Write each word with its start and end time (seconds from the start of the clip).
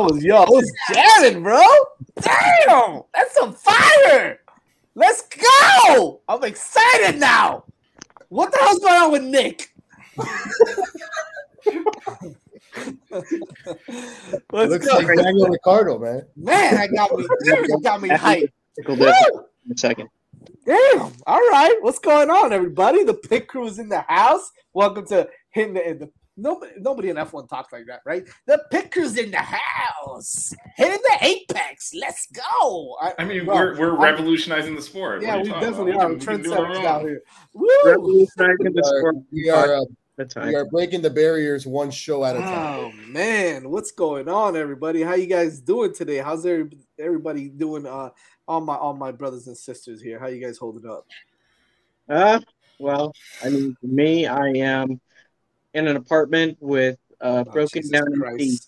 I 0.00 0.02
was 0.04 0.24
yo, 0.24 0.36
I 0.36 0.48
was 0.48 0.72
jamming, 0.94 1.42
bro. 1.42 1.62
Damn, 2.22 3.02
that's 3.12 3.34
some 3.34 3.52
fire. 3.52 4.40
Let's 4.94 5.28
go. 5.28 6.22
I'm 6.26 6.42
excited 6.42 7.20
now. 7.20 7.64
What 8.30 8.50
the 8.50 8.58
hell's 8.60 8.78
going 8.78 8.94
on 8.94 9.12
with 9.12 9.22
Nick? 9.24 9.74
Let's 14.52 14.70
Looks 14.70 14.86
go. 14.86 14.96
like 14.96 15.16
Daniel 15.18 15.48
Ricciardo, 15.48 15.98
man. 15.98 16.22
Man, 16.34 16.78
I 16.78 16.86
got 16.86 17.14
me, 17.14 17.26
that 17.26 17.80
got 17.82 18.00
me 18.00 18.08
hyped. 18.08 18.48
Tickle 18.76 19.02
in 19.02 19.08
a 19.10 19.76
second. 19.76 20.08
Damn. 20.64 21.12
All 21.26 21.40
right. 21.50 21.76
What's 21.80 21.98
going 21.98 22.30
on, 22.30 22.54
everybody? 22.54 23.04
The 23.04 23.14
pit 23.14 23.48
crew 23.48 23.66
is 23.66 23.78
in 23.78 23.90
the 23.90 24.00
house. 24.00 24.50
Welcome 24.72 25.06
to 25.08 25.28
hitting 25.50 25.74
the, 25.74 25.96
the 25.98 26.10
nobody 26.36 26.72
nobody 26.78 27.08
in 27.10 27.16
F1 27.16 27.48
talks 27.48 27.72
like 27.72 27.86
that, 27.86 28.00
right? 28.04 28.26
The 28.46 28.62
pit 28.70 28.90
crew's 28.90 29.16
in 29.16 29.30
the 29.30 29.38
house. 29.38 30.54
Hitting 30.76 30.98
the 31.02 31.18
apex. 31.26 31.92
Let's 31.94 32.26
go. 32.28 32.96
I 33.18 33.24
mean, 33.24 33.44
bro, 33.44 33.54
we're, 33.56 33.78
we're 33.78 33.90
I'm- 33.92 34.00
revolutionizing 34.00 34.74
the 34.74 34.82
sport. 34.82 35.22
Yeah, 35.22 35.38
we 35.38 35.48
definitely 35.50 35.92
about? 35.92 36.10
are. 36.10 36.14
We 36.14 36.20
can- 36.20 36.36
we 36.38 36.42
can 36.42 36.42
do 36.42 36.50
Trendsetters 36.50 36.84
out 36.84 37.02
here. 37.02 37.22
Woo! 37.54 37.68
Revolutionizing 37.84 38.72
the 38.74 38.82
sport. 38.84 39.16
We 39.32 39.50
are 39.50 39.74
uh, 39.76 39.84
we 40.44 40.54
are 40.54 40.66
breaking 40.66 41.00
the 41.00 41.08
barriers 41.10 41.66
one 41.66 41.90
show 41.90 42.24
at 42.24 42.36
a 42.36 42.40
time. 42.40 42.78
Oh 42.78 42.92
man, 43.08 43.70
what's 43.70 43.90
going 43.92 44.28
on, 44.28 44.54
everybody? 44.56 45.02
How 45.02 45.14
you 45.14 45.26
guys 45.26 45.60
doing 45.60 45.94
today? 45.94 46.18
How's 46.18 46.44
every- 46.44 46.76
everybody 46.98 47.48
doing? 47.48 47.86
Uh, 47.86 48.10
all 48.46 48.60
my 48.60 48.74
all 48.74 48.92
my 48.94 49.12
brothers 49.12 49.46
and 49.46 49.56
sisters 49.56 50.02
here. 50.02 50.18
How 50.18 50.26
you 50.26 50.44
guys 50.44 50.58
holding 50.58 50.90
up? 50.90 51.06
Uh, 52.08 52.40
well, 52.78 53.12
I 53.44 53.48
mean, 53.50 53.76
me, 53.82 54.26
I 54.26 54.48
am 54.48 55.00
in 55.74 55.86
an 55.88 55.96
apartment 55.96 56.56
with 56.60 56.98
uh, 57.20 57.44
Oh, 57.46 57.50
broken 57.50 57.82
Jesus 57.82 57.90
down 57.90 58.12
Christ. 58.18 58.38
teeth. 58.38 58.66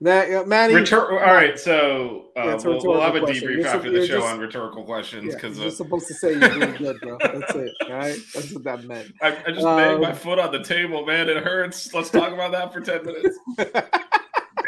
Na- 0.00 0.40
uh, 0.40 0.44
Manny, 0.44 0.74
Rhetor- 0.74 1.12
all 1.12 1.34
right, 1.34 1.58
so 1.58 2.26
uh, 2.36 2.40
Yeah, 2.44 2.56
we'll, 2.64 2.80
we'll 2.84 3.00
have 3.00 3.14
a 3.14 3.20
rhetorical 3.20 3.26
question. 3.26 3.48
debrief 3.48 3.56
You're 3.58 3.66
after 3.68 3.90
the 3.92 4.06
show 4.06 4.18
just- 4.20 4.26
on 4.26 4.40
rhetorical 4.40 4.84
questions 4.84 5.24
yeah, 5.28 5.34
because 5.34 5.58
you're 5.58 5.68
uh, 5.68 5.70
supposed 5.70 6.06
to 6.08 6.14
say 6.14 6.32
you're 6.32 6.48
doing 6.48 6.74
good, 6.78 7.00
bro. 7.00 7.16
That's 7.22 7.54
it. 7.54 7.70
All 7.86 7.92
right, 7.92 8.18
that's 8.34 8.52
what 8.52 8.64
that 8.64 8.84
meant. 8.84 9.12
I, 9.22 9.28
I 9.28 9.50
just 9.52 9.64
banged 9.64 10.00
my 10.02 10.10
Um, 10.10 10.16
foot 10.16 10.38
on 10.40 10.50
the 10.52 10.62
table, 10.62 11.06
man. 11.06 11.28
It 11.28 11.42
hurts. 11.42 11.94
Let's 11.94 12.10
talk 12.10 12.32
about 12.32 12.50
that 12.52 12.72
for 12.72 12.80
ten 12.80 13.04
minutes. 13.06 13.38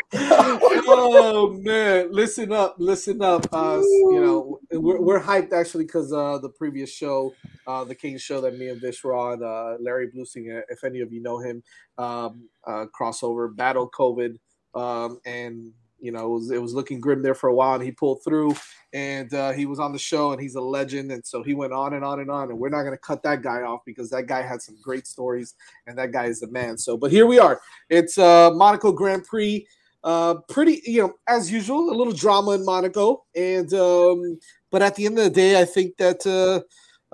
oh 0.15 1.59
man, 1.63 2.13
listen 2.13 2.53
up, 2.53 2.77
listen 2.79 3.21
up. 3.23 3.45
Uh, 3.53 3.81
you 3.83 4.21
know, 4.21 4.61
we're, 4.71 5.01
we're 5.01 5.21
hyped 5.21 5.53
actually 5.53 5.85
because 5.85 6.13
uh, 6.13 6.39
the 6.39 6.49
previous 6.49 6.93
show, 6.93 7.35
uh, 7.67 7.83
the 7.83 7.95
King 7.95 8.17
show 8.17 8.41
that 8.41 8.57
me 8.57 8.69
and 8.69 8.81
Vish 8.81 9.03
were 9.03 9.17
on, 9.17 9.43
uh, 9.43 9.77
Larry 9.81 10.09
Bluesing, 10.09 10.57
uh, 10.57 10.63
if 10.69 10.85
any 10.85 11.01
of 11.01 11.13
you 11.13 11.21
know 11.21 11.41
him, 11.41 11.61
um, 11.99 12.49
uh, 12.65 12.87
crossover 12.99 13.55
battle 13.55 13.91
COVID, 13.91 14.37
um, 14.77 15.19
and 15.27 15.73
you 15.99 16.13
know 16.13 16.27
it 16.27 16.39
was 16.39 16.51
it 16.53 16.63
was 16.63 16.73
looking 16.73 17.01
grim 17.01 17.21
there 17.21 17.35
for 17.35 17.49
a 17.49 17.55
while, 17.55 17.75
and 17.75 17.83
he 17.83 17.91
pulled 17.91 18.23
through, 18.23 18.55
and 18.93 19.35
uh, 19.35 19.51
he 19.51 19.67
was 19.67 19.81
on 19.81 19.93
the 19.93 19.99
show, 19.99 20.31
and 20.31 20.41
he's 20.41 20.55
a 20.55 20.61
legend, 20.61 21.11
and 21.11 21.27
so 21.27 21.43
he 21.43 21.53
went 21.53 21.73
on 21.73 21.95
and 21.95 22.05
on 22.05 22.21
and 22.21 22.31
on, 22.31 22.49
and 22.51 22.59
we're 22.61 22.69
not 22.69 22.85
gonna 22.85 22.97
cut 22.97 23.25
that 23.25 23.43
guy 23.43 23.63
off 23.63 23.81
because 23.85 24.09
that 24.11 24.29
guy 24.29 24.43
had 24.43 24.63
some 24.63 24.77
great 24.81 25.09
stories, 25.09 25.55
and 25.89 25.99
that 25.99 26.13
guy 26.13 26.27
is 26.27 26.39
the 26.39 26.49
man. 26.53 26.79
So, 26.79 26.97
but 26.97 27.11
here 27.11 27.27
we 27.27 27.41
are. 27.41 27.61
It's 27.91 28.19
uh, 28.19 28.53
Monaco 28.53 28.93
Grand 28.93 29.25
Prix 29.25 29.67
uh 30.05 30.35
pretty 30.49 30.83
you 30.85 31.03
know 31.03 31.15
as 31.29 31.51
usual 31.51 31.91
a 31.91 31.97
little 31.97 32.13
drama 32.13 32.53
in 32.53 32.65
monaco. 32.65 33.25
And 33.35 33.73
um 33.75 34.39
but 34.71 34.83
at 34.83 34.95
the 34.97 35.07
end 35.07 35.19
of 35.19 35.25
the 35.25 35.31
day 35.31 35.61
i 35.61 35.65
think 35.65 35.97
that 35.99 36.27
uh 36.27 36.61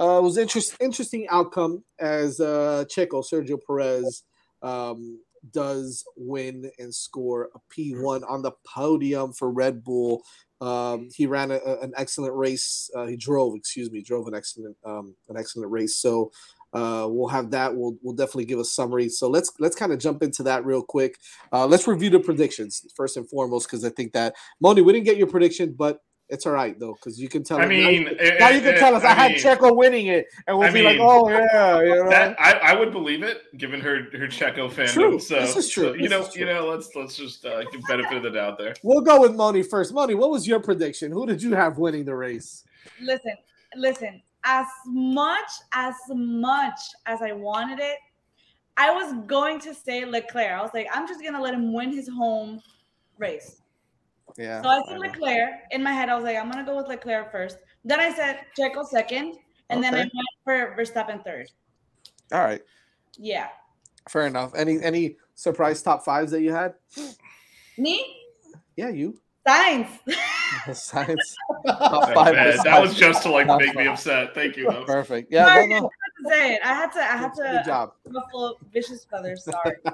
uh 0.03 0.21
was 0.21 0.39
interest, 0.39 0.77
interesting 0.81 1.27
outcome 1.31 1.85
as 1.99 2.41
uh 2.41 2.85
checo 2.95 3.25
sergio 3.25 3.59
perez 3.67 4.25
um 4.63 5.21
does 5.53 6.05
win 6.17 6.71
and 6.79 6.95
score 6.95 7.51
a 7.55 7.59
p1 7.75 8.23
on 8.29 8.43
the 8.43 8.53
podium 8.65 9.33
for 9.33 9.51
red 9.51 9.83
bull. 9.83 10.23
Um 10.61 11.09
he 11.15 11.27
ran 11.27 11.51
a- 11.51 11.81
an 11.83 11.93
excellent 11.97 12.35
race. 12.35 12.89
Uh, 12.95 13.07
he 13.07 13.17
drove 13.17 13.57
excuse 13.57 13.91
me 13.91 14.03
drove 14.03 14.29
an 14.29 14.35
excellent 14.35 14.77
um 14.85 15.17
an 15.29 15.37
excellent 15.37 15.71
race. 15.71 15.97
So 15.97 16.31
uh, 16.73 17.07
we'll 17.11 17.29
have 17.29 17.51
that. 17.51 17.75
We'll 17.75 17.97
we'll 18.03 18.15
definitely 18.15 18.47
give 18.47 18.59
a 18.59 18.65
summary. 18.65 19.09
So 19.09 19.29
let's 19.29 19.53
let's 19.59 19.77
kind 19.77 19.93
of 19.93 19.99
jump 19.99 20.23
into 20.23 20.43
that 20.45 20.65
real 20.65 20.83
quick. 20.83 21.19
Uh, 21.53 21.67
let's 21.67 21.87
review 21.87 22.11
the 22.11 22.21
predictions 22.21 22.85
first 22.97 23.17
and 23.17 23.29
foremost 23.29 23.67
because 23.69 23.85
I 23.85 23.91
think 23.91 24.13
that 24.13 24.35
Moni, 24.61 24.81
we 24.83 24.93
didn't 24.93 25.05
get 25.07 25.17
your 25.17 25.27
prediction, 25.27 25.75
but 25.77 26.01
it's 26.29 26.47
all 26.47 26.53
right 26.55 26.79
though 26.81 26.95
because 26.95 27.21
you 27.21 27.29
can 27.29 27.45
tell. 27.45 27.59
I 27.59 27.65
us- 27.65 27.69
now 27.69 27.75
mean, 27.75 28.03
you, 28.03 28.09
it- 28.09 28.41
now 28.41 28.49
you 28.49 28.59
it- 28.61 28.63
can 28.63 28.79
tell 28.79 28.95
us 28.95 29.05
I, 29.05 29.11
I 29.11 29.15
had 29.15 29.33
mean- 29.33 29.41
Checo 29.43 29.77
winning 29.77 30.07
it, 30.07 30.25
and 30.47 30.57
we'll 30.57 30.69
I 30.69 30.73
be 30.73 30.81
like, 30.83 30.97
oh 30.99 31.29
yeah, 31.29 31.83
you 31.83 31.95
know. 31.97 32.09
That 32.09 32.37
I, 32.41 32.53
I 32.53 32.75
would 32.79 32.91
believe 32.91 33.23
it, 33.23 33.43
given 33.59 33.79
her 33.83 34.05
her 34.13 34.29
Checo 34.29 34.71
fandom. 34.73 34.93
True. 34.95 35.19
So 35.21 35.41
This 35.41 35.57
is 35.57 35.69
true. 35.69 35.89
so, 35.89 35.93
you 35.95 36.03
This 36.09 36.11
know, 36.11 36.23
true. 36.27 36.41
you 36.41 36.47
know, 36.47 36.69
let's 36.71 36.89
let's 36.95 37.17
just 37.17 37.45
uh, 37.45 37.65
give 37.71 37.83
benefit 37.87 38.17
of 38.17 38.23
the 38.23 38.31
doubt 38.31 38.57
there. 38.57 38.75
we'll 38.83 39.03
go 39.03 39.21
with 39.21 39.35
Moni 39.35 39.63
first. 39.63 39.93
Moni, 39.93 40.15
what 40.15 40.31
was 40.31 40.47
your 40.47 40.61
prediction? 40.61 41.13
Who 41.13 41.27
did 41.27 41.43
you 41.43 41.55
have 41.55 41.77
winning 41.77 42.07
the 42.07 42.15
race? 42.15 42.65
listen, 43.03 43.35
listen. 43.77 44.23
As 44.45 44.67
much 44.87 45.51
as 45.73 45.95
much 46.09 46.79
as 47.07 47.23
I 47.23 47.33
wanted 47.33 47.79
it, 47.79 47.99
I 48.77 48.91
was 48.91 49.15
going 49.27 49.61
to 49.61 49.75
say 49.75 50.05
Leclerc. 50.05 50.51
I 50.51 50.61
was 50.63 50.71
like, 50.75 50.89
I'm 50.93 51.07
just 51.07 51.23
gonna 51.23 51.41
let 51.41 51.55
him 51.55 51.73
win 51.73 51.93
his 51.93 52.09
home 52.09 52.61
race. 53.19 53.61
Yeah. 54.37 54.63
So 54.63 54.69
I 54.69 54.81
said 54.89 54.95
know. 54.95 55.01
Leclerc 55.01 55.51
in 55.71 55.83
my 55.83 55.93
head. 55.93 56.09
I 56.09 56.15
was 56.17 56.25
like, 56.25 56.37
I'm 56.37 56.51
gonna 56.51 56.65
go 56.65 56.77
with 56.77 56.89
Leclerc 56.89 57.31
first. 57.31 57.59
Then 57.85 58.01
I 58.01 58.13
said 58.13 58.41
Checo 58.59 58.85
second, 58.87 59.37
and 59.71 59.83
then 59.83 59.95
I 59.95 60.01
Okay. 60.01 60.11
went 60.15 60.77
for 60.77 60.77
Verstappen 60.83 61.23
third. 61.25 61.47
All 62.33 62.41
right. 62.43 62.63
Yeah, 63.19 63.49
Fair 64.09 64.27
enough. 64.27 64.55
Any 64.57 64.81
any 64.83 65.17
surprise 65.35 65.83
top 65.83 66.05
fives 66.05 66.33
that 66.33 66.41
you 66.41 66.51
had? 66.53 66.75
me, 67.79 68.05
Yeah, 68.77 68.89
you. 68.89 69.21
Sainz. 69.47 69.89
Sainz. 70.69 71.17
Top 71.67 72.13
five 72.15 72.35
man, 72.35 72.47
was 72.49 72.63
that 72.65 72.81
was 72.81 72.95
just 72.95 73.23
to 73.23 73.31
like 73.31 73.47
Top 73.47 73.61
make 73.61 73.75
me 73.75 73.87
upset. 73.87 74.35
Thank 74.35 74.57
you. 74.57 74.71
Though. 74.71 74.85
Perfect. 74.85 75.33
Yeah. 75.33 75.47
Sorry, 75.47 75.67
No, 75.69 75.81
no. 75.81 75.87
I 75.87 75.91
had 75.91 76.29
to 76.29 76.31
say 76.35 76.55
it. 76.55 76.61
I 76.65 76.75
had 76.75 76.93
to. 76.93 76.99
I 77.01 77.17
had 77.17 77.35
to. 77.35 77.43
Good 77.43 77.65
job. 77.65 77.93
Ruffle 78.07 78.59
vicious 78.73 79.05
feathers. 79.05 79.45
Sorry. 79.45 79.77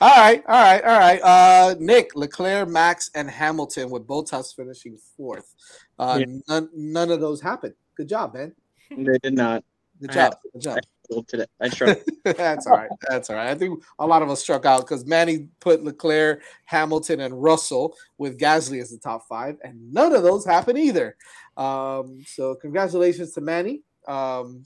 all 0.00 0.16
right, 0.16 0.42
all 0.46 0.62
right, 0.62 0.82
all 0.84 0.98
right. 0.98 1.20
Uh, 1.22 1.74
Nick, 1.78 2.14
Leclerc, 2.14 2.68
Max, 2.68 3.10
and 3.14 3.28
Hamilton 3.30 3.90
with 3.90 4.06
Bottas 4.06 4.54
finishing 4.54 4.96
fourth. 5.16 5.54
Uh, 5.98 6.18
Yeah. 6.20 6.26
none, 6.48 6.68
none 6.74 7.10
of 7.10 7.20
those 7.20 7.40
happened. 7.40 7.74
Good 7.96 8.08
job, 8.08 8.34
man. 8.34 8.54
They 8.90 9.18
did 9.22 9.34
not. 9.34 9.64
Good 10.00 10.12
job. 10.12 10.36
Good 10.52 10.62
job. 10.62 10.78
I 11.10 11.14
struggled 11.14 11.28
today. 11.28 11.46
I 11.60 11.68
struggled. 11.68 12.04
That's 12.24 12.66
all 12.66 12.76
right. 12.76 12.90
That's 13.08 13.30
all 13.30 13.36
right. 13.36 13.48
I 13.48 13.54
think 13.54 13.82
a 13.98 14.06
lot 14.06 14.22
of 14.22 14.30
us 14.30 14.40
struck 14.40 14.64
out 14.64 14.82
because 14.82 15.06
Manny 15.06 15.48
put 15.60 15.82
Leclerc, 15.82 16.42
Hamilton, 16.66 17.20
and 17.20 17.42
Russell 17.42 17.96
with 18.18 18.38
Gasly 18.38 18.80
as 18.80 18.90
the 18.90 18.98
top 18.98 19.26
five, 19.28 19.56
and 19.64 19.92
none 19.92 20.14
of 20.14 20.22
those 20.22 20.44
happened 20.44 20.78
either. 20.78 21.16
Um, 21.56 22.20
so 22.26 22.54
congratulations 22.54 23.32
to 23.34 23.40
Manny. 23.40 23.82
Um, 24.06 24.64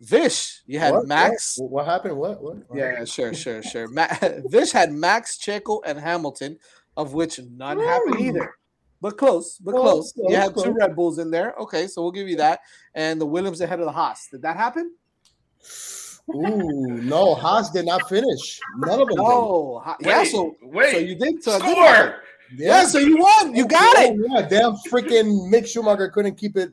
Vish, 0.00 0.62
you 0.66 0.78
had 0.78 0.92
What? 0.94 1.08
Max. 1.08 1.56
What, 1.58 1.70
what 1.70 1.86
happened? 1.86 2.16
What? 2.16 2.42
What? 2.42 2.56
what 2.68 2.78
Yeah, 2.78 3.04
sure, 3.04 3.34
sure, 3.34 3.62
sure. 3.62 3.88
Ma- 3.88 4.06
Vish 4.46 4.70
had 4.70 4.92
Max, 4.92 5.38
Checo, 5.38 5.80
and 5.84 5.98
Hamilton, 5.98 6.58
of 6.96 7.14
which 7.14 7.40
none 7.50 7.80
happened 7.80 8.20
either. 8.20 8.54
But 9.00 9.16
close, 9.16 9.58
but 9.58 9.72
Close, 9.72 10.12
close. 10.12 10.30
You 10.30 10.36
close, 10.50 10.64
had 10.64 10.72
two. 10.72 10.78
Red 10.78 10.96
Bulls 10.96 11.18
in 11.18 11.30
there. 11.30 11.54
Okay, 11.60 11.86
so 11.86 12.02
we'll 12.02 12.10
give 12.10 12.28
you 12.28 12.36
that. 12.36 12.60
And 12.94 13.20
the 13.20 13.26
Williams 13.26 13.60
ahead 13.60 13.78
of 13.78 13.86
the 13.86 13.92
Haas. 13.92 14.28
Did 14.30 14.42
that 14.42 14.56
happen? 14.56 14.92
Ooh, 16.34 17.00
no, 17.02 17.34
Haas 17.34 17.70
did 17.70 17.86
not 17.86 18.06
finish. 18.08 18.60
None 18.78 19.00
of 19.00 19.08
them. 19.08 19.16
No. 19.16 19.80
Ha- 19.84 19.96
yeah, 20.00 20.24
so, 20.24 20.54
wait, 20.62 20.92
so 20.92 20.98
you 20.98 21.14
did. 21.14 21.42
So 21.42 21.56
it 21.56 21.62
did 21.62 21.76
happen. 21.78 21.94
score. 21.94 22.22
did. 22.50 22.58
Yeah, 22.66 22.84
so 22.84 22.98
you 22.98 23.16
won. 23.18 23.54
You 23.56 23.64
oh, 23.64 23.68
got 23.68 23.96
Oh, 23.96 24.02
it. 24.02 24.20
Yeah, 24.30 24.42
damn 24.48 24.72
freaking 24.90 25.50
Mick 25.50 25.66
Schumacher 25.66 26.08
couldn't 26.08 26.34
keep 26.36 26.56
it. 26.58 26.70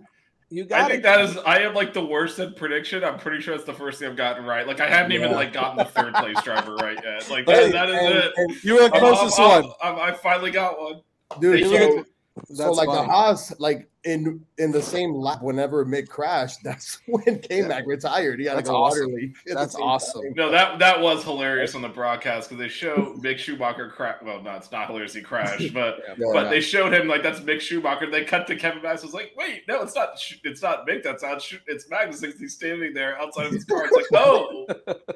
You 0.50 0.66
got. 0.66 0.76
It. 0.76 0.76
I 0.76 0.80
got 0.82 0.88
think 0.90 1.00
it. 1.00 1.04
that 1.04 1.20
is. 1.22 1.38
I 1.46 1.60
am 1.60 1.74
like 1.74 1.94
the 1.94 2.06
worst 2.06 2.38
at 2.40 2.56
prediction. 2.58 3.04
I'm 3.06 3.18
pretty 3.18 3.42
sure 3.42 3.56
it's 3.56 3.64
the 3.64 3.74
first 3.74 4.00
thing 4.00 4.10
I've 4.10 4.18
gotten 4.18 4.44
right. 4.46 4.68
Like 4.68 4.82
I 4.82 4.90
haven't 4.90 5.14
even 5.14 5.32
like 5.32 5.54
gotten 5.54 5.78
the 5.78 5.86
third 5.86 6.14
place 6.16 6.42
driver 6.44 6.76
right 6.76 7.00
yet. 7.02 7.30
Like 7.30 7.48
Hey, 7.50 7.72
that, 7.72 7.88
that 7.88 7.90
is 7.90 7.96
and- 7.96 8.14
it. 8.16 8.32
and 8.38 8.64
you 8.64 8.74
were 8.74 8.90
the 8.90 8.94
I'm- 8.96 9.00
closest 9.00 9.40
I'm- 9.40 9.64
one. 9.64 9.72
I'm- 9.82 10.00
I 10.00 10.12
finally 10.12 10.52
got 10.52 10.80
one. 10.80 11.02
Dude, 11.40 12.06
Thank 12.36 12.58
so, 12.58 12.68
you. 12.70 12.74
so 12.76 12.82
like 12.82 12.90
the 12.90 12.96
fine. 12.96 13.10
Haas, 13.10 13.60
like 13.60 13.90
in 14.04 14.46
in 14.58 14.72
the 14.72 14.82
same 14.82 15.14
lap, 15.14 15.42
whenever 15.42 15.86
Mick 15.86 16.10
crashed, 16.10 16.60
that's 16.64 17.00
when 17.08 17.40
K-Mac 17.40 17.86
retired. 17.88 18.40
He 18.40 18.46
had 18.46 18.56
like 18.56 18.66
That's 18.66 18.70
a 18.70 18.80
water 18.80 19.08
leak. 19.08 19.36
That's 19.46 19.76
awesome. 19.76 20.22
time. 20.22 20.34
No, 20.36 20.52
that 20.52 20.78
that 20.80 21.00
was 21.00 21.24
hilarious 21.24 21.76
on 21.76 21.82
the 21.82 21.90
broadcast 21.90 22.50
because 22.50 22.62
they 22.62 22.68
show 22.68 23.16
Mick 23.20 23.38
Schumacher 23.38 23.90
crash. 23.90 24.18
Well, 24.22 24.42
no, 24.44 24.52
it's 24.56 24.72
not 24.72 24.88
hilarious. 24.88 25.14
He 25.14 25.22
crashed, 25.22 25.74
but 25.74 26.00
Yeah, 26.08 26.14
but 26.34 26.44
yeah. 26.44 26.50
they 26.50 26.62
showed 26.62 26.94
him 26.94 27.08
like 27.08 27.24
that's 27.24 27.40
Mick 27.40 27.62
Schumacher. 27.62 28.12
They 28.12 28.26
cut 28.26 28.48
to 28.48 28.56
Kevin 28.58 28.84
Max. 28.84 29.02
Was 29.02 29.14
like, 29.14 29.32
wait, 29.38 29.64
no, 29.70 29.82
it's 29.82 29.96
not. 29.96 30.22
It's 30.44 30.62
not 30.62 30.86
Mick. 30.86 31.04
That's 31.04 31.24
out. 31.24 31.42
It's 31.68 31.90
Magnus. 31.90 32.22
He's 32.22 32.54
standing 32.54 32.94
there 32.94 33.18
outside 33.20 33.46
of 33.48 33.54
his 33.54 33.64
car. 33.64 33.86
It's 33.86 33.96
like, 33.96 34.06
oh, 34.26 34.66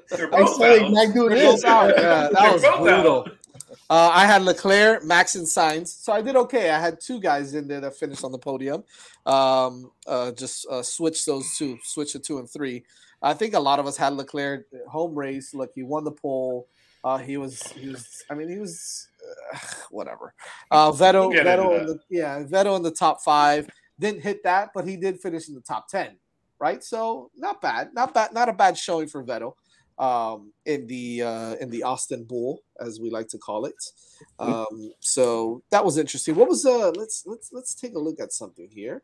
they're 0.10 0.34
I 0.34 0.40
both 0.40 0.56
saw 0.56 0.62
like 0.62 0.82
out. 0.84 0.92
Mac 0.92 1.14
do 1.14 1.28
They're 1.30 1.52
both 1.52 1.66
out. 1.66 1.90
Yeah, 1.90 2.02
that 2.02 2.32
They're 2.34 2.54
was 2.54 2.62
both 2.62 2.80
brutal. 2.80 3.20
out. 3.28 3.39
Uh, 3.90 4.12
I 4.14 4.28
had 4.28 4.44
Leclerc, 4.44 5.04
Max, 5.04 5.34
and 5.34 5.48
Sainz, 5.48 5.88
so 5.88 6.14
I 6.14 6.22
did 6.22 6.36
okay. 6.36 6.70
I 6.70 6.80
had 6.80 7.02
two 7.02 7.20
guys 7.20 7.56
in 7.56 7.68
there 7.68 7.82
that 7.82 7.96
finished 7.96 8.24
on 8.24 8.32
the 8.32 8.38
podium. 8.38 8.84
Um, 9.26 9.92
uh, 10.06 10.32
just 10.34 10.68
uh, 10.70 10.84
switch 10.84 11.26
those 11.26 11.58
two, 11.58 11.80
switch 11.84 12.14
the 12.14 12.20
two 12.20 12.38
and 12.38 12.48
three. 12.48 12.84
I 13.22 13.34
think 13.34 13.56
a 13.56 13.60
lot 13.60 13.80
of 13.80 13.88
us 13.88 13.98
had 13.98 14.14
Leclerc 14.14 14.68
home 14.88 15.16
race. 15.16 15.56
Look, 15.56 15.72
he 15.74 15.82
won 15.82 16.04
the 16.04 16.12
pole. 16.12 16.68
Uh, 17.04 17.18
he 17.18 17.38
was, 17.38 17.64
he 17.72 17.90
was. 17.90 18.24
I 18.30 18.36
mean, 18.36 18.48
he 18.48 18.60
was 18.60 19.08
whatever. 19.90 20.36
Uh, 20.70 20.92
Vettel, 20.92 21.34
Vettel, 21.34 21.80
in 21.80 21.86
the, 21.88 22.00
yeah, 22.10 22.44
Vettel 22.44 22.76
in 22.78 22.84
the 22.84 22.92
top 22.92 23.22
five 23.22 23.68
didn't 24.00 24.22
hit 24.22 24.44
that, 24.44 24.70
but 24.74 24.88
he 24.88 24.98
did 24.98 25.20
finish 25.20 25.50
in 25.50 25.56
the 25.56 25.62
top 25.62 25.88
ten, 25.88 26.18
right? 26.60 26.84
So 26.84 27.32
not 27.36 27.60
bad, 27.60 27.94
not 27.94 28.14
bad, 28.14 28.34
not 28.34 28.50
a 28.50 28.54
bad 28.54 28.78
showing 28.78 29.08
for 29.08 29.24
Vettel 29.24 29.54
um, 30.00 30.54
in 30.66 30.88
the 30.88 31.22
uh, 31.22 31.56
in 31.56 31.70
the 31.70 31.84
Austin 31.84 32.24
Bull, 32.24 32.64
as 32.80 33.00
we 33.00 33.10
like 33.10 33.28
to 33.30 33.38
call 33.38 33.66
it. 33.66 33.76
Um, 34.40 34.92
so 35.00 35.62
that 35.72 35.84
was 35.84 35.98
interesting. 35.98 36.36
What 36.36 36.50
was 36.50 36.66
uh? 36.66 36.92
Let's 36.92 37.24
let's 37.26 37.52
let's 37.52 37.76
take 37.76 37.96
a 37.96 38.00
look 38.00 38.20
at 38.20 38.34
something 38.34 38.70
here. 38.72 39.04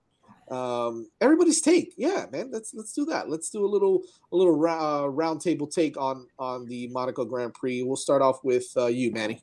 Um, 0.50 1.10
everybody's 1.22 1.62
take, 1.62 1.94
yeah, 1.98 2.26
man. 2.32 2.50
Let's 2.52 2.74
let's 2.74 2.94
do 2.94 3.06
that. 3.06 3.30
Let's 3.30 3.50
do 3.50 3.66
a 3.66 3.68
little 3.68 4.04
a 4.32 4.36
little 4.36 4.56
ra- 4.56 5.04
uh, 5.04 5.08
round 5.08 5.42
table 5.42 5.68
take 5.68 5.98
on 5.98 6.28
on 6.40 6.66
the 6.66 6.88
Monaco 6.88 7.26
Grand 7.26 7.54
Prix. 7.54 7.84
We'll 7.84 7.96
start 7.96 8.22
off 8.22 8.44
with 8.44 8.66
uh, 8.78 8.88
you, 8.88 9.12
Manny. 9.12 9.42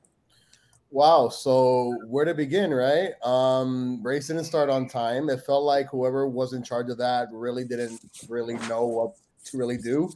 Wow. 0.90 1.31
So 1.31 1.96
where 2.06 2.26
to 2.26 2.34
begin, 2.34 2.72
right? 2.72 3.12
Um, 3.25 4.02
race 4.02 4.26
didn't 4.26 4.44
start 4.44 4.69
on 4.69 4.87
time. 4.87 5.31
It 5.31 5.40
felt 5.40 5.64
like 5.64 5.88
whoever 5.88 6.28
was 6.28 6.52
in 6.52 6.62
charge 6.62 6.90
of 6.90 6.99
that 6.99 7.28
really 7.32 7.64
didn't 7.64 7.99
really 8.28 8.56
know 8.69 8.87
what 8.87 9.14
to 9.44 9.59
really 9.59 9.77
do. 9.77 10.11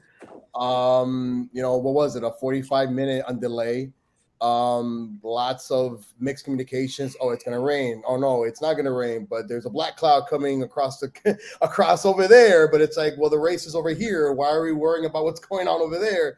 Um, 0.55 1.51
you 1.53 1.63
know, 1.63 1.77
what 1.77 1.95
was 1.95 2.17
it? 2.17 2.25
A 2.25 2.31
45 2.31 2.91
minute 2.91 3.25
on 3.29 3.39
delay. 3.41 3.93
Um, 4.41 5.19
lots 5.23 5.71
of 5.71 6.07
mixed 6.21 6.45
communications. 6.45 7.17
Oh, 7.21 7.31
it's 7.31 7.43
gonna 7.43 7.61
rain. 7.61 8.03
Oh 8.07 8.17
no, 8.17 8.45
it's 8.45 8.61
not 8.61 8.75
gonna 8.75 8.93
rain, 8.93 9.27
but 9.29 9.49
there's 9.49 9.65
a 9.65 9.71
black 9.71 9.97
cloud 9.97 10.25
coming 10.29 10.63
across 10.63 11.01
the 11.01 11.39
across 11.63 12.05
over 12.05 12.29
there. 12.29 12.69
But 12.69 12.83
it's 12.83 12.99
like, 12.99 13.15
well, 13.17 13.31
the 13.31 13.39
race 13.39 13.67
is 13.67 13.75
over 13.75 13.91
here. 13.91 14.33
Why 14.33 14.49
are 14.49 14.63
we 14.63 14.73
worrying 14.73 15.07
about 15.07 15.25
what's 15.25 15.41
going 15.41 15.69
on 15.69 15.81
over 15.81 15.99
there? 15.99 16.37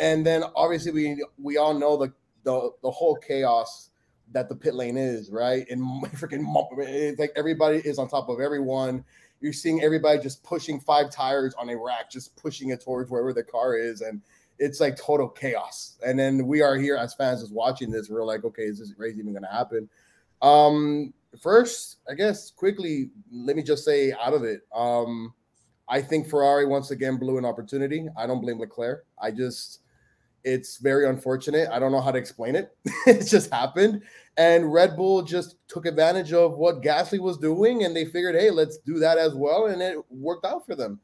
And 0.00 0.24
then 0.24 0.44
obviously 0.54 0.92
we 0.92 1.24
we 1.38 1.58
all 1.58 1.74
know 1.74 1.98
the 1.98 2.12
the 2.44 2.70
the 2.82 2.90
whole 2.90 3.16
chaos 3.16 3.90
that 4.32 4.48
the 4.48 4.56
pit 4.56 4.74
lane 4.74 4.96
is, 4.96 5.30
right? 5.30 5.66
And 5.70 5.80
freaking 6.14 6.46
it's 6.78 7.18
like 7.18 7.32
everybody 7.36 7.78
is 7.78 7.98
on 7.98 8.08
top 8.08 8.30
of 8.30 8.40
everyone. 8.40 9.04
You're 9.40 9.52
seeing 9.52 9.82
everybody 9.82 10.20
just 10.20 10.42
pushing 10.42 10.80
five 10.80 11.10
tires 11.10 11.54
on 11.54 11.68
a 11.68 11.76
rack, 11.76 12.10
just 12.10 12.36
pushing 12.36 12.70
it 12.70 12.82
towards 12.82 13.10
wherever 13.10 13.32
the 13.32 13.42
car 13.42 13.76
is, 13.76 14.00
and 14.00 14.20
it's 14.58 14.80
like 14.80 14.96
total 14.96 15.28
chaos. 15.28 15.96
And 16.04 16.18
then 16.18 16.46
we 16.46 16.62
are 16.62 16.76
here 16.76 16.96
as 16.96 17.14
fans 17.14 17.42
just 17.42 17.52
watching 17.52 17.90
this. 17.90 18.08
We're 18.08 18.24
like, 18.24 18.44
okay, 18.44 18.62
is 18.62 18.78
this 18.78 18.94
race 18.96 19.18
even 19.18 19.32
going 19.32 19.44
to 19.44 19.50
happen? 19.50 19.88
Um, 20.42 21.12
first, 21.40 21.98
I 22.10 22.14
guess 22.14 22.50
quickly, 22.50 23.10
let 23.30 23.56
me 23.56 23.62
just 23.62 23.84
say 23.84 24.12
out 24.12 24.32
of 24.32 24.44
it. 24.44 24.62
Um, 24.74 25.34
I 25.88 26.00
think 26.02 26.28
Ferrari 26.28 26.66
once 26.66 26.90
again 26.90 27.16
blew 27.16 27.38
an 27.38 27.44
opportunity. 27.44 28.08
I 28.16 28.26
don't 28.26 28.40
blame 28.40 28.58
Leclerc. 28.58 29.06
I 29.20 29.30
just 29.30 29.80
it's 30.44 30.78
very 30.78 31.08
unfortunate. 31.08 31.68
I 31.70 31.80
don't 31.80 31.90
know 31.90 32.00
how 32.00 32.12
to 32.12 32.18
explain 32.18 32.54
it. 32.54 32.76
it 33.06 33.26
just 33.26 33.50
happened. 33.52 34.02
And 34.38 34.70
Red 34.70 34.96
Bull 34.96 35.22
just 35.22 35.56
took 35.66 35.86
advantage 35.86 36.32
of 36.32 36.58
what 36.58 36.82
Gasly 36.82 37.18
was 37.18 37.38
doing 37.38 37.84
and 37.84 37.96
they 37.96 38.04
figured, 38.04 38.34
hey, 38.34 38.50
let's 38.50 38.78
do 38.78 38.98
that 38.98 39.16
as 39.16 39.34
well. 39.34 39.66
And 39.66 39.80
it 39.80 39.98
worked 40.10 40.44
out 40.44 40.66
for 40.66 40.74
them. 40.74 41.00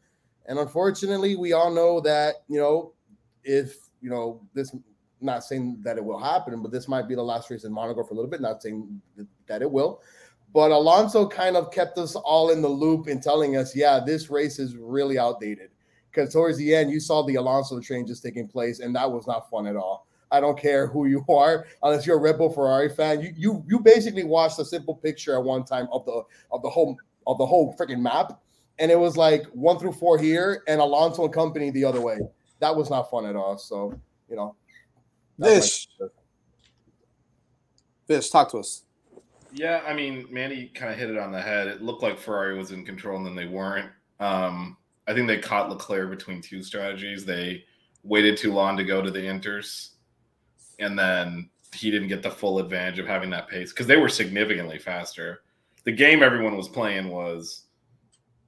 And 0.47 0.59
unfortunately, 0.59 1.37
we 1.37 1.53
all 1.53 1.71
know 1.71 2.01
that, 2.01 2.37
you 2.49 2.59
know, 2.59 2.93
if, 3.43 3.77
you 4.03 4.11
know, 4.11 4.43
this, 4.53 4.75
not 5.21 5.45
saying 5.45 5.79
that 5.83 5.97
it 5.97 6.05
will 6.05 6.19
happen, 6.19 6.61
but 6.61 6.73
this 6.73 6.89
might 6.89 7.09
be 7.09 7.15
the 7.15 7.23
last 7.23 7.49
race 7.49 7.65
in 7.65 7.73
Monaco 7.73 8.05
for 8.05 8.13
a 8.13 8.17
little 8.17 8.31
bit, 8.31 8.41
not 8.41 8.63
saying 8.63 9.01
that 9.47 9.63
it 9.63 9.71
will. 9.71 10.03
But 10.53 10.71
Alonso 10.71 11.27
kind 11.27 11.57
of 11.57 11.71
kept 11.71 11.97
us 11.97 12.15
all 12.15 12.51
in 12.51 12.61
the 12.61 12.69
loop 12.69 13.09
in 13.09 13.21
telling 13.21 13.57
us, 13.57 13.75
yeah, 13.75 14.01
this 14.05 14.29
race 14.29 14.59
is 14.59 14.77
really 14.77 15.19
outdated 15.19 15.71
because 16.11 16.33
towards 16.33 16.59
the 16.59 16.75
end 16.75 16.91
you 16.91 17.01
saw 17.01 17.23
the 17.23 17.37
Alonso 17.37 17.81
train 17.81 18.07
just 18.07 18.23
taking 18.23 18.47
place, 18.47 18.81
and 18.81 18.95
that 18.95 19.11
was 19.11 19.27
not 19.27 19.49
fun 19.49 19.67
at 19.67 19.77
all. 19.77 20.07
I 20.33 20.41
don't 20.41 20.59
care 20.59 20.89
who 20.89 21.07
you 21.07 21.25
are, 21.29 21.67
unless 21.83 22.07
you're 22.07 22.17
a 22.17 22.21
Red 22.21 22.39
Bull 22.39 22.51
Ferrari 22.51 22.89
fan. 22.89 23.21
You 23.21 23.33
you 23.37 23.65
you 23.69 23.79
basically 23.79 24.25
watched 24.25 24.59
a 24.59 24.65
simple 24.65 24.97
picture 24.97 25.37
at 25.37 25.45
one 25.45 25.65
time 25.65 25.87
of 25.93 26.05
the 26.05 26.23
of 26.51 26.63
the 26.63 26.71
whole 26.71 26.97
of 27.27 27.39
the 27.39 27.47
whole 27.47 27.77
freaking 27.79 28.01
map, 28.01 28.41
and 28.79 28.91
it 28.91 28.99
was 28.99 29.17
like 29.17 29.45
one 29.53 29.79
through 29.79 29.93
four 29.93 30.19
here, 30.19 30.65
and 30.67 30.81
Alonso 30.81 31.25
and 31.25 31.33
company 31.33 31.71
the 31.71 31.85
other 31.85 32.01
way. 32.01 32.19
That 32.59 32.75
was 32.75 32.91
not 32.91 33.11
fun 33.11 33.27
at 33.27 33.37
all. 33.37 33.59
So 33.59 33.95
you 34.29 34.37
know, 34.37 34.57
this 35.39 35.87
Vish, 38.09 38.31
talk 38.31 38.51
to 38.51 38.59
us. 38.59 38.83
Yeah, 39.53 39.83
I 39.87 39.95
mean, 39.95 40.27
Manny 40.31 40.71
kind 40.75 40.93
of 40.93 40.99
hit 40.99 41.11
it 41.11 41.19
on 41.19 41.31
the 41.31 41.41
head. 41.41 41.69
It 41.69 41.83
looked 41.83 42.03
like 42.03 42.19
Ferrari 42.19 42.57
was 42.57 42.73
in 42.73 42.85
control, 42.85 43.19
and 43.19 43.27
then 43.27 43.35
they 43.35 43.47
weren't. 43.47 43.91
Um, 44.19 44.77
I 45.07 45.15
think 45.15 45.29
they 45.29 45.39
caught 45.39 45.69
Leclerc 45.69 46.11
between 46.11 46.41
two 46.41 46.63
strategies. 46.63 47.25
They 47.25 47.65
waited 48.03 48.37
too 48.37 48.53
long 48.53 48.77
to 48.77 48.85
go 48.85 49.03
to 49.03 49.11
the 49.11 49.21
inters, 49.21 49.91
and 50.79 50.99
then 50.99 51.49
he 51.75 51.91
didn't 51.91 52.09
get 52.09 52.23
the 52.23 52.31
full 52.31 52.59
advantage 52.59 52.99
of 52.99 53.07
having 53.07 53.31
that 53.31 53.49
pace 53.49 53.73
because 53.73 53.87
they 53.87 53.97
were 53.97 54.09
significantly 54.09 54.79
faster. 54.79 55.43
The 55.85 55.93
game 55.93 56.23
everyone 56.23 56.57
was 56.57 56.69
playing 56.69 57.09
was 57.09 57.65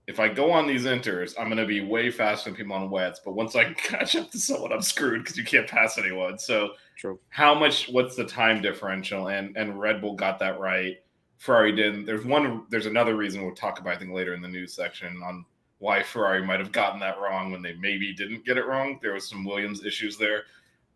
if 0.06 0.20
I 0.20 0.28
go 0.28 0.50
on 0.50 0.66
these 0.66 0.84
inters, 0.84 1.34
I'm 1.38 1.46
going 1.46 1.56
to 1.56 1.66
be 1.66 1.80
way 1.80 2.10
faster 2.10 2.50
than 2.50 2.56
people 2.56 2.75
on 2.75 2.90
wets. 2.90 3.20
But 3.25 3.34
once 3.34 3.56
I 3.56 3.72
catch 3.76 4.16
up 4.16 4.30
to 4.32 4.38
someone, 4.38 4.72
I'm 4.72 4.82
screwed 4.82 5.22
because 5.22 5.38
you 5.38 5.44
can't 5.44 5.66
pass 5.66 5.96
anyone. 5.96 6.38
So 6.38 6.72
True. 6.96 7.18
how 7.30 7.54
much? 7.54 7.88
What's 7.88 8.16
the 8.16 8.25
time 8.25 8.60
differential? 8.60 9.28
And 9.28 9.56
and 9.56 9.80
Red 9.80 10.00
Bull 10.00 10.14
got 10.14 10.38
that 10.40 10.60
right. 10.60 10.98
Ferrari 11.38 11.72
didn't. 11.75 12.04
There's 12.04 12.25
one. 12.25 12.66
There's 12.70 12.87
another 12.87 13.16
reason 13.16 13.42
we'll 13.42 13.54
talk 13.54 13.80
about. 13.80 13.94
I 13.94 13.98
think 13.98 14.12
later 14.12 14.34
in 14.34 14.42
the 14.42 14.48
news 14.48 14.75
section 14.75 15.20
on 15.25 15.44
why 15.78 16.02
Ferrari 16.02 16.44
might 16.44 16.60
have 16.60 16.72
gotten 16.72 17.00
that 17.00 17.18
wrong 17.18 17.50
when 17.50 17.62
they 17.62 17.75
maybe 17.75 18.14
didn't 18.14 18.44
get 18.44 18.58
it 18.58 18.66
wrong. 18.66 18.98
There 19.02 19.14
was 19.14 19.28
some 19.28 19.44
Williams 19.44 19.84
issues 19.84 20.16
there 20.16 20.44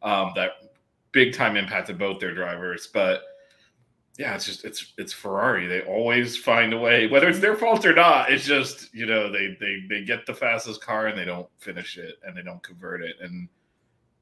um, 0.02 0.32
that 0.34 0.52
big 1.12 1.34
time 1.34 1.56
impact 1.56 1.88
to 1.88 1.94
both 1.94 2.20
their 2.20 2.34
drivers. 2.34 2.86
But 2.86 3.22
yeah, 4.18 4.34
it's 4.34 4.46
just 4.46 4.64
it's 4.64 4.92
it's 4.98 5.12
Ferrari. 5.12 5.66
They 5.66 5.82
always 5.82 6.36
find 6.36 6.72
a 6.72 6.78
way, 6.78 7.06
whether 7.06 7.28
it's 7.28 7.38
their 7.38 7.56
fault 7.56 7.86
or 7.86 7.94
not. 7.94 8.30
It's 8.30 8.44
just 8.44 8.92
you 8.94 9.06
know 9.06 9.30
they 9.30 9.56
they 9.60 9.84
they 9.88 10.04
get 10.04 10.26
the 10.26 10.34
fastest 10.34 10.80
car 10.80 11.06
and 11.06 11.18
they 11.18 11.24
don't 11.24 11.48
finish 11.58 11.98
it 11.98 12.16
and 12.24 12.36
they 12.36 12.42
don't 12.42 12.62
convert 12.62 13.02
it 13.02 13.16
and 13.20 13.48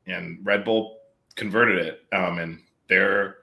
and 0.07 0.39
Red 0.45 0.65
Bull 0.65 0.99
converted 1.35 1.79
it. 1.79 2.01
Um, 2.13 2.39
and 2.39 2.63
they're 2.89 3.37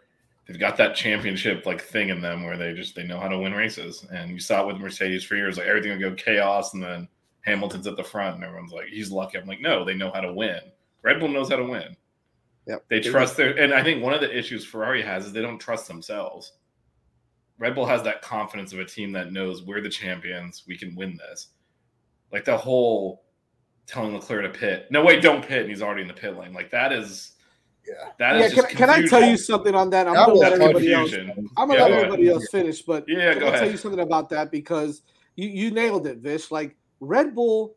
they've 0.47 0.59
got 0.59 0.77
that 0.77 0.95
championship 0.95 1.65
like 1.65 1.81
thing 1.81 2.09
in 2.09 2.21
them 2.21 2.43
where 2.43 2.57
they 2.57 2.73
just 2.73 2.95
they 2.95 3.03
know 3.03 3.19
how 3.19 3.27
to 3.27 3.39
win 3.39 3.53
races. 3.53 4.05
And 4.11 4.31
you 4.31 4.39
saw 4.39 4.61
it 4.61 4.67
with 4.67 4.81
Mercedes 4.81 5.23
for 5.23 5.35
years, 5.35 5.57
like 5.57 5.67
everything 5.67 5.91
would 5.91 6.01
go 6.01 6.13
chaos, 6.13 6.73
and 6.73 6.83
then 6.83 7.07
Hamilton's 7.41 7.87
at 7.87 7.97
the 7.97 8.03
front, 8.03 8.35
and 8.35 8.43
everyone's 8.43 8.71
like, 8.71 8.87
he's 8.87 9.11
lucky. 9.11 9.37
I'm 9.37 9.47
like, 9.47 9.61
no, 9.61 9.83
they 9.83 9.93
know 9.93 10.11
how 10.11 10.21
to 10.21 10.33
win. 10.33 10.59
Red 11.01 11.19
Bull 11.19 11.29
knows 11.29 11.49
how 11.49 11.57
to 11.57 11.65
win. 11.65 11.95
Yep. 12.67 12.85
They 12.87 13.01
trust 13.01 13.35
their, 13.37 13.57
and 13.57 13.73
I 13.73 13.83
think 13.83 14.01
one 14.01 14.13
of 14.13 14.21
the 14.21 14.37
issues 14.37 14.65
Ferrari 14.65 15.01
has 15.01 15.25
is 15.25 15.33
they 15.33 15.41
don't 15.41 15.59
trust 15.59 15.87
themselves. 15.87 16.53
Red 17.59 17.75
Bull 17.75 17.85
has 17.85 18.03
that 18.03 18.21
confidence 18.21 18.73
of 18.73 18.79
a 18.79 18.85
team 18.85 19.11
that 19.13 19.31
knows 19.31 19.63
we're 19.63 19.81
the 19.81 19.89
champions, 19.89 20.63
we 20.67 20.77
can 20.77 20.95
win 20.95 21.17
this. 21.17 21.47
Like 22.31 22.45
the 22.45 22.57
whole 22.57 23.23
telling 23.85 24.13
Leclerc 24.13 24.51
to 24.51 24.59
pit. 24.59 24.87
No, 24.89 25.03
wait, 25.03 25.21
don't 25.21 25.45
pit, 25.45 25.61
and 25.61 25.69
he's 25.69 25.81
already 25.81 26.01
in 26.01 26.07
the 26.07 26.13
pit 26.13 26.37
lane. 26.37 26.53
Like 26.53 26.71
that 26.71 26.91
is 26.91 27.33
yeah. 27.85 28.09
that 28.17 28.39
yeah, 28.39 28.45
is 28.45 28.53
can, 28.53 28.63
just 28.63 28.75
can 28.75 28.89
I 28.89 29.05
tell 29.05 29.23
you 29.23 29.37
something 29.37 29.75
on 29.75 29.89
that? 29.91 30.07
I'm 30.07 30.13
That 30.13 30.27
gonna 30.27 30.39
let 30.39 30.53
everybody 30.53 30.93
else. 30.93 31.13
I'm 31.13 31.25
gonna 31.25 31.45
Yeah, 31.47 31.47
let 31.57 31.67
go 31.67 31.73
ahead. 31.75 31.91
everybody 31.91 32.29
else 32.29 32.49
finish, 32.49 32.81
but 32.81 33.05
Yeah, 33.07 33.33
can 33.33 33.41
go 33.41 33.47
I 33.49 33.59
tell 33.59 33.71
you 33.71 33.77
something 33.77 33.99
about 33.99 34.29
that 34.29 34.51
because 34.51 35.03
you 35.35 35.47
you 35.49 35.71
nailed 35.71 36.07
it, 36.07 36.19
Vish. 36.19 36.49
Like 36.49 36.75
Red 36.99 37.35
Bull 37.35 37.75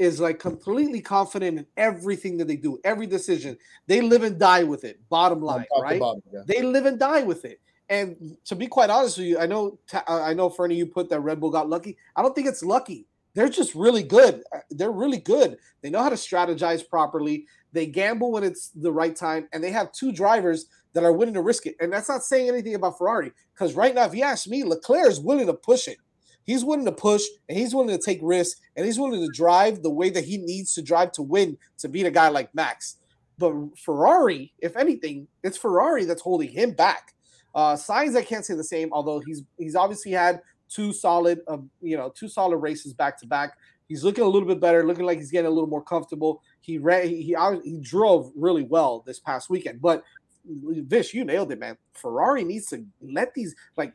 is 0.00 0.18
like 0.18 0.38
completely 0.38 1.02
confident 1.02 1.58
in 1.58 1.66
everything 1.76 2.38
that 2.38 2.48
they 2.48 2.56
do, 2.56 2.80
every 2.84 3.06
decision. 3.06 3.58
They 3.86 4.00
live 4.00 4.22
and 4.22 4.38
die 4.38 4.64
with 4.64 4.82
it. 4.84 4.98
Bottom 5.10 5.42
line, 5.42 5.66
right? 5.78 6.00
bottom, 6.00 6.22
yeah. 6.32 6.40
They 6.46 6.62
live 6.62 6.86
and 6.86 6.98
die 6.98 7.22
with 7.22 7.44
it. 7.44 7.60
And 7.90 8.36
to 8.46 8.56
be 8.56 8.66
quite 8.66 8.88
honest 8.88 9.18
with 9.18 9.26
you, 9.26 9.38
I 9.38 9.46
know 9.46 9.78
uh, 9.92 10.00
I 10.08 10.32
know 10.32 10.48
Fernie, 10.48 10.76
you 10.76 10.86
put 10.86 11.10
that 11.10 11.20
Red 11.20 11.38
Bull 11.38 11.50
got 11.50 11.68
lucky. 11.68 11.98
I 12.16 12.22
don't 12.22 12.34
think 12.34 12.48
it's 12.48 12.62
lucky. 12.62 13.06
They're 13.34 13.50
just 13.50 13.74
really 13.74 14.02
good. 14.02 14.42
Uh, 14.54 14.60
They're 14.70 14.90
really 14.90 15.18
good. 15.18 15.58
They 15.82 15.90
know 15.90 16.02
how 16.02 16.08
to 16.08 16.16
strategize 16.16 16.88
properly. 16.88 17.46
They 17.72 17.86
gamble 17.86 18.32
when 18.32 18.42
it's 18.42 18.68
the 18.70 18.90
right 18.90 19.14
time, 19.14 19.48
and 19.52 19.62
they 19.62 19.70
have 19.70 19.92
two 19.92 20.12
drivers 20.12 20.66
that 20.94 21.04
are 21.04 21.12
willing 21.12 21.34
to 21.34 21.42
risk 21.42 21.66
it. 21.66 21.76
And 21.78 21.92
that's 21.92 22.08
not 22.08 22.24
saying 22.24 22.48
anything 22.48 22.74
about 22.74 22.96
Ferrari, 22.96 23.32
because 23.52 23.74
right 23.74 23.94
now, 23.94 24.06
if 24.06 24.14
you 24.14 24.24
ask 24.24 24.48
me, 24.48 24.64
Leclerc 24.64 25.08
is 25.08 25.20
willing 25.20 25.46
to 25.46 25.54
push 25.54 25.86
it. 25.88 25.98
He's 26.44 26.64
willing 26.64 26.84
to 26.86 26.92
push, 26.92 27.22
and 27.48 27.56
he's 27.56 27.74
willing 27.74 27.96
to 27.96 28.02
take 28.02 28.18
risks, 28.22 28.60
and 28.76 28.84
he's 28.84 28.98
willing 28.98 29.20
to 29.20 29.32
drive 29.32 29.82
the 29.82 29.90
way 29.90 30.10
that 30.10 30.24
he 30.24 30.38
needs 30.38 30.74
to 30.74 30.82
drive 30.82 31.12
to 31.12 31.22
win 31.22 31.56
to 31.78 31.88
beat 31.88 32.06
a 32.06 32.10
guy 32.10 32.28
like 32.28 32.54
Max. 32.54 32.96
But 33.38 33.54
Ferrari, 33.78 34.52
if 34.58 34.76
anything, 34.76 35.28
it's 35.42 35.56
Ferrari 35.56 36.04
that's 36.04 36.22
holding 36.22 36.50
him 36.50 36.72
back. 36.72 37.14
Uh, 37.54 37.74
Sainz, 37.74 38.16
I 38.16 38.22
can't 38.22 38.44
say 38.44 38.54
the 38.54 38.64
same, 38.64 38.92
although 38.92 39.20
he's 39.20 39.42
he's 39.58 39.74
obviously 39.74 40.12
had 40.12 40.40
two 40.68 40.92
solid, 40.92 41.40
uh, 41.48 41.58
you 41.82 41.96
know, 41.96 42.10
two 42.10 42.28
solid 42.28 42.58
races 42.58 42.92
back 42.92 43.18
to 43.20 43.26
back. 43.26 43.56
He's 43.88 44.04
looking 44.04 44.22
a 44.22 44.28
little 44.28 44.46
bit 44.46 44.60
better, 44.60 44.86
looking 44.86 45.04
like 45.04 45.18
he's 45.18 45.32
getting 45.32 45.48
a 45.48 45.54
little 45.54 45.68
more 45.68 45.82
comfortable. 45.82 46.42
He 46.60 46.78
ran, 46.78 47.08
he 47.08 47.22
he, 47.22 47.36
he 47.64 47.78
drove 47.80 48.30
really 48.36 48.62
well 48.62 49.02
this 49.04 49.18
past 49.18 49.50
weekend. 49.50 49.80
But 49.80 50.04
Vish, 50.46 51.12
you 51.12 51.24
nailed 51.24 51.50
it, 51.52 51.58
man. 51.58 51.76
Ferrari 51.94 52.44
needs 52.44 52.66
to 52.66 52.84
let 53.02 53.34
these 53.34 53.54
like 53.76 53.92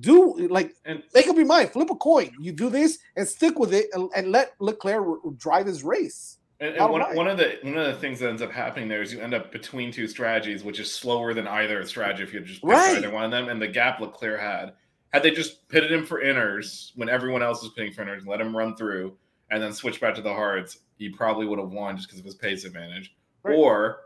do 0.00 0.36
like 0.48 0.74
And 0.84 1.02
make 1.14 1.28
up 1.28 1.36
your 1.36 1.46
mind, 1.46 1.70
flip 1.70 1.90
a 1.90 1.94
coin. 1.94 2.32
You 2.40 2.52
do 2.52 2.70
this 2.70 2.98
and 3.16 3.26
stick 3.26 3.58
with 3.58 3.72
it, 3.72 3.86
and, 3.92 4.10
and 4.16 4.32
let 4.32 4.52
Leclerc 4.60 5.06
drive 5.38 5.66
his 5.66 5.84
race. 5.84 6.38
And, 6.58 6.74
and 6.74 6.90
one, 6.90 7.14
one 7.14 7.28
of 7.28 7.36
the 7.36 7.58
one 7.62 7.76
of 7.76 7.86
the 7.86 8.00
things 8.00 8.18
that 8.20 8.30
ends 8.30 8.40
up 8.40 8.50
happening 8.50 8.88
there 8.88 9.02
is 9.02 9.12
you 9.12 9.20
end 9.20 9.34
up 9.34 9.52
between 9.52 9.92
two 9.92 10.08
strategies, 10.08 10.64
which 10.64 10.80
is 10.80 10.92
slower 10.92 11.34
than 11.34 11.46
either 11.46 11.84
strategy 11.84 12.22
if 12.22 12.32
you 12.32 12.40
just 12.40 12.62
picked 12.62 12.72
Right. 12.72 12.96
either 12.96 13.10
one 13.10 13.24
of 13.24 13.30
them. 13.30 13.48
And 13.48 13.60
the 13.60 13.68
gap 13.68 14.00
Leclerc 14.00 14.40
had, 14.40 14.72
had 15.12 15.22
they 15.22 15.30
just 15.30 15.68
pitted 15.68 15.92
him 15.92 16.06
for 16.06 16.22
inners 16.22 16.92
when 16.96 17.08
everyone 17.08 17.42
else 17.42 17.62
was 17.62 17.72
pitting 17.72 17.92
for 17.92 18.04
inners, 18.04 18.18
and 18.18 18.26
let 18.26 18.40
him 18.40 18.56
run 18.56 18.74
through, 18.74 19.16
and 19.50 19.62
then 19.62 19.72
switch 19.72 20.00
back 20.00 20.14
to 20.14 20.22
the 20.22 20.32
hards, 20.32 20.78
he 20.96 21.10
probably 21.10 21.46
would 21.46 21.58
have 21.58 21.70
won 21.70 21.96
just 21.96 22.08
because 22.08 22.20
of 22.20 22.24
his 22.24 22.34
pace 22.34 22.64
advantage. 22.64 23.14
Right. 23.42 23.54
Or 23.54 24.00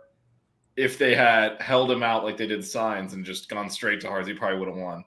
if 0.77 0.99
they 0.99 1.15
had 1.15 1.61
held 1.61 1.91
him 1.91 2.03
out 2.03 2.25
like 2.25 2.37
they 2.37 2.47
did 2.47 2.61
Sainz 2.61 3.13
and 3.13 3.25
just 3.25 3.49
gone 3.49 3.71
straight 3.71 4.01
to 4.01 4.09
hards, 4.09 4.27
he 4.27 4.35
probably 4.35 4.59
would 4.59 4.69
have 4.69 4.77
won. 4.77 5.05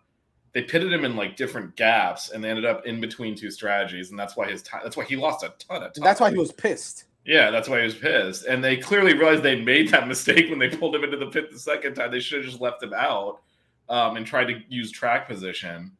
They 0.54 0.62
pitted 0.62 0.94
him 0.94 1.04
in 1.04 1.16
like 1.16 1.36
different 1.36 1.76
gaps, 1.76 2.30
and 2.30 2.44
they 2.44 2.50
ended 2.50 2.66
up 2.66 2.86
in 2.86 3.02
between 3.02 3.36
two 3.36 3.50
strategies, 3.50 4.12
and 4.12 4.20
that's 4.20 4.36
why 4.38 4.50
his 4.50 4.62
time. 4.62 4.82
That's 4.84 4.96
why 4.96 5.06
he 5.06 5.16
lost 5.16 5.44
a 5.44 5.54
ton 5.58 5.84
of 5.84 5.94
time. 5.94 6.04
That's 6.04 6.20
why 6.20 6.30
he 6.30 6.38
was 6.38 6.52
pissed. 6.52 7.06
Yeah, 7.26 7.52
that's 7.52 7.70
why 7.70 7.80
he 7.80 7.86
was 7.86 7.96
pissed. 7.96 8.46
And 8.46 8.64
they 8.64 8.78
clearly 8.78 9.14
realized 9.14 9.44
they 9.44 9.60
made 9.60 9.90
that 9.90 10.08
mistake 10.08 10.50
when 10.50 10.60
they 10.60 10.70
pulled 10.70 10.96
him 10.96 11.04
into 11.04 11.18
the 11.18 11.28
pit 11.28 11.52
the 11.52 11.60
second 11.60 11.96
time. 11.96 12.12
They 12.12 12.20
should 12.20 12.44
have 12.44 12.50
just 12.50 12.62
left 12.62 12.84
him 12.84 12.94
out 12.94 13.42
um, 13.90 14.18
and 14.18 14.26
tried 14.26 14.46
to 14.46 14.62
use 14.70 14.92
track 14.92 15.28
position. 15.28 15.92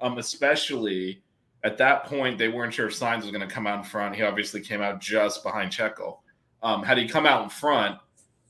Um, 0.00 0.18
especially 0.18 1.22
at 1.62 1.76
that 1.78 2.04
point, 2.04 2.38
they 2.38 2.48
weren't 2.48 2.72
sure 2.72 2.88
if 2.88 2.98
Sainz 2.98 3.22
was 3.22 3.30
going 3.30 3.46
to 3.46 3.54
come 3.54 3.66
out 3.66 3.78
in 3.78 3.84
front. 3.84 4.16
He 4.16 4.22
obviously 4.22 4.60
came 4.60 4.80
out 4.80 5.00
just 5.00 5.42
behind 5.42 5.70
Checo. 5.70 6.18
Um, 6.62 6.82
had 6.82 6.98
he 6.98 7.06
come 7.06 7.26
out 7.26 7.42
in 7.42 7.50
front, 7.50 7.98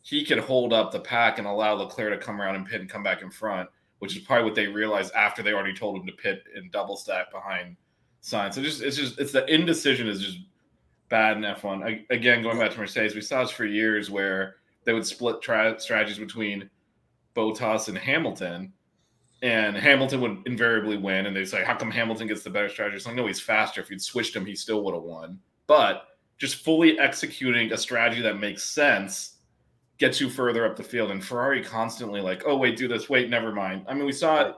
he 0.03 0.25
could 0.25 0.39
hold 0.39 0.73
up 0.73 0.93
the 0.93 1.01
pack 1.01 1.39
and 1.39 1.47
allow 1.47 1.75
Leclerc 1.75 2.19
to 2.19 2.25
come 2.25 2.41
around 2.41 2.57
and 2.57 2.67
pit 2.67 2.81
and 2.81 2.89
come 2.89 3.03
back 3.03 3.23
in 3.23 3.31
front, 3.31 3.69
which 4.01 4.17
is 4.17 4.23
probably 4.23 4.45
what 4.45 4.55
they 4.55 4.67
realized 4.67 5.15
after 5.15 5.43
they 5.43 5.53
already 5.53 5.75
told 5.75 5.97
him 5.97 6.07
to 6.07 6.13
pit 6.13 6.43
and 6.57 6.73
double 6.73 6.97
stack 6.97 7.31
behind 7.31 7.77
Sainz. 8.23 8.55
So 8.55 8.63
just 8.63 8.83
it's 8.83 8.97
just 8.97 9.19
it's 9.19 9.33
the 9.33 9.47
indecision 9.47 10.09
is 10.09 10.21
just 10.21 10.39
bad 11.09 11.37
in 11.37 11.43
F1. 11.43 11.85
I, 11.85 12.05
again, 12.11 12.43
going 12.43 12.59
back 12.59 12.73
to 12.73 12.79
Mercedes, 12.79 13.15
we 13.15 13.21
saw 13.21 13.43
this 13.43 13.51
for 13.51 13.65
years 13.65 14.11
where 14.11 14.57
they 14.85 14.95
would 14.95 15.07
split 15.07 15.43
tra- 15.43 15.79
strategies 15.79 16.19
between 16.19 16.69
Bottas 17.37 17.89
and 17.89 17.99
Hamilton, 17.99 18.73
and 19.43 19.77
Hamilton 19.77 20.21
would 20.23 20.39
invariably 20.47 20.97
win. 20.97 21.27
And 21.27 21.37
they'd 21.37 21.45
say, 21.45 21.63
"How 21.63 21.77
come 21.77 21.91
Hamilton 21.91 22.27
gets 22.27 22.43
the 22.43 22.51
better 22.51 22.71
strategy?" 22.71 22.97
It's 22.97 23.07
like, 23.07 23.17
no, 23.17 23.27
he's 23.27 23.41
faster. 23.41 23.83
If 23.83 23.91
you'd 23.91 24.03
switched 24.03 24.35
him, 24.35 24.47
he 24.47 24.55
still 24.55 24.83
would 24.85 24.95
have 24.95 25.05
won. 25.05 25.39
But 25.67 26.07
just 26.39 26.65
fully 26.65 26.99
executing 26.99 27.71
a 27.73 27.77
strategy 27.77 28.23
that 28.23 28.41
makes 28.41 28.63
sense 28.63 29.37
gets 30.01 30.21
you 30.21 30.29
further 30.29 30.67
up 30.67 30.77
the 30.77 30.83
field. 30.83 31.11
And 31.13 31.23
Ferrari 31.25 31.63
constantly 31.63 32.21
like, 32.21 32.43
"Oh, 32.47 32.57
wait, 32.57 32.77
do 32.77 32.89
this. 32.89 33.09
Wait, 33.09 33.31
never 33.31 33.53
mind." 33.53 33.85
I 33.89 33.95
mean, 33.95 34.07
we 34.07 34.13
saw 34.13 34.41
it. 34.41 34.57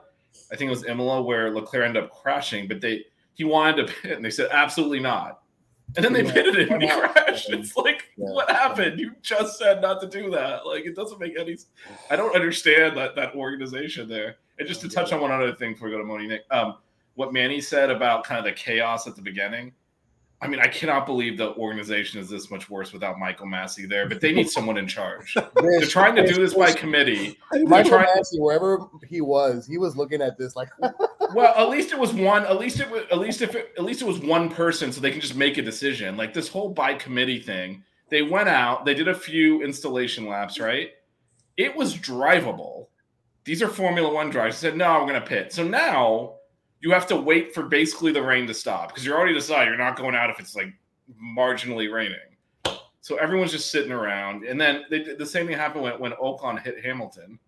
I 0.51 0.55
think 0.55 0.69
it 0.69 0.71
was 0.71 0.85
Imola 0.85 1.21
where 1.21 1.51
Leclerc 1.51 1.85
ended 1.85 2.03
up 2.03 2.09
crashing, 2.11 2.67
but 2.67 2.81
they 2.81 3.05
he 3.35 3.43
wanted 3.43 3.85
to 3.87 3.93
pit, 3.93 4.15
and 4.15 4.25
they 4.25 4.31
said, 4.31 4.49
"Absolutely 4.51 4.99
not." 4.99 5.41
And 5.95 6.03
then 6.03 6.13
they 6.13 6.23
Yeah. 6.23 6.31
pitted 6.31 6.55
him 6.55 6.73
and 6.73 6.81
he 6.83 6.89
crashed. 6.89 7.49
It's 7.51 7.75
like, 7.75 8.05
Yeah. 8.17 8.31
what 8.31 8.49
happened? 8.49 8.99
You 8.99 9.15
just 9.21 9.59
said 9.59 9.79
not 9.81 10.01
to 10.01 10.07
do 10.07 10.31
that. 10.31 10.65
Like, 10.65 10.85
it 10.85 10.95
doesn't 10.95 11.19
make 11.19 11.37
any. 11.37 11.57
I 12.09 12.15
don't 12.15 12.33
understand 12.33 12.97
that 12.97 13.15
that 13.15 13.35
organization 13.35 14.07
there. 14.07 14.37
And 14.57 14.67
just 14.67 14.81
to 14.81 14.89
touch 14.89 15.11
on 15.11 15.19
one 15.21 15.31
other 15.31 15.53
thing 15.53 15.73
before 15.73 15.89
we 15.89 15.91
go 15.93 15.99
to 15.99 16.03
Moni 16.03 16.25
Nick, 16.25 16.43
um, 16.51 16.77
what 17.15 17.31
Manny 17.33 17.59
said 17.61 17.91
about 17.91 18.23
kind 18.23 18.39
of 18.39 18.45
the 18.45 18.53
chaos 18.53 19.07
at 19.07 19.15
the 19.15 19.21
beginning. 19.21 19.71
I 20.43 20.47
mean, 20.47 20.59
I 20.59 20.67
cannot 20.67 21.05
believe 21.05 21.37
the 21.37 21.55
organization 21.55 22.19
is 22.19 22.27
this 22.29 22.51
much 22.51 22.69
worse 22.69 22.91
without 22.91 23.17
Michael 23.17 23.47
Masi 23.47 23.87
there, 23.87 24.09
but 24.09 24.19
they 24.19 24.33
need 24.33 24.49
someone 24.49 24.77
in 24.77 24.87
charge. 24.87 25.33
They're 25.55 25.81
trying 25.85 26.15
to 26.17 26.27
do 26.27 26.33
this 26.33 26.53
by 26.53 26.73
committee. 26.73 27.39
Michael 27.63 27.91
trying- 27.91 28.07
Masi, 28.07 28.39
wherever 28.39 28.85
he 29.07 29.21
was, 29.21 29.65
he 29.65 29.77
was 29.77 29.95
looking 29.95 30.21
at 30.21 30.37
this 30.37 30.57
like, 30.57 30.67
Well, 31.33 31.53
at 31.55 31.69
least 31.69 31.93
it 31.93 31.97
was 31.99 32.11
one. 32.13 32.43
At 32.45 32.59
least 32.59 32.81
it 32.81 32.89
was. 32.91 33.03
At 33.09 33.19
least 33.19 33.41
if 33.41 33.55
it, 33.55 33.73
at 33.77 33.85
least 33.85 34.01
it 34.01 34.05
was 34.05 34.19
one 34.19 34.49
person, 34.49 34.91
so 34.91 34.99
they 34.99 35.11
can 35.11 35.21
just 35.21 35.35
make 35.35 35.57
a 35.57 35.61
decision. 35.61 36.17
Like 36.17 36.33
this 36.33 36.49
whole 36.49 36.69
by 36.69 36.93
committee 36.93 37.39
thing. 37.39 37.83
They 38.09 38.21
went 38.21 38.49
out. 38.49 38.83
They 38.85 38.93
did 38.93 39.07
a 39.07 39.15
few 39.15 39.63
installation 39.63 40.27
laps. 40.27 40.59
Right. 40.59 40.91
It 41.55 41.75
was 41.75 41.95
drivable. 41.95 42.87
These 43.45 43.61
are 43.61 43.67
Formula 43.67 44.13
One 44.13 44.29
drivers. 44.29 44.59
They 44.59 44.69
said 44.69 44.77
no, 44.77 44.87
I'm 44.87 45.07
going 45.07 45.19
to 45.19 45.25
pit. 45.27 45.53
So 45.53 45.63
now 45.63 46.35
you 46.83 46.91
have 46.91 47.07
to 47.07 47.15
wait 47.15 47.53
for 47.53 47.63
basically 47.63 48.11
the 48.11 48.21
rain 48.21 48.45
to 48.47 48.53
stop 48.53 48.89
because 48.89 49.05
you're 49.05 49.17
already 49.17 49.33
decided 49.33 49.69
you're 49.69 49.77
not 49.77 49.97
going 49.97 50.15
out 50.15 50.29
if 50.29 50.39
it's 50.39 50.55
like 50.55 50.73
marginally 51.21 51.91
raining. 51.91 52.17
So 53.01 53.15
everyone's 53.15 53.51
just 53.51 53.71
sitting 53.71 53.91
around, 53.91 54.43
and 54.45 54.59
then 54.59 54.83
they 54.89 55.03
the 55.03 55.25
same 55.25 55.47
thing 55.47 55.57
happened 55.57 55.83
when 55.83 55.99
when 55.99 56.11
Ocon 56.13 56.61
hit 56.61 56.83
Hamilton 56.83 57.39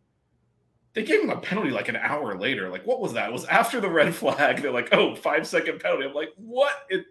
they 0.96 1.04
gave 1.04 1.22
him 1.22 1.30
a 1.30 1.38
penalty 1.38 1.70
like 1.70 1.90
an 1.90 1.98
hour 1.98 2.40
later. 2.40 2.70
Like, 2.70 2.88
what 2.88 3.02
was 3.02 3.14
that? 3.14 3.30
It 3.30 3.34
was 3.34 3.46
after 3.46 3.80
the 3.82 3.90
red 3.90 4.16
flag. 4.16 4.62
They're 4.62 4.72
like, 4.72 4.94
oh, 4.94 5.14
five 5.14 5.46
second 5.46 5.80
penalty. 5.80 6.06
I'm 6.06 6.14
like, 6.14 6.32
what? 6.38 6.74
It, 6.90 7.06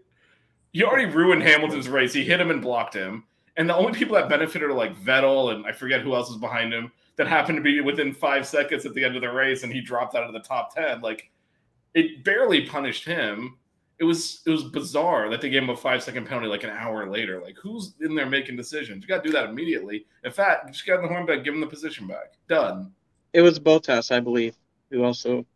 you 0.72 0.86
already 0.86 1.04
ruined 1.06 1.42
Hamilton's 1.42 1.88
race. 1.88 2.12
He 2.12 2.24
hit 2.24 2.40
him 2.40 2.50
and 2.50 2.62
blocked 2.62 2.94
him. 2.94 3.24
And 3.56 3.68
the 3.68 3.76
only 3.76 3.92
people 3.92 4.16
that 4.16 4.28
benefited 4.28 4.68
are 4.68 4.74
like 4.74 4.98
Vettel 5.00 5.54
and 5.54 5.64
I 5.64 5.70
forget 5.70 6.00
who 6.00 6.14
else 6.14 6.28
was 6.28 6.38
behind 6.38 6.72
him 6.72 6.90
that 7.16 7.28
happened 7.28 7.56
to 7.56 7.62
be 7.62 7.80
within 7.80 8.12
five 8.12 8.44
seconds 8.46 8.84
at 8.84 8.94
the 8.94 9.04
end 9.04 9.14
of 9.14 9.22
the 9.22 9.30
race 9.30 9.62
and 9.62 9.72
he 9.72 9.80
dropped 9.80 10.16
out 10.16 10.24
of 10.24 10.32
the 10.32 10.40
top 10.40 10.74
10. 10.74 11.00
Like, 11.00 11.30
it 11.94 12.24
barely 12.24 12.66
punished 12.66 13.04
him. 13.04 13.56
It 13.98 14.04
was 14.04 14.42
it 14.46 14.50
was 14.50 14.64
bizarre 14.64 15.30
that 15.30 15.40
they 15.40 15.48
gave 15.48 15.62
him 15.62 15.70
a 15.70 15.76
five 15.76 16.02
second 16.02 16.26
penalty 16.26 16.48
like 16.48 16.64
an 16.64 16.70
hour 16.70 17.08
later. 17.08 17.40
Like, 17.40 17.56
who's 17.56 17.94
in 18.00 18.14
there 18.14 18.26
making 18.26 18.56
decisions? 18.56 19.02
You 19.02 19.08
got 19.08 19.22
to 19.22 19.28
do 19.28 19.32
that 19.32 19.48
immediately. 19.48 20.06
In 20.24 20.32
fact, 20.32 20.72
just 20.72 20.84
get 20.84 20.96
in 20.96 21.02
the 21.02 21.08
horn 21.08 21.26
back, 21.26 21.44
give 21.44 21.54
him 21.54 21.60
the 21.60 21.66
position 21.66 22.06
back. 22.06 22.34
Done. 22.48 22.92
It 23.32 23.42
was 23.42 23.58
Bottas, 23.58 24.14
I 24.14 24.20
believe, 24.20 24.56
who 24.90 25.04
also 25.04 25.46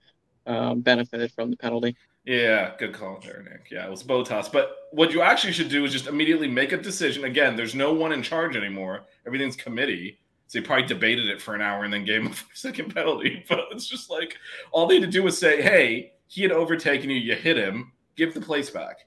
um, 0.47 0.81
benefited 0.81 1.33
from 1.33 1.51
the 1.51 1.57
penalty. 1.57 1.97
Yeah, 2.25 2.73
good 2.79 2.93
call 2.93 3.21
there, 3.25 3.43
Nick. 3.43 3.71
Yeah, 3.71 3.87
it 3.87 3.91
was 3.91 4.03
Bottas. 4.03 4.53
But 4.53 4.77
what 4.93 5.13
you 5.13 5.23
actually 5.23 5.53
should 5.53 5.69
do 5.69 5.85
is 5.85 5.93
just 5.93 6.07
immediately 6.07 6.49
make 6.49 6.73
a 6.73 6.77
decision. 6.77 7.25
Again, 7.25 7.57
there's 7.57 7.75
no 7.75 7.93
one 7.93 8.13
in 8.13 8.23
charge 8.23 8.55
anymore. 8.55 9.07
Everything's 9.27 9.57
committee. 9.57 10.19
So 10.47 10.59
he 10.59 10.65
probably 10.65 10.87
debated 10.87 11.29
it 11.29 11.41
for 11.41 11.55
an 11.55 11.61
hour 11.61 11.85
and 11.85 11.93
then 11.93 12.05
gave 12.05 12.23
him 12.23 12.33
a 12.33 12.35
second 12.55 12.95
penalty. 12.95 13.45
But 13.49 13.69
it's 13.71 13.89
just 13.89 14.11
like 14.11 14.37
all 14.73 14.87
they 14.87 14.97
had 14.97 15.05
to 15.05 15.11
do 15.11 15.23
was 15.23 15.39
say, 15.39 15.63
hey, 15.63 16.13
he 16.29 16.43
had 16.43 16.53
overtaken 16.53 17.11
you, 17.11 17.17
you 17.17 17.35
hit 17.35 17.57
him, 17.57 17.93
give 18.17 18.35
the 18.35 18.41
place 18.41 18.71
back. 18.71 18.99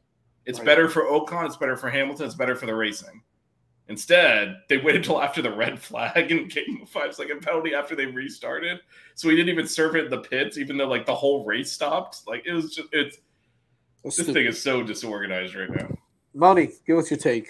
It's 0.46 0.60
Right. 0.60 0.66
better 0.66 0.90
for 0.90 1.04
Ocon, 1.04 1.46
it's 1.46 1.56
better 1.56 1.78
for 1.78 1.90
Hamilton, 1.90 2.26
it's 2.26 2.36
better 2.36 2.56
for 2.56 2.66
the 2.66 2.76
racing. 2.76 3.22
Instead, 3.88 4.56
they 4.70 4.78
waited 4.78 4.98
until 5.02 5.22
after 5.22 5.42
the 5.42 5.52
red 5.52 5.78
flag 5.80 6.32
and 6.32 6.50
gave 6.50 6.66
him 6.68 6.82
a 6.82 6.86
five 6.86 7.14
second 7.14 7.42
penalty 7.42 7.74
after 7.76 7.96
they 7.96 8.06
restarted. 8.06 8.80
So 9.16 9.30
he 9.30 9.36
didn't 9.36 9.50
even 9.50 9.68
serve 9.68 9.96
it 9.96 10.06
in 10.06 10.12
the 10.12 10.20
pits, 10.20 10.58
even 10.58 10.78
though 10.78 10.88
like 10.88 11.06
the 11.06 11.16
whole 11.16 11.46
race 11.46 11.72
stopped. 11.72 12.22
Like 12.28 12.44
it 12.46 12.54
was 12.54 12.74
just 12.76 12.88
it's 12.92 13.18
That's 14.04 14.16
this 14.18 14.26
stupid. 14.26 14.34
thing 14.34 14.46
is 14.48 14.62
so 14.62 14.82
disorganized 14.82 15.56
right 15.56 15.70
now. 15.70 15.90
Moni, 16.34 16.72
give 16.88 16.98
us 16.98 17.12
your 17.12 17.18
take. 17.20 17.50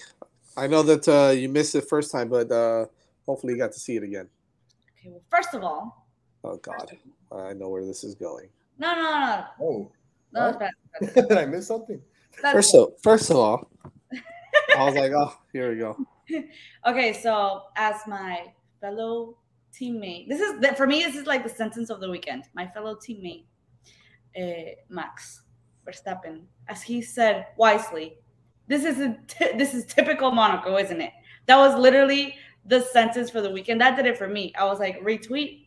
I 0.58 0.68
know 0.68 0.82
that 0.84 1.08
uh, 1.08 1.32
you 1.32 1.48
missed 1.48 1.76
it 1.76 1.88
first 1.88 2.12
time, 2.12 2.28
but 2.28 2.52
uh, 2.52 2.88
hopefully 3.26 3.54
you 3.54 3.60
got 3.60 3.72
to 3.74 3.80
see 3.80 3.96
it 3.96 4.04
again. 4.04 4.28
Okay, 5.00 5.10
well, 5.10 5.22
first 5.30 5.54
of 5.54 5.64
all, 5.64 6.08
Oh 6.44 6.58
God, 6.58 6.98
I 7.32 7.54
know 7.54 7.70
where 7.70 7.86
this 7.86 8.04
is 8.04 8.16
going. 8.16 8.50
No, 8.82 8.96
no, 8.96 9.02
no, 9.02 9.46
oh, 9.62 9.92
no, 10.34 10.42
What? 10.48 10.60
that's 10.60 11.14
bad. 11.16 11.28
did 11.30 11.38
I 11.38 11.46
miss 11.46 11.68
something? 11.68 12.02
That's- 12.42 12.54
First 12.54 12.76
of 12.76 12.88
first 13.04 13.30
of 13.30 13.38
all, 13.38 13.70
I 14.78 14.84
was 14.86 14.96
like, 14.96 15.12
oh, 15.12 15.34
here 15.54 15.72
we 15.72 15.78
go. 15.78 15.96
okay, 16.88 17.14
so 17.14 17.64
as 17.76 17.96
my 18.08 18.52
fellow 18.80 19.38
teammate, 19.74 20.28
this 20.28 20.40
is 20.42 20.54
for 20.78 20.88
me. 20.88 21.04
This 21.04 21.16
is 21.16 21.26
like 21.28 21.44
the 21.44 21.50
sentence 21.62 21.90
of 21.90 22.00
the 22.02 22.10
weekend. 22.10 22.46
My 22.54 22.66
fellow 22.68 22.96
teammate, 22.96 23.46
uh, 24.40 24.72
Max 24.90 25.42
Verstappen, 25.86 26.44
as 26.68 26.82
he 26.82 27.02
said 27.02 27.48
wisely, 27.58 28.18
this 28.68 28.84
is 28.86 29.00
a 29.00 29.18
t- 29.28 29.58
this 29.58 29.74
is 29.74 29.86
typical 29.86 30.32
Monaco, 30.32 30.78
isn't 30.78 31.02
it? 31.02 31.12
That 31.48 31.58
was 31.58 31.78
literally 31.78 32.36
the 32.66 32.82
sentence 32.82 33.30
for 33.30 33.42
the 33.42 33.50
weekend. 33.52 33.82
That 33.82 33.96
did 33.98 34.06
it 34.06 34.18
for 34.18 34.28
me. 34.28 34.54
I 34.58 34.66
was 34.66 34.80
like, 34.80 35.02
retweet. 35.04 35.61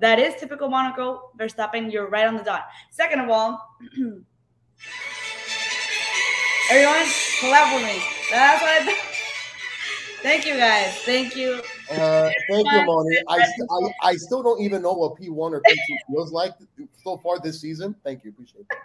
That 0.00 0.18
is 0.18 0.34
typical 0.40 0.68
Monaco. 0.68 1.30
Verstappen, 1.38 1.92
you're 1.92 2.08
right 2.08 2.26
on 2.26 2.36
the 2.36 2.42
dot. 2.42 2.66
Second 2.90 3.20
of 3.20 3.28
all, 3.30 3.76
everyone, 6.70 7.06
collab 7.40 7.74
with 7.74 7.84
me. 7.84 8.02
That's 8.30 8.62
what 8.62 8.82
I. 8.82 8.84
Th- 8.84 8.96
Thank 10.22 10.46
you 10.46 10.56
guys. 10.56 10.98
Thank 11.04 11.34
you. 11.34 11.62
Uh, 11.90 12.30
thank 12.50 12.70
you, 12.70 12.84
Moni. 12.84 13.16
I, 13.28 13.38
I 13.38 13.92
I 14.10 14.16
still 14.16 14.42
don't 14.42 14.60
even 14.60 14.82
know 14.82 14.92
what 14.92 15.16
P1 15.18 15.34
or 15.34 15.62
P2 15.62 15.96
feels 16.08 16.30
like 16.30 16.52
so 17.02 17.16
far 17.16 17.38
this 17.38 17.58
season. 17.60 17.96
Thank 18.04 18.24
you. 18.24 18.30
Appreciate 18.30 18.66
it. 18.70 18.76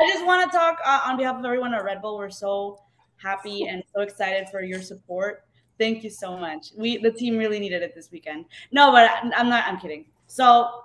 I 0.00 0.12
just 0.12 0.24
want 0.24 0.48
to 0.48 0.56
talk 0.56 0.78
uh, 0.84 1.00
on 1.06 1.16
behalf 1.16 1.36
of 1.36 1.44
everyone 1.44 1.74
at 1.74 1.82
Red 1.82 2.00
Bull. 2.00 2.16
We're 2.16 2.30
so 2.30 2.78
happy 3.16 3.66
and 3.66 3.82
so 3.92 4.02
excited 4.02 4.48
for 4.48 4.62
your 4.62 4.80
support. 4.80 5.47
Thank 5.78 6.02
you 6.04 6.10
so 6.10 6.36
much. 6.36 6.72
We 6.76 6.98
the 6.98 7.10
team 7.10 7.38
really 7.38 7.60
needed 7.60 7.82
it 7.82 7.94
this 7.94 8.10
weekend. 8.10 8.46
No, 8.72 8.90
but 8.90 9.10
I- 9.10 9.30
I'm 9.36 9.48
not. 9.48 9.64
I'm 9.66 9.78
kidding. 9.78 10.06
So 10.26 10.82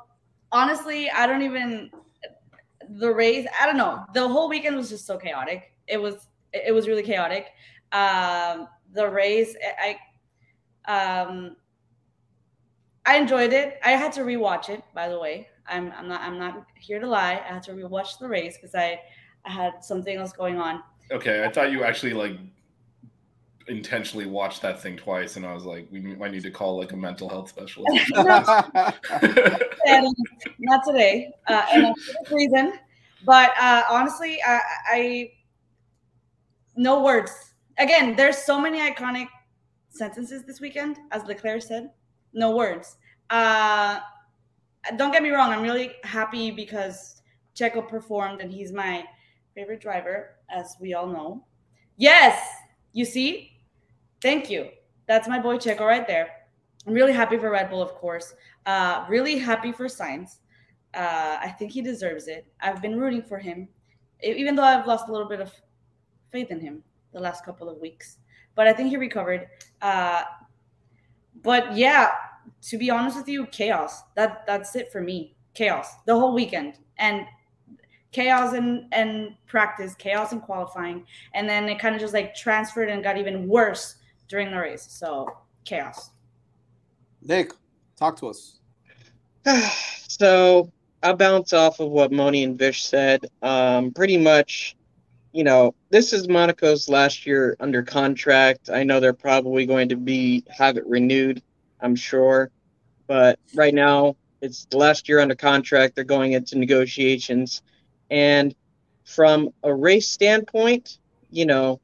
honestly, 0.52 1.10
I 1.10 1.26
don't 1.28 1.42
even 1.42 1.90
the 2.90 3.14
race. 3.14 3.48
I 3.60 3.66
don't 3.66 3.78
know. 3.78 4.04
The 4.14 4.28
whole 4.28 4.50
weekend 4.50 4.76
was 4.76 4.90
just 4.90 5.06
so 5.06 5.18
chaotic. 5.18 5.74
It 5.88 5.98
was 6.02 6.28
it 6.54 6.74
was 6.74 6.88
really 6.88 7.04
chaotic. 7.04 7.48
Um, 7.92 8.68
the 8.94 9.10
race, 9.10 9.56
I 9.80 9.98
um, 10.86 11.56
I 13.06 13.18
enjoyed 13.18 13.54
it. 13.54 13.80
I 13.84 13.92
had 13.92 14.12
to 14.14 14.22
rewatch 14.22 14.70
it. 14.70 14.84
By 14.94 15.10
the 15.10 15.20
way, 15.20 15.48
I'm 15.68 15.92
I'm 15.98 16.08
not 16.08 16.22
I'm 16.22 16.38
not 16.38 16.66
here 16.76 17.00
to 17.00 17.08
lie. 17.08 17.42
I 17.50 17.54
had 17.54 17.64
to 17.64 17.72
rewatch 17.72 18.20
the 18.20 18.28
race 18.28 18.58
because 18.58 18.76
I 18.76 19.00
I 19.46 19.52
had 19.52 19.84
something 19.84 20.18
else 20.18 20.34
going 20.34 20.60
on. 20.60 20.84
Okay, 21.12 21.44
I 21.44 21.50
thought 21.50 21.72
you 21.72 21.84
actually 21.84 22.14
like 22.14 22.38
intentionally 23.68 24.26
watched 24.26 24.62
that 24.62 24.82
thing 24.82 24.98
twice, 24.98 25.36
and 25.36 25.46
I 25.46 25.54
was 25.54 25.66
like, 25.66 25.88
we 25.92 26.00
might 26.00 26.32
need 26.32 26.44
to 26.44 26.52
call 26.52 26.78
like 26.78 26.92
a 26.92 26.98
mental 26.98 27.30
health 27.30 27.50
specialist. 27.50 28.12
Not 30.60 30.82
today, 30.86 31.32
uh, 31.48 31.66
and 31.72 31.96
for 32.28 32.36
reason. 32.36 32.74
But 33.26 33.52
uh, 33.60 33.84
honestly, 33.90 34.40
I, 34.46 34.60
I 34.88 35.32
no 36.76 37.04
words. 37.04 37.54
Again, 37.78 38.16
there's 38.16 38.38
so 38.38 38.60
many 38.60 38.80
iconic 38.80 39.28
sentences 39.90 40.44
this 40.44 40.60
weekend, 40.60 40.98
as 41.12 41.24
Leclerc 41.26 41.62
said. 41.62 41.92
No 42.34 42.56
words. 42.56 42.98
Uh, 43.30 44.00
don't 44.98 45.12
get 45.12 45.24
me 45.24 45.30
wrong. 45.30 45.52
I'm 45.52 45.62
really 45.62 45.94
happy 46.04 46.52
because 46.52 47.22
Checo 47.56 47.88
performed, 47.88 48.42
and 48.42 48.52
he's 48.52 48.72
my 48.72 49.06
favorite 49.56 49.82
driver, 49.82 50.36
as 50.50 50.76
we 50.80 50.94
all 50.94 51.08
know. 51.08 51.46
Yes, 51.98 52.40
you 52.92 53.06
see. 53.06 53.53
Thank 54.24 54.50
you. 54.50 54.70
That's 55.06 55.28
my 55.28 55.38
boy 55.38 55.58
Checo 55.58 55.82
right 55.82 56.08
there. 56.08 56.30
I'm 56.88 56.94
really 56.94 57.12
happy 57.12 57.38
for 57.38 57.50
Red 57.52 57.70
Bull, 57.70 57.82
of 57.82 57.94
course. 57.96 58.34
Uh, 58.66 59.06
really 59.10 59.38
happy 59.38 59.74
for 59.74 59.88
Sainz. 59.88 60.38
Uh, 60.94 61.38
I 61.42 61.54
think 61.60 61.74
he 61.74 61.82
deserves 61.82 62.30
it. 62.30 62.48
I've 62.62 62.82
been 62.82 62.98
rooting 62.98 63.22
for 63.22 63.38
him, 63.38 63.68
even 64.24 64.56
though 64.56 64.64
I've 64.64 64.88
lost 64.88 65.10
a 65.10 65.12
little 65.12 65.28
bit 65.28 65.42
of 65.42 65.52
faith 66.32 66.52
in 66.52 66.62
him 66.62 66.84
the 67.12 67.20
last 67.20 67.44
couple 67.44 67.68
of 67.68 67.78
weeks. 67.80 68.20
But 68.56 68.66
I 68.66 68.72
think 68.72 68.92
he 68.92 68.96
recovered. 68.96 69.50
Uh, 69.82 70.24
but 71.42 71.76
yeah, 71.76 72.12
to 72.70 72.78
be 72.78 72.90
honest 72.90 73.18
with 73.18 73.28
you, 73.28 73.46
chaos. 73.48 74.04
That 74.16 74.48
that's 74.48 74.74
it 74.78 74.90
for 74.90 75.02
me. 75.02 75.36
Chaos 75.54 75.96
the 76.06 76.18
whole 76.18 76.34
weekend 76.34 76.80
and 76.98 77.26
chaos 78.14 78.54
in 78.54 78.88
and 78.94 79.36
practice, 79.48 79.96
chaos 79.96 80.32
in 80.32 80.40
qualifying, 80.40 81.06
and 81.34 81.50
then 81.50 81.68
it 81.68 81.78
kind 81.78 81.94
of 81.94 82.00
just 82.00 82.14
like 82.14 82.34
transferred 82.34 82.90
and 82.90 83.04
got 83.04 83.18
even 83.18 83.50
worse 83.50 83.98
during 84.28 84.52
the 84.52 84.58
race. 84.58 84.88
So 84.90 85.28
chaos. 85.66 86.12
Nick, 87.22 87.52
talk 87.98 88.18
to 88.20 88.28
us. 88.28 88.60
so 90.08 90.72
I'll 91.02 91.16
bounce 91.16 91.54
off 91.54 91.80
of 91.80 91.90
what 91.90 92.12
Moni 92.12 92.44
and 92.44 92.58
Vish 92.58 92.86
said. 92.86 93.26
Um, 93.42 93.92
pretty 93.92 94.18
much, 94.18 94.76
you 95.32 95.44
know, 95.44 95.76
this 95.90 96.14
is 96.14 96.28
Monaco's 96.28 96.88
last 96.88 97.26
year 97.26 97.58
under 97.60 97.84
contract. 97.84 98.70
I 98.70 98.84
know 98.84 99.00
they're 99.00 99.14
probably 99.14 99.66
going 99.66 99.90
to 99.90 99.98
be 99.98 100.46
have 100.50 100.78
it 100.78 100.86
renewed, 100.88 101.42
I'm 101.82 101.96
sure, 101.96 102.52
but 103.08 103.40
right 103.54 103.74
now 103.74 104.16
it's 104.42 104.66
the 104.66 104.78
last 104.78 105.10
year 105.10 105.20
under 105.20 105.36
contract. 105.36 105.96
They're 105.96 106.04
going 106.04 106.34
into 106.34 106.58
negotiations, 106.58 107.62
and 108.10 108.56
from 109.06 109.50
a 109.64 109.74
race 109.74 110.10
standpoint, 110.10 111.00
you 111.30 111.46
know, 111.46 111.82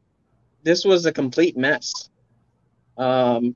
this 0.63 0.86
was 0.86 1.06
a 1.06 1.12
complete 1.12 1.58
mess. 1.58 2.09
Um, 3.00 3.56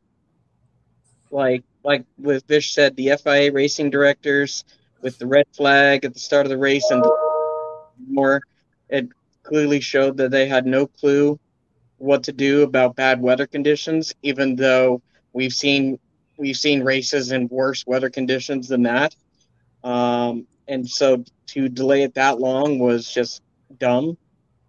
like 1.30 1.64
like 1.84 2.06
with 2.18 2.48
Vish 2.48 2.74
said, 2.74 2.96
the 2.96 3.12
FIA 3.22 3.52
racing 3.52 3.90
directors 3.90 4.64
with 5.02 5.20
the 5.20 5.28
red 5.28 5.46
flag 5.54 6.06
at 6.06 6.14
the 6.14 6.20
start 6.20 6.46
of 6.46 6.50
the 6.50 6.58
race 6.58 6.90
and 6.90 7.04
more, 8.08 8.42
it 8.90 9.10
clearly 9.44 9.82
showed 9.82 10.18
that 10.18 10.32
they 10.32 10.48
had 10.48 10.66
no 10.66 10.88
clue 10.88 11.38
what 11.98 12.24
to 12.24 12.32
do 12.32 12.64
about 12.64 12.96
bad 12.96 13.22
weather 13.22 13.46
conditions, 13.46 14.14
even 14.24 14.56
though 14.56 15.02
we've 15.34 15.54
seen 15.54 16.00
we've 16.38 16.58
seen 16.58 16.82
races 16.82 17.32
in 17.32 17.48
worse 17.50 17.86
weather 17.86 18.10
conditions 18.10 18.70
than 18.70 18.84
that. 18.84 19.14
Um, 19.84 20.48
and 20.68 20.90
so 20.90 21.24
to 21.48 21.68
delay 21.68 22.04
it 22.04 22.14
that 22.14 22.40
long 22.40 22.80
was 22.80 23.12
just 23.14 23.42
dumb. 23.78 24.18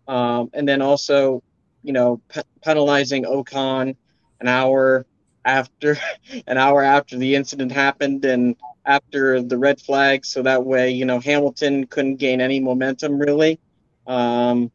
Um, 0.09 0.51
and 0.53 0.69
then 0.69 0.83
also, 0.83 1.43
you 1.83 1.93
know, 1.93 2.21
pe- 2.29 2.43
penalizing 2.63 3.25
Ocon 3.25 3.97
an 4.41 4.49
hour 4.49 5.07
after 5.45 5.97
an 6.47 6.59
hour 6.59 6.83
after 6.83 7.17
the 7.17 7.35
incident 7.35 7.73
happened 7.73 8.25
and 8.25 8.57
after 8.87 9.41
the 9.41 9.57
red 9.57 9.81
flag, 9.81 10.27
so 10.27 10.43
that 10.43 10.65
way, 10.65 10.91
you 10.91 11.05
know, 11.07 11.19
Hamilton 11.19 11.87
couldn't 11.87 12.17
gain 12.17 12.41
any 12.41 12.61
momentum 12.61 13.19
really. 13.19 13.59
Um, 14.07 14.71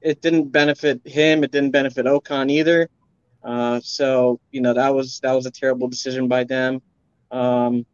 it 0.00 0.20
didn't 0.20 0.50
benefit 0.50 1.00
him. 1.06 1.44
It 1.44 1.52
didn't 1.52 1.70
benefit 1.70 2.06
Ocon 2.06 2.50
either. 2.50 2.88
Uh, 3.44 3.80
so 3.82 4.40
you 4.50 4.60
know 4.60 4.72
that 4.74 4.94
was 4.94 5.20
that 5.20 5.32
was 5.32 5.46
a 5.46 5.50
terrible 5.50 5.88
decision 5.88 6.28
by 6.28 6.44
them. 6.44 6.80
Um, 7.30 7.86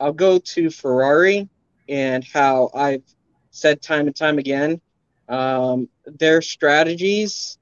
I'll 0.00 0.12
go 0.12 0.38
to 0.38 0.70
Ferrari 0.70 1.48
and 1.88 2.24
how 2.24 2.70
I've 2.74 3.02
said 3.50 3.80
time 3.80 4.06
and 4.06 4.16
time 4.16 4.38
again, 4.38 4.80
um, 5.28 5.88
their 6.04 6.42
strategies 6.42 7.58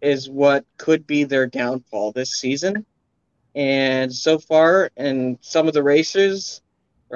is 0.00 0.28
what 0.28 0.64
could 0.76 1.06
be 1.06 1.24
their 1.24 1.46
downfall 1.46 2.12
this 2.12 2.32
season. 2.32 2.86
And 3.54 4.14
so 4.14 4.38
far, 4.38 4.90
in 4.96 5.38
some 5.40 5.66
of 5.66 5.74
the 5.74 5.82
races, 5.82 6.60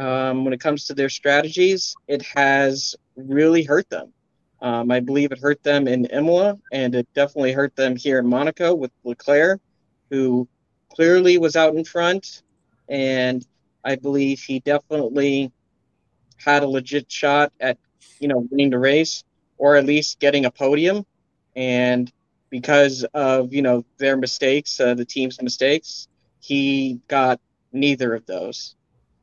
um, 0.01 0.45
when 0.45 0.53
it 0.53 0.61
comes 0.61 0.87
to 0.87 0.95
their 0.95 1.09
strategies, 1.09 1.95
it 2.09 2.23
has 2.35 2.97
really 3.16 3.62
hurt 3.62 3.88
them. 3.90 4.12
Um, 4.61 4.90
I 4.90 5.01
believe 5.01 5.33
it 5.33 5.38
hurt 5.38 5.62
them 5.62 5.88
in 5.88 6.07
Imola, 6.07 6.59
and 6.73 6.95
it 6.95 7.09
definitely 7.14 7.53
hurt 7.53 7.75
them 7.77 7.97
here 7.97 8.18
in 8.18 8.27
Monaco 8.27 8.75
with 8.75 8.92
Leclerc, 9.05 9.61
who 10.11 10.49
clearly 10.95 11.38
was 11.38 11.57
out 11.57 11.75
in 11.75 11.85
front. 11.85 12.42
And 12.88 13.45
I 13.85 13.97
believe 13.97 14.40
he 14.40 14.61
definitely 14.61 15.53
had 16.37 16.62
a 16.62 16.68
legit 16.68 17.11
shot 17.11 17.53
at, 17.61 17.79
you 18.21 18.29
know, 18.29 18.47
winning 18.51 18.71
the 18.71 18.79
race 18.79 19.25
or 19.59 19.77
at 19.77 19.85
least 19.85 20.18
getting 20.21 20.45
a 20.45 20.51
podium. 20.51 21.05
And 21.55 22.12
because 22.53 23.03
of, 23.15 23.55
you 23.55 23.62
know, 23.62 23.83
their 23.97 24.15
mistakes, 24.15 24.79
uh, 24.79 24.93
the 24.93 25.07
team's 25.07 25.41
mistakes, 25.41 26.07
he 26.38 27.01
got 27.09 27.41
neither 27.73 28.15
of 28.15 28.27
those. 28.27 28.77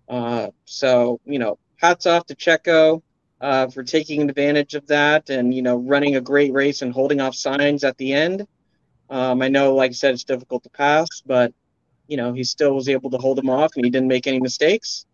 Uh, 0.09 0.47
so, 0.65 1.21
you 1.25 1.37
know, 1.37 1.59
hats 1.75 2.07
off 2.07 2.25
to 2.25 2.35
Checo 2.35 3.03
uh, 3.39 3.67
for 3.67 3.83
taking 3.83 4.27
advantage 4.27 4.73
of 4.73 4.87
that 4.87 5.29
and, 5.29 5.53
you 5.53 5.61
know, 5.61 5.77
running 5.77 6.15
a 6.15 6.21
great 6.21 6.51
race 6.53 6.81
and 6.81 6.91
holding 6.91 7.21
off 7.21 7.35
Sainz 7.35 7.87
at 7.87 7.95
the 7.97 8.13
end. 8.13 8.47
Um, 9.11 9.43
I 9.43 9.47
know, 9.47 9.75
like 9.75 9.91
I 9.91 9.93
said, 9.93 10.15
it's 10.15 10.23
difficult 10.23 10.63
to 10.63 10.71
pass, 10.71 11.07
but, 11.23 11.53
you 12.07 12.17
know, 12.17 12.33
he 12.33 12.43
still 12.43 12.73
was 12.73 12.89
able 12.89 13.11
to 13.11 13.17
hold 13.19 13.37
him 13.37 13.51
off 13.51 13.73
and 13.75 13.85
he 13.85 13.91
didn't 13.91 14.07
make 14.07 14.25
any 14.25 14.39
mistakes. 14.39 15.05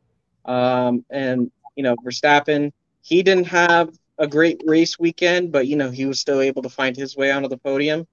Um, 0.45 1.03
and, 1.09 1.51
you 1.75 1.83
know, 1.83 1.97
Verstappen, 1.97 2.71
he 3.01 3.23
didn't 3.23 3.47
have 3.47 3.89
a 4.17 4.27
great 4.27 4.61
race 4.65 4.97
weekend, 4.97 5.51
but, 5.51 5.67
you 5.67 5.75
know, 5.75 5.91
he 5.91 6.05
was 6.05 6.19
still 6.19 6.41
able 6.41 6.61
to 6.61 6.69
find 6.69 6.95
his 6.95 7.15
way 7.17 7.31
onto 7.31 7.49
the 7.49 7.57
podium. 7.57 8.07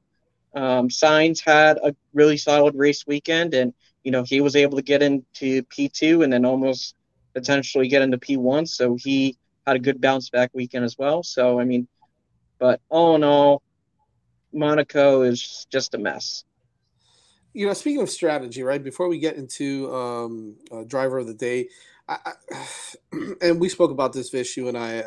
Um, 0.54 0.88
Sainz 0.88 1.40
had 1.40 1.78
a 1.78 1.94
really 2.12 2.36
solid 2.36 2.74
race 2.74 3.06
weekend, 3.06 3.54
and 3.54 3.72
you 4.04 4.10
know 4.10 4.22
he 4.22 4.40
was 4.40 4.56
able 4.56 4.76
to 4.76 4.82
get 4.82 5.02
into 5.02 5.62
P2 5.64 6.24
and 6.24 6.32
then 6.32 6.44
almost 6.44 6.94
potentially 7.34 7.88
get 7.88 8.02
into 8.02 8.18
P1. 8.18 8.68
So 8.68 8.96
he 8.96 9.38
had 9.66 9.76
a 9.76 9.80
good 9.80 10.00
bounce 10.00 10.28
back 10.30 10.50
weekend 10.52 10.84
as 10.84 10.98
well. 10.98 11.22
So 11.22 11.58
I 11.58 11.64
mean, 11.64 11.88
but 12.58 12.80
all 12.90 13.14
in 13.14 13.24
all, 13.24 13.62
Monaco 14.52 15.22
is 15.22 15.66
just 15.70 15.94
a 15.94 15.98
mess. 15.98 16.44
You 17.54 17.66
know, 17.66 17.74
speaking 17.74 18.02
of 18.02 18.10
strategy, 18.10 18.62
right? 18.62 18.82
Before 18.82 19.08
we 19.08 19.18
get 19.18 19.36
into 19.36 19.94
um, 19.94 20.56
uh, 20.70 20.84
driver 20.84 21.18
of 21.18 21.26
the 21.26 21.34
day, 21.34 21.68
I, 22.08 22.32
and 23.40 23.60
we 23.60 23.68
spoke 23.68 23.90
about 23.90 24.12
this 24.12 24.32
issue, 24.34 24.68
and 24.68 24.76
I 24.76 24.98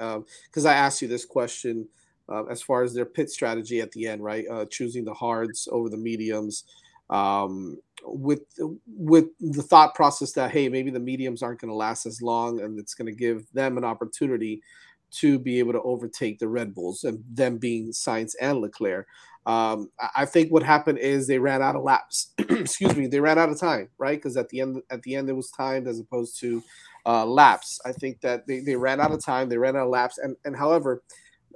because 0.45 0.65
um, 0.65 0.71
I 0.71 0.73
asked 0.73 1.01
you 1.01 1.07
this 1.07 1.25
question 1.25 1.87
uh, 2.29 2.45
as 2.45 2.61
far 2.61 2.83
as 2.83 2.93
their 2.93 3.05
pit 3.05 3.29
strategy 3.29 3.81
at 3.81 3.91
the 3.91 4.07
end, 4.07 4.23
right? 4.23 4.45
Uh, 4.49 4.65
choosing 4.65 5.05
the 5.05 5.13
hards 5.13 5.67
over 5.71 5.89
the 5.89 5.97
mediums, 5.97 6.63
um, 7.09 7.77
with 8.03 8.41
with 8.87 9.25
the 9.39 9.63
thought 9.63 9.95
process 9.95 10.31
that 10.33 10.51
hey, 10.51 10.69
maybe 10.69 10.91
the 10.91 10.99
mediums 10.99 11.43
aren't 11.43 11.61
going 11.61 11.69
to 11.69 11.75
last 11.75 12.05
as 12.05 12.21
long, 12.21 12.61
and 12.61 12.79
it's 12.79 12.93
going 12.93 13.07
to 13.07 13.17
give 13.17 13.45
them 13.53 13.77
an 13.77 13.83
opportunity 13.83 14.61
to 15.19 15.39
be 15.39 15.59
able 15.59 15.73
to 15.73 15.81
overtake 15.81 16.39
the 16.39 16.47
Red 16.47 16.73
Bulls, 16.73 17.03
and 17.03 17.23
them 17.31 17.57
being 17.57 17.89
Sainz 17.91 18.33
and 18.39 18.59
Leclerc. 18.59 19.07
Um, 19.45 19.91
I 20.15 20.25
think 20.25 20.51
what 20.51 20.63
happened 20.63 20.97
is 20.97 21.27
they 21.27 21.37
ran 21.37 21.61
out 21.61 21.75
of 21.75 21.83
laps. 21.83 22.33
Excuse 22.39 22.95
me, 22.95 23.07
they 23.07 23.19
ran 23.19 23.37
out 23.37 23.49
of 23.49 23.59
time, 23.59 23.89
right? 23.99 24.17
Because 24.17 24.37
at 24.37 24.49
the 24.49 24.61
end, 24.61 24.81
at 24.89 25.03
the 25.03 25.15
end, 25.15 25.29
it 25.29 25.33
was 25.33 25.51
timed 25.51 25.87
as 25.87 25.99
opposed 25.99 26.39
to 26.39 26.63
uh, 27.05 27.25
laps. 27.25 27.79
I 27.85 27.91
think 27.91 28.21
that 28.21 28.47
they, 28.47 28.61
they 28.61 28.75
ran 28.75 28.99
out 28.99 29.11
of 29.11 29.23
time, 29.23 29.47
they 29.47 29.57
ran 29.57 29.75
out 29.75 29.83
of 29.85 29.89
laps, 29.89 30.17
and 30.17 30.35
and 30.45 30.55
however, 30.55 31.03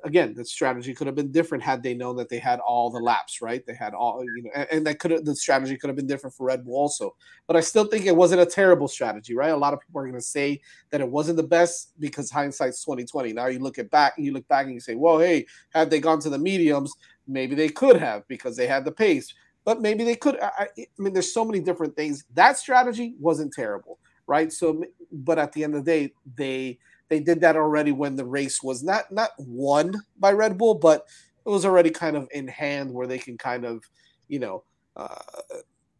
again, 0.03 0.33
the 0.33 0.45
strategy 0.45 0.93
could 0.93 1.07
have 1.07 1.15
been 1.15 1.31
different 1.31 1.63
had 1.63 1.81
they 1.83 1.93
known 1.93 2.15
that 2.17 2.29
they 2.29 2.39
had 2.39 2.59
all 2.59 2.89
the 2.89 2.99
laps, 2.99 3.41
right? 3.41 3.65
They 3.65 3.73
had 3.73 3.93
all, 3.93 4.23
you 4.23 4.43
know, 4.43 4.51
and, 4.55 4.67
and 4.71 4.87
that 4.87 4.99
could 4.99 5.11
have 5.11 5.25
the 5.25 5.35
strategy 5.35 5.77
could 5.77 5.89
have 5.89 5.95
been 5.95 6.07
different 6.07 6.35
for 6.35 6.45
Red 6.45 6.65
Bull 6.65 6.75
also. 6.75 7.15
But 7.47 7.55
I 7.55 7.61
still 7.61 7.85
think 7.85 8.05
it 8.05 8.15
wasn't 8.15 8.41
a 8.41 8.45
terrible 8.45 8.87
strategy, 8.87 9.35
right? 9.35 9.51
A 9.51 9.57
lot 9.57 9.73
of 9.73 9.81
people 9.81 10.01
are 10.01 10.05
going 10.05 10.15
to 10.15 10.21
say 10.21 10.61
that 10.89 11.01
it 11.01 11.09
wasn't 11.09 11.37
the 11.37 11.43
best 11.43 11.93
because 11.99 12.31
hindsight's 12.31 12.83
twenty 12.83 13.05
twenty. 13.05 13.33
Now 13.33 13.47
you 13.47 13.59
look 13.59 13.79
at 13.79 13.91
back, 13.91 14.13
you 14.17 14.33
look 14.33 14.47
back 14.47 14.65
and 14.65 14.73
you 14.73 14.79
say, 14.79 14.95
well, 14.95 15.19
hey, 15.19 15.45
had 15.71 15.89
they 15.89 15.99
gone 15.99 16.19
to 16.21 16.29
the 16.29 16.39
mediums, 16.39 16.93
maybe 17.27 17.55
they 17.55 17.69
could 17.69 17.97
have 17.97 18.27
because 18.27 18.55
they 18.55 18.67
had 18.67 18.85
the 18.85 18.91
pace. 18.91 19.33
But 19.65 19.81
maybe 19.81 20.03
they 20.03 20.15
could. 20.15 20.39
I, 20.39 20.67
I 20.77 20.85
mean, 20.97 21.13
there's 21.13 21.33
so 21.33 21.45
many 21.45 21.59
different 21.59 21.95
things. 21.95 22.23
That 22.33 22.57
strategy 22.57 23.15
wasn't 23.19 23.53
terrible, 23.53 23.99
right? 24.25 24.51
So, 24.51 24.83
but 25.11 25.37
at 25.37 25.51
the 25.51 25.63
end 25.63 25.75
of 25.75 25.83
the 25.85 25.91
day, 25.91 26.13
they 26.35 26.79
they 27.09 27.19
did 27.19 27.41
that 27.41 27.55
already 27.55 27.91
when 27.91 28.15
the 28.15 28.25
race 28.25 28.63
was 28.63 28.83
not 28.83 29.11
not 29.11 29.31
won 29.37 29.95
by 30.17 30.31
Red 30.31 30.57
Bull, 30.57 30.75
but 30.75 31.05
it 31.45 31.49
was 31.49 31.65
already 31.65 31.89
kind 31.89 32.15
of 32.15 32.27
in 32.31 32.47
hand 32.47 32.93
where 32.93 33.07
they 33.07 33.17
can 33.17 33.37
kind 33.37 33.65
of, 33.65 33.83
you 34.27 34.39
know, 34.39 34.63
uh, 34.95 35.15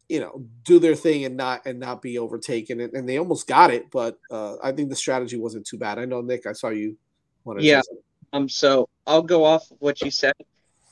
you 0.08 0.20
know, 0.20 0.44
do 0.64 0.78
their 0.78 0.94
thing 0.94 1.24
and 1.24 1.36
not 1.36 1.66
and 1.66 1.80
not 1.80 2.02
be 2.02 2.18
overtaken. 2.18 2.80
And, 2.80 2.92
and 2.94 3.08
they 3.08 3.18
almost 3.18 3.46
got 3.46 3.72
it, 3.72 3.90
but 3.90 4.18
uh, 4.30 4.56
I 4.62 4.72
think 4.72 4.88
the 4.88 4.96
strategy 4.96 5.36
wasn't 5.36 5.66
too 5.66 5.78
bad. 5.78 5.98
I 5.98 6.04
know 6.04 6.20
Nick, 6.20 6.46
I 6.46 6.52
saw 6.52 6.68
you. 6.68 6.96
Yeah. 7.58 7.82
Um. 8.32 8.48
So 8.48 8.88
I'll 9.06 9.22
go 9.22 9.44
off 9.44 9.70
of 9.70 9.76
what 9.80 10.00
you 10.02 10.10
said, 10.10 10.34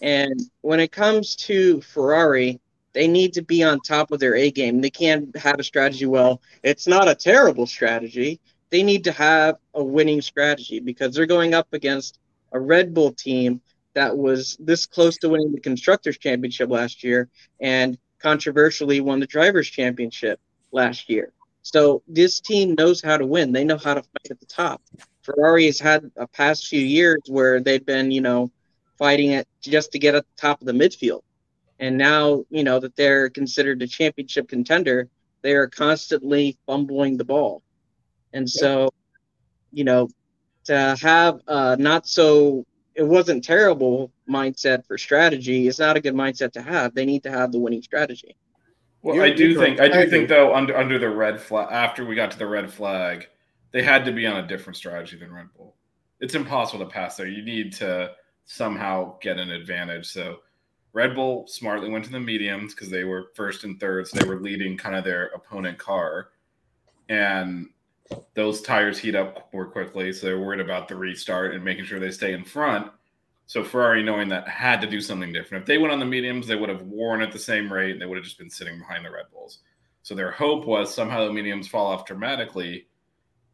and 0.02 0.40
when 0.62 0.80
it 0.80 0.90
comes 0.90 1.36
to 1.36 1.80
Ferrari, 1.82 2.58
they 2.94 3.06
need 3.06 3.32
to 3.34 3.42
be 3.42 3.62
on 3.62 3.78
top 3.80 4.10
of 4.10 4.18
their 4.18 4.34
A 4.34 4.50
game. 4.50 4.80
They 4.80 4.90
can't 4.90 5.36
have 5.36 5.60
a 5.60 5.64
strategy. 5.64 6.06
Well, 6.06 6.40
it's 6.64 6.88
not 6.88 7.06
a 7.08 7.14
terrible 7.14 7.66
strategy. 7.66 8.40
They 8.70 8.82
need 8.82 9.04
to 9.04 9.12
have 9.12 9.56
a 9.74 9.82
winning 9.82 10.20
strategy 10.20 10.80
because 10.80 11.14
they're 11.14 11.26
going 11.26 11.54
up 11.54 11.68
against 11.72 12.18
a 12.52 12.60
Red 12.60 12.94
Bull 12.94 13.12
team 13.12 13.60
that 13.94 14.16
was 14.16 14.56
this 14.60 14.86
close 14.86 15.16
to 15.18 15.28
winning 15.28 15.52
the 15.52 15.60
constructors 15.60 16.18
championship 16.18 16.70
last 16.70 17.02
year 17.02 17.28
and 17.60 17.98
controversially 18.20 19.00
won 19.00 19.20
the 19.20 19.26
drivers 19.26 19.68
championship 19.68 20.40
last 20.72 21.08
year. 21.08 21.32
So 21.62 22.02
this 22.06 22.40
team 22.40 22.74
knows 22.78 23.02
how 23.02 23.16
to 23.16 23.26
win. 23.26 23.52
They 23.52 23.64
know 23.64 23.76
how 23.76 23.94
to 23.94 24.02
fight 24.02 24.30
at 24.30 24.40
the 24.40 24.46
top. 24.46 24.82
Ferrari 25.22 25.66
has 25.66 25.78
had 25.78 26.10
a 26.16 26.26
past 26.26 26.68
few 26.68 26.80
years 26.80 27.20
where 27.28 27.60
they've 27.60 27.84
been, 27.84 28.10
you 28.10 28.20
know, 28.20 28.50
fighting 28.98 29.32
it 29.32 29.46
just 29.60 29.92
to 29.92 29.98
get 29.98 30.14
at 30.14 30.24
the 30.24 30.40
top 30.40 30.60
of 30.60 30.66
the 30.66 30.72
midfield. 30.72 31.22
And 31.78 31.98
now, 31.98 32.44
you 32.50 32.64
know, 32.64 32.80
that 32.80 32.96
they're 32.96 33.28
considered 33.30 33.82
a 33.82 33.86
championship 33.86 34.48
contender, 34.48 35.08
they 35.42 35.52
are 35.52 35.68
constantly 35.68 36.56
fumbling 36.66 37.16
the 37.16 37.24
ball. 37.24 37.62
And 38.32 38.48
so, 38.48 38.90
you 39.72 39.84
know, 39.84 40.08
to 40.64 40.96
have 41.00 41.40
uh, 41.48 41.76
not 41.78 42.06
so 42.06 42.66
it 42.94 43.06
wasn't 43.06 43.44
terrible 43.44 44.10
mindset 44.28 44.84
for 44.86 44.98
strategy. 44.98 45.68
It's 45.68 45.78
not 45.78 45.96
a 45.96 46.00
good 46.00 46.14
mindset 46.14 46.52
to 46.52 46.62
have. 46.62 46.94
They 46.94 47.06
need 47.06 47.22
to 47.22 47.30
have 47.30 47.52
the 47.52 47.58
winning 47.58 47.82
strategy. 47.82 48.36
Well, 49.02 49.16
you're, 49.16 49.24
I 49.24 49.30
do 49.30 49.56
think 49.56 49.80
I 49.80 49.88
do 49.88 50.10
think 50.10 50.28
though 50.28 50.54
under 50.54 50.76
under 50.76 50.98
the 50.98 51.08
red 51.08 51.40
flag 51.40 51.68
after 51.70 52.04
we 52.04 52.16
got 52.16 52.30
to 52.32 52.38
the 52.38 52.46
red 52.46 52.70
flag, 52.72 53.28
they 53.70 53.82
had 53.82 54.04
to 54.04 54.12
be 54.12 54.26
on 54.26 54.44
a 54.44 54.46
different 54.46 54.76
strategy 54.76 55.16
than 55.16 55.32
Red 55.32 55.46
Bull. 55.56 55.76
It's 56.20 56.34
impossible 56.34 56.84
to 56.84 56.90
pass 56.90 57.16
there. 57.16 57.28
You 57.28 57.44
need 57.44 57.72
to 57.74 58.12
somehow 58.44 59.16
get 59.20 59.38
an 59.38 59.50
advantage. 59.50 60.06
So 60.06 60.38
Red 60.92 61.14
Bull 61.14 61.46
smartly 61.46 61.90
went 61.90 62.04
to 62.06 62.10
the 62.10 62.18
mediums 62.18 62.74
because 62.74 62.90
they 62.90 63.04
were 63.04 63.30
first 63.34 63.62
and 63.62 63.78
third, 63.78 64.08
so 64.08 64.18
they 64.18 64.28
were 64.28 64.40
leading 64.40 64.76
kind 64.76 64.96
of 64.96 65.04
their 65.04 65.26
opponent 65.26 65.78
car. 65.78 66.30
And 67.08 67.68
those 68.34 68.62
tires 68.62 68.98
heat 68.98 69.14
up 69.14 69.52
more 69.52 69.66
quickly, 69.66 70.12
so 70.12 70.26
they're 70.26 70.40
worried 70.40 70.60
about 70.60 70.88
the 70.88 70.96
restart 70.96 71.54
and 71.54 71.64
making 71.64 71.84
sure 71.84 71.98
they 71.98 72.10
stay 72.10 72.32
in 72.32 72.44
front. 72.44 72.90
So 73.46 73.64
Ferrari, 73.64 74.02
knowing 74.02 74.28
that, 74.28 74.46
had 74.46 74.80
to 74.82 74.86
do 74.86 75.00
something 75.00 75.32
different. 75.32 75.62
If 75.62 75.66
they 75.66 75.78
went 75.78 75.92
on 75.92 75.98
the 75.98 76.06
mediums, 76.06 76.46
they 76.46 76.56
would 76.56 76.68
have 76.68 76.82
worn 76.82 77.22
at 77.22 77.32
the 77.32 77.38
same 77.38 77.72
rate, 77.72 77.92
and 77.92 78.00
they 78.00 78.06
would 78.06 78.18
have 78.18 78.24
just 78.24 78.38
been 78.38 78.50
sitting 78.50 78.78
behind 78.78 79.04
the 79.04 79.10
Red 79.10 79.26
Bulls. 79.32 79.60
So 80.02 80.14
their 80.14 80.30
hope 80.30 80.66
was 80.66 80.94
somehow 80.94 81.26
the 81.26 81.32
mediums 81.32 81.68
fall 81.68 81.86
off 81.86 82.06
dramatically, 82.06 82.86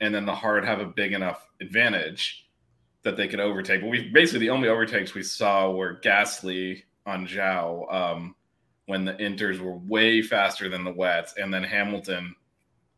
and 0.01 0.15
then 0.15 0.27
the 0.27 0.35
hard 0.35 0.65
have 0.65 0.81
a 0.81 0.87
big 0.87 1.13
enough 1.13 1.49
advantage 1.61 2.49
that 3.03 3.17
they 3.17 3.29
could 3.29 3.41
overtake. 3.41 3.81
But 3.81 3.91
we 3.91 4.11
basically 4.11 4.41
the 4.41 4.51
only 4.51 4.69
overtakes 4.69 5.15
we 5.15 5.23
saw 5.23 5.71
were 5.71 6.01
Gasly 6.03 6.83
on 7.07 7.27
Zhou 7.27 7.93
um, 7.93 8.35
when 8.87 9.05
the 9.05 9.15
inters 9.15 9.61
were 9.61 9.77
way 9.77 10.23
faster 10.23 10.69
than 10.69 10.85
the 10.85 10.93
wets, 10.93 11.35
and 11.37 11.53
then 11.53 11.63
Hamilton 11.63 12.35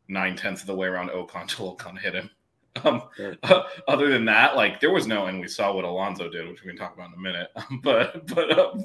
nine 0.09 0.37
tenths 0.37 0.61
of 0.63 0.67
the 0.67 0.75
way 0.75 0.87
around 0.87 1.11
Ocon 1.11 1.49
till 1.49 1.77
Ocon 1.77 1.99
hit 1.99 2.15
him. 2.15 2.31
Um, 2.85 3.05
sure. 3.17 3.35
uh, 3.43 3.63
other 3.89 4.11
than 4.11 4.27
that, 4.27 4.55
like 4.55 4.81
there 4.81 4.93
was 4.93 5.07
no, 5.07 5.27
and 5.27 5.41
we 5.41 5.49
saw 5.49 5.75
what 5.75 5.87
Alonso 5.87 6.29
did, 6.29 6.47
which 6.47 6.63
we 6.63 6.69
can 6.69 6.77
talk 6.77 6.95
about 6.95 7.09
in 7.09 7.15
a 7.15 7.23
minute. 7.23 7.49
but 7.83 8.27
but 8.27 8.59
um, 8.59 8.85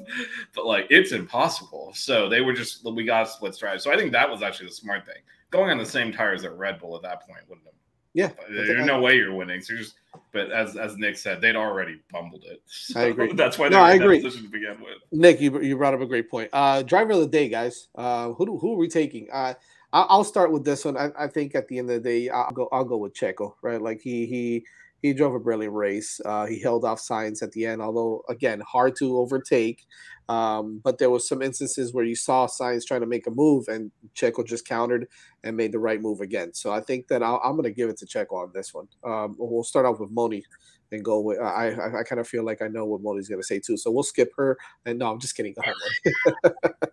but 0.54 0.64
like 0.64 0.86
it's 0.88 1.12
impossible. 1.12 1.92
So 1.94 2.26
they 2.26 2.40
were 2.40 2.54
just 2.54 2.90
we 2.90 3.04
got 3.04 3.26
a 3.26 3.30
split 3.30 3.54
stride. 3.54 3.82
So 3.82 3.92
I 3.92 3.98
think 3.98 4.10
that 4.12 4.30
was 4.30 4.42
actually 4.42 4.68
the 4.68 4.74
smart 4.74 5.04
thing. 5.04 5.22
Going 5.50 5.70
on 5.70 5.76
the 5.76 5.84
same 5.84 6.10
tires 6.10 6.40
that 6.40 6.52
Red 6.52 6.80
Bull 6.80 6.96
at 6.96 7.02
that 7.02 7.26
point 7.26 7.40
wouldn't 7.48 7.66
have. 7.66 7.74
Yeah, 8.14 8.30
there's 8.50 8.86
no 8.86 9.00
way 9.00 9.16
you're 9.16 9.34
winning. 9.34 9.60
So 9.60 9.74
you're 9.74 9.82
just. 9.82 9.96
But 10.32 10.50
as 10.52 10.76
as 10.76 10.96
Nick 10.98 11.16
said, 11.16 11.40
they'd 11.40 11.56
already 11.56 12.00
bumbled 12.10 12.44
it. 12.44 12.62
So 12.66 13.00
I 13.00 13.04
agree. 13.04 13.32
That's 13.32 13.58
why 13.58 13.68
no, 13.68 13.80
I 13.80 13.94
agree. 13.94 14.22
position 14.22 14.44
to 14.44 14.50
begin 14.50 14.78
with. 14.80 14.98
Nick, 15.10 15.40
you, 15.40 15.60
you 15.62 15.76
brought 15.76 15.94
up 15.94 16.00
a 16.00 16.06
great 16.06 16.30
point. 16.30 16.50
Uh, 16.52 16.82
driver 16.82 17.12
of 17.12 17.20
the 17.20 17.26
day, 17.26 17.48
guys. 17.48 17.88
Uh, 17.94 18.32
who 18.32 18.58
who 18.58 18.74
are 18.74 18.76
we 18.76 18.88
taking? 18.88 19.28
Uh, 19.32 19.54
I'll 19.92 20.24
start 20.24 20.52
with 20.52 20.64
this 20.64 20.84
one. 20.84 20.96
I, 20.96 21.10
I, 21.18 21.26
think 21.26 21.54
at 21.54 21.68
the 21.68 21.78
end 21.78 21.90
of 21.90 22.02
the 22.02 22.08
day, 22.08 22.28
I'll 22.30 22.50
go. 22.50 22.68
I'll 22.72 22.84
go 22.84 22.96
with 22.96 23.12
Checo. 23.12 23.54
Right, 23.62 23.80
like 23.80 24.00
he 24.00 24.24
he 24.26 24.64
he 25.02 25.12
drove 25.12 25.34
a 25.34 25.40
brilliant 25.40 25.74
race. 25.74 26.18
Uh, 26.24 26.46
he 26.46 26.60
held 26.60 26.84
off 26.84 27.00
Sainz 27.00 27.42
at 27.42 27.52
the 27.52 27.66
end, 27.66 27.82
although 27.82 28.22
again 28.30 28.62
hard 28.66 28.96
to 28.96 29.18
overtake. 29.18 29.84
Um, 30.30 30.80
but 30.82 30.96
there 30.96 31.10
was 31.10 31.28
some 31.28 31.42
instances 31.42 31.92
where 31.92 32.04
you 32.04 32.14
saw 32.14 32.46
Sainz 32.46 32.86
trying 32.86 33.02
to 33.02 33.06
make 33.06 33.26
a 33.26 33.30
move, 33.30 33.68
and 33.68 33.90
Checo 34.14 34.46
just 34.46 34.66
countered 34.66 35.08
and 35.44 35.56
made 35.56 35.72
the 35.72 35.78
right 35.78 36.00
move 36.00 36.20
again. 36.20 36.54
So 36.54 36.72
I 36.72 36.80
think 36.80 37.08
that 37.08 37.22
i 37.22 37.34
am 37.44 37.52
going 37.52 37.64
to 37.64 37.70
give 37.70 37.90
it 37.90 37.98
to 37.98 38.06
Checo 38.06 38.32
on 38.34 38.52
this 38.54 38.72
one. 38.72 38.88
Um, 39.04 39.36
we'll 39.38 39.64
start 39.64 39.84
off 39.84 40.00
with 40.00 40.10
Moni 40.10 40.42
and 40.90 41.04
go 41.04 41.20
with. 41.20 41.38
I 41.38 41.70
I, 41.70 42.00
I 42.00 42.02
kind 42.04 42.20
of 42.20 42.26
feel 42.26 42.44
like 42.44 42.62
I 42.62 42.68
know 42.68 42.86
what 42.86 43.02
Moni's 43.02 43.28
going 43.28 43.42
to 43.42 43.46
say 43.46 43.58
too. 43.58 43.76
So 43.76 43.90
we'll 43.90 44.04
skip 44.04 44.30
her. 44.38 44.56
And 44.86 44.98
no, 44.98 45.10
I'm 45.10 45.20
just 45.20 45.36
kidding. 45.36 45.54
Go 45.54 45.60
ahead, 45.60 46.54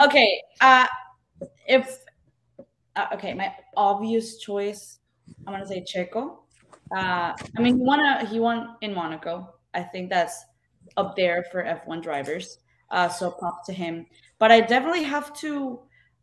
okay. 0.06 0.40
Uh, 0.62 0.86
if 1.68 1.98
uh, 2.96 3.06
okay, 3.12 3.34
my 3.34 3.52
obvious 3.76 4.38
choice, 4.38 4.98
I'm 5.46 5.52
gonna 5.52 5.66
say 5.66 5.84
Checo. 5.84 6.38
Uh, 6.94 7.32
I 7.56 7.60
mean, 7.60 7.76
he 7.76 7.82
won 7.82 8.00
a, 8.00 8.24
he 8.26 8.40
won 8.40 8.76
in 8.80 8.94
Monaco. 8.94 9.54
I 9.74 9.82
think 9.82 10.10
that's 10.10 10.44
up 10.96 11.16
there 11.16 11.44
for 11.50 11.62
F1 11.62 12.02
drivers. 12.02 12.58
Uh, 12.90 13.08
so 13.08 13.30
props 13.30 13.66
to 13.66 13.72
him. 13.72 14.06
But 14.38 14.52
I 14.52 14.60
definitely 14.60 15.02
have 15.02 15.34
to. 15.38 15.80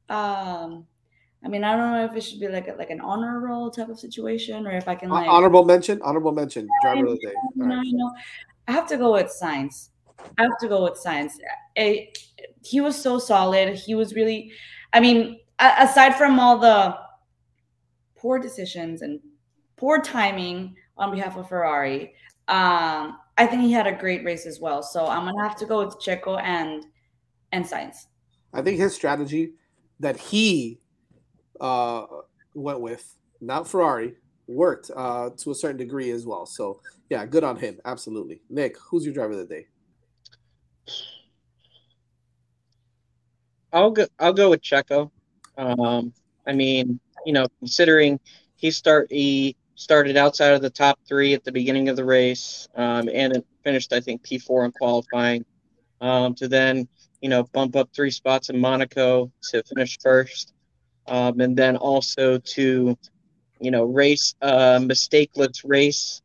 Um, 0.09 0.85
I 1.45 1.49
mean, 1.49 1.63
I 1.65 1.75
don't 1.75 1.91
know 1.91 2.05
if 2.05 2.15
it 2.15 2.21
should 2.21 2.39
be 2.39 2.47
like 2.47 2.69
a, 2.69 2.73
like 2.73 2.89
an 2.89 3.01
honor 3.01 3.41
roll 3.41 3.69
type 3.69 3.89
of 3.89 3.99
situation, 3.99 4.65
or 4.65 4.71
if 4.71 4.87
I 4.87 4.95
can 4.95 5.09
like 5.09 5.27
honorable 5.27 5.65
mention, 5.65 6.01
honorable 6.01 6.31
mention, 6.31 6.69
driver 6.81 7.07
of 7.07 7.19
the 7.19 7.27
day. 7.27 7.33
No, 7.55 7.75
right. 7.75 7.85
no, 7.85 8.11
I 8.67 8.71
have 8.71 8.87
to 8.87 8.97
go 8.97 9.13
with 9.13 9.27
Sainz. 9.27 9.89
I 10.37 10.43
have 10.43 10.57
to 10.61 10.69
go 10.69 10.83
with. 10.83 11.05
It, 11.75 12.17
he 12.63 12.79
was 12.79 13.01
so 13.01 13.19
solid. 13.19 13.75
He 13.75 13.93
was 13.93 14.15
really. 14.15 14.51
I 14.93 14.99
mean, 14.99 15.39
aside 15.59 16.15
from 16.15 16.39
all 16.39 16.57
the 16.57 16.95
poor 18.15 18.39
decisions 18.39 19.01
and 19.01 19.19
poor 19.75 19.99
timing 20.01 20.75
on 20.97 21.11
behalf 21.11 21.35
of 21.35 21.49
Ferrari, 21.49 22.13
um, 22.47 23.17
I 23.37 23.47
think 23.47 23.63
he 23.63 23.71
had 23.71 23.87
a 23.87 23.91
great 23.91 24.23
race 24.23 24.45
as 24.45 24.59
well. 24.59 24.83
So 24.83 25.07
I'm 25.07 25.25
gonna 25.25 25.41
have 25.41 25.57
to 25.57 25.65
go 25.65 25.83
with 25.83 25.95
Checo 25.99 26.39
and 26.41 26.85
and 27.51 27.65
Sainz. 27.65 28.05
I 28.53 28.61
think 28.61 28.77
his 28.77 28.93
strategy 28.93 29.53
that 29.99 30.17
he 30.17 30.79
uh, 31.59 32.05
went 32.53 32.81
with, 32.81 33.15
not 33.41 33.67
Ferrari, 33.67 34.15
worked 34.47 34.91
uh, 34.95 35.31
to 35.37 35.51
a 35.51 35.55
certain 35.55 35.77
degree 35.77 36.11
as 36.11 36.25
well. 36.25 36.45
So 36.45 36.79
yeah, 37.09 37.25
good 37.25 37.43
on 37.43 37.57
him. 37.57 37.79
Absolutely. 37.85 38.41
Nick, 38.49 38.77
who's 38.77 39.05
your 39.05 39.13
driver 39.13 39.33
of 39.33 39.39
the 39.39 39.45
day? 39.45 39.67
I'll 43.73 43.91
go. 43.91 44.05
I'll 44.19 44.33
go 44.33 44.51
with 44.51 44.61
Checo. 44.61 45.09
Um, 45.57 46.13
I 46.47 46.53
mean, 46.53 46.99
you 47.25 47.33
know, 47.33 47.47
considering 47.59 48.19
he 48.55 48.71
start 48.71 49.07
he 49.11 49.57
started 49.75 50.15
outside 50.15 50.53
of 50.53 50.61
the 50.61 50.69
top 50.69 50.99
three 51.07 51.33
at 51.33 51.43
the 51.43 51.51
beginning 51.51 51.89
of 51.89 51.95
the 51.95 52.05
race, 52.05 52.67
um, 52.75 53.09
and 53.11 53.35
it 53.35 53.45
finished 53.63 53.91
I 53.91 53.99
think 53.99 54.23
P 54.23 54.37
four 54.37 54.63
in 54.63 54.71
qualifying, 54.71 55.43
um, 55.99 56.35
to 56.35 56.47
then 56.47 56.87
you 57.21 57.29
know 57.29 57.43
bump 57.51 57.75
up 57.75 57.89
three 57.93 58.11
spots 58.11 58.49
in 58.49 58.59
Monaco 58.59 59.31
to 59.51 59.63
finish 59.63 59.97
first, 59.99 60.53
um, 61.07 61.39
and 61.39 61.57
then 61.57 61.75
also 61.75 62.37
to 62.37 62.97
you 63.59 63.71
know 63.71 63.85
race 63.85 64.35
a 64.41 64.79
mistakeless 64.79 65.61
race. 65.65 66.21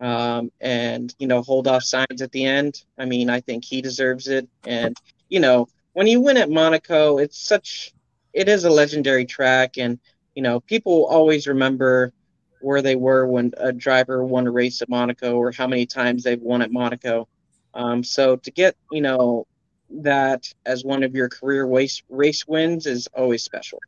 Um, 0.00 0.50
and 0.60 1.14
you 1.20 1.28
know 1.28 1.42
hold 1.42 1.68
off 1.68 1.82
Sainz 1.84 2.22
at 2.22 2.32
the 2.32 2.44
end. 2.44 2.82
I 2.98 3.04
mean, 3.04 3.30
I 3.30 3.40
think 3.40 3.64
he 3.64 3.80
deserves 3.80 4.26
it. 4.26 4.48
And 4.66 4.96
you 5.28 5.38
know, 5.38 5.68
when 5.92 6.06
you 6.06 6.20
win 6.20 6.36
at 6.36 6.50
Monaco, 6.50 7.18
it's 7.18 7.38
such 7.38 7.92
it 8.32 8.48
is 8.48 8.64
a 8.64 8.70
legendary 8.70 9.26
track, 9.26 9.76
and 9.76 9.98
you 10.34 10.42
know 10.42 10.60
people 10.60 11.06
always 11.06 11.46
remember 11.46 12.12
where 12.60 12.82
they 12.82 12.96
were 12.96 13.26
when 13.26 13.52
a 13.56 13.72
driver 13.72 14.24
won 14.24 14.46
a 14.46 14.50
race 14.50 14.82
at 14.82 14.88
Monaco 14.88 15.36
or 15.36 15.50
how 15.52 15.66
many 15.66 15.84
times 15.84 16.22
they've 16.22 16.40
won 16.40 16.62
at 16.62 16.70
Monaco. 16.70 17.28
Um, 17.74 18.04
so 18.04 18.36
to 18.36 18.50
get 18.50 18.76
you 18.90 19.02
know 19.02 19.46
that 19.90 20.52
as 20.64 20.84
one 20.84 21.02
of 21.02 21.14
your 21.14 21.28
career 21.28 21.66
race 21.66 22.02
race 22.08 22.46
wins 22.46 22.86
is 22.86 23.08
always 23.14 23.42
special. 23.42 23.80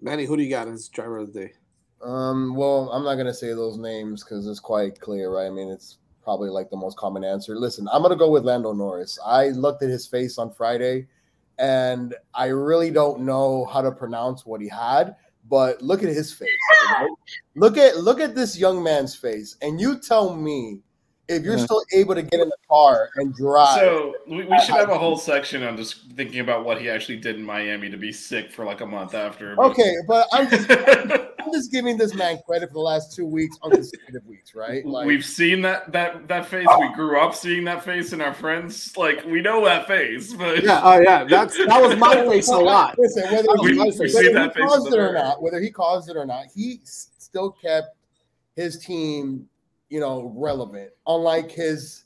Manny, 0.00 0.24
who 0.24 0.36
do 0.36 0.42
you 0.42 0.50
got 0.50 0.68
as 0.68 0.88
driver 0.88 1.18
of 1.18 1.32
the 1.32 1.40
day? 1.40 1.52
Um, 2.02 2.56
well, 2.56 2.90
I'm 2.90 3.04
not 3.04 3.14
gonna 3.14 3.34
say 3.34 3.48
those 3.48 3.78
names 3.78 4.24
because 4.24 4.46
it's 4.46 4.60
quite 4.60 5.00
clear, 5.00 5.30
right? 5.30 5.46
I 5.46 5.50
mean, 5.50 5.68
it's 5.68 5.98
probably 6.22 6.50
like 6.50 6.70
the 6.70 6.76
most 6.76 6.96
common 6.96 7.24
answer. 7.24 7.56
Listen, 7.56 7.88
I'm 7.92 8.02
gonna 8.02 8.16
go 8.16 8.30
with 8.30 8.44
Lando 8.44 8.72
Norris. 8.72 9.18
I 9.24 9.48
looked 9.48 9.82
at 9.82 9.90
his 9.90 10.06
face 10.06 10.38
on 10.38 10.52
Friday, 10.52 11.06
and 11.58 12.14
I 12.34 12.46
really 12.46 12.90
don't 12.90 13.20
know 13.20 13.66
how 13.66 13.82
to 13.82 13.92
pronounce 13.92 14.46
what 14.46 14.60
he 14.60 14.68
had. 14.68 15.16
But 15.48 15.82
look 15.82 16.02
at 16.02 16.08
his 16.08 16.32
face. 16.32 16.48
Look 17.56 17.76
at 17.76 17.98
look 17.98 18.20
at 18.20 18.34
this 18.34 18.56
young 18.56 18.82
man's 18.82 19.14
face, 19.14 19.56
and 19.60 19.80
you 19.80 19.98
tell 19.98 20.34
me 20.34 20.80
if 21.28 21.42
you're 21.44 21.56
Yeah. 21.56 21.64
still 21.64 21.82
able 21.94 22.14
to 22.16 22.22
get 22.22 22.40
in 22.40 22.48
the 22.48 22.56
car 22.68 23.08
and 23.16 23.32
drive, 23.34 23.78
So 23.78 24.14
we, 24.26 24.44
we 24.44 24.58
should 24.60 24.74
have 24.74 24.90
a 24.90 24.98
whole 24.98 25.16
section 25.16 25.62
on 25.62 25.76
just 25.76 26.10
thinking 26.16 26.40
about 26.40 26.64
what 26.64 26.80
he 26.80 26.90
actually 26.90 27.18
did 27.18 27.36
in 27.36 27.44
Miami 27.44 27.88
to 27.90 27.96
be 27.96 28.12
sick 28.12 28.50
for 28.50 28.64
like 28.64 28.80
a 28.80 28.86
month 28.86 29.14
after. 29.14 29.54
but- 29.54 29.70
okay, 29.70 29.94
but 30.08 30.26
I'm 30.32 30.50
just, 30.50 30.68
I'm 30.70 31.52
just 31.52 31.70
giving 31.70 31.96
this 31.96 32.12
man 32.14 32.38
credit 32.46 32.68
for 32.68 32.74
the 32.74 32.80
last 32.80 33.14
two 33.14 33.24
weeks 33.24 33.56
on 33.62 33.70
consecutive 33.70 34.26
weeks, 34.26 34.54
right? 34.54 34.84
Like, 34.84 35.06
We've 35.06 35.24
seen 35.24 35.62
that 35.62 35.92
that 35.92 36.26
that 36.28 36.46
face. 36.46 36.66
We 36.78 36.92
grew 36.94 37.20
up 37.20 37.34
seeing 37.34 37.64
that 37.64 37.84
face 37.84 38.12
in 38.12 38.20
our 38.20 38.34
friends. 38.34 38.96
Like 38.96 39.24
we 39.24 39.40
know 39.42 39.64
that 39.64 39.86
face, 39.86 40.32
but 40.34 40.62
Yeah, 40.64 40.80
oh 40.82 41.00
yeah, 41.00 41.24
that's 41.24 41.56
that 41.56 41.80
was 41.80 41.96
my 41.98 42.14
face 42.26 42.48
a 42.48 42.56
lot. 42.58 42.98
Listen, 42.98 43.24
whether, 43.32 43.46
We- 43.62 43.72
he, 43.72 43.78
we 43.78 43.84
whether 43.90 44.08
see 44.08 44.26
he 44.28 44.32
face 44.34 44.52
caused 44.56 44.92
it 44.92 44.98
or 44.98 45.12
not, 45.14 45.40
whether 45.42 45.60
he 45.60 45.70
caused 45.70 46.10
it 46.10 46.16
or 46.16 46.26
not, 46.26 46.46
he 46.54 46.80
still 46.84 47.52
kept 47.52 47.96
his 48.54 48.78
team, 48.78 49.48
you 49.92 50.00
know, 50.00 50.32
relevant. 50.34 50.90
Unlike 51.06 51.50
his 51.50 52.04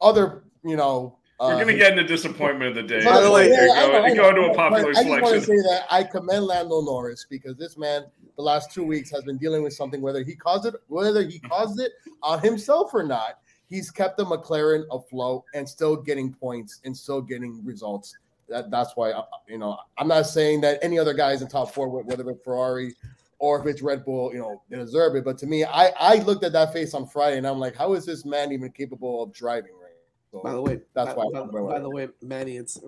other, 0.00 0.42
you 0.64 0.76
know, 0.76 1.16
you're 1.40 1.52
uh, 1.54 1.58
gonna 1.58 1.74
get 1.74 1.92
into 1.92 2.02
disappointment 2.02 2.70
of 2.70 2.74
the 2.74 2.82
day. 2.82 3.04
By 3.04 3.20
the 3.20 3.30
way- 3.30 3.44
Here 3.44 3.62
you 3.62 3.68
Yeah, 3.68 3.72
I 3.74 3.86
know, 3.86 3.92
go, 3.92 4.02
I 4.02 4.08
you 4.08 4.14
know, 4.14 4.22
go 4.22 4.28
into 4.28 4.40
I 4.40 4.44
a 4.44 4.48
know, 4.48 4.54
popular 4.54 4.92
but 4.92 4.98
I 4.98 5.04
just 5.04 5.22
want 5.22 5.34
to 5.34 5.40
say 5.40 5.56
that 5.56 5.86
I 5.88 6.02
commend 6.02 6.44
Lando 6.46 6.80
Norris 6.82 7.24
because 7.30 7.56
this 7.56 7.78
man, 7.78 8.06
the 8.36 8.42
last 8.42 8.72
two 8.72 8.82
weeks, 8.84 9.08
has 9.12 9.22
been 9.22 9.38
dealing 9.38 9.62
with 9.62 9.72
something. 9.72 10.00
Whether 10.00 10.24
he 10.24 10.34
caused 10.34 10.66
it, 10.66 10.74
whether 10.88 11.22
he 11.22 11.38
caused 11.38 11.80
it 11.80 11.92
on 12.24 12.40
himself 12.40 12.92
or 12.92 13.04
not, 13.04 13.38
he's 13.68 13.88
kept 13.92 14.16
the 14.16 14.24
McLaren 14.24 14.82
afloat 14.90 15.44
and 15.54 15.68
still 15.68 15.94
getting 15.94 16.34
points 16.34 16.80
and 16.84 16.96
still 16.96 17.20
getting 17.20 17.64
results. 17.64 18.16
That 18.48 18.72
that's 18.72 18.96
why 18.96 19.12
uh, 19.12 19.24
you 19.48 19.58
know 19.58 19.78
I'm 19.96 20.08
not 20.08 20.26
saying 20.26 20.60
that 20.62 20.80
any 20.82 20.98
other 20.98 21.14
guys 21.14 21.40
in 21.40 21.46
top 21.46 21.72
four, 21.72 21.88
whether 21.88 22.28
it's 22.28 22.42
Ferrari 22.42 22.96
or 23.42 23.58
if 23.60 23.66
it's 23.66 23.82
Red 23.82 24.04
Bull, 24.04 24.32
you 24.32 24.38
know, 24.38 24.62
they 24.70 24.76
deserve 24.76 25.16
it. 25.16 25.24
But 25.24 25.36
to 25.38 25.46
me, 25.46 25.64
I 25.64 25.88
I 25.98 26.14
looked 26.22 26.44
at 26.44 26.52
that 26.52 26.72
face 26.72 26.94
on 26.94 27.06
Friday 27.08 27.38
and 27.38 27.46
I'm 27.46 27.58
like, 27.58 27.74
how 27.76 27.92
is 27.94 28.06
this 28.06 28.24
man 28.24 28.52
even 28.52 28.70
capable 28.70 29.20
of 29.24 29.32
driving 29.32 29.72
right? 29.72 29.90
now? 30.32 30.38
So, 30.38 30.42
By 30.44 30.52
the 30.52 30.62
way, 30.62 30.80
That's 30.94 31.14
by, 31.14 31.22
why- 31.24 31.40
By, 31.46 31.60
by 31.74 31.80
the 31.80 31.90
way, 31.90 32.08
Manny, 32.22 32.56
it's 32.56 32.78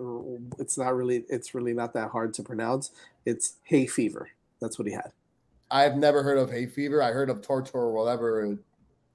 it's 0.57 0.77
not 0.77 0.95
really 0.95 1.25
it's 1.27 1.53
really 1.53 1.73
not 1.73 1.93
that 1.93 2.09
hard 2.09 2.33
to 2.35 2.43
pronounce. 2.43 2.91
It's 3.25 3.57
hay 3.63 3.85
fever. 3.85 4.29
That's 4.61 4.79
what 4.79 4.87
he 4.87 4.93
had. 4.93 5.11
I've 5.69 5.97
never 5.97 6.23
heard 6.23 6.37
of 6.37 6.49
hay 6.49 6.67
fever. 6.67 7.01
I 7.03 7.11
heard 7.11 7.29
of 7.29 7.41
tortor 7.41 7.77
or 7.77 7.91
whatever 7.91 8.57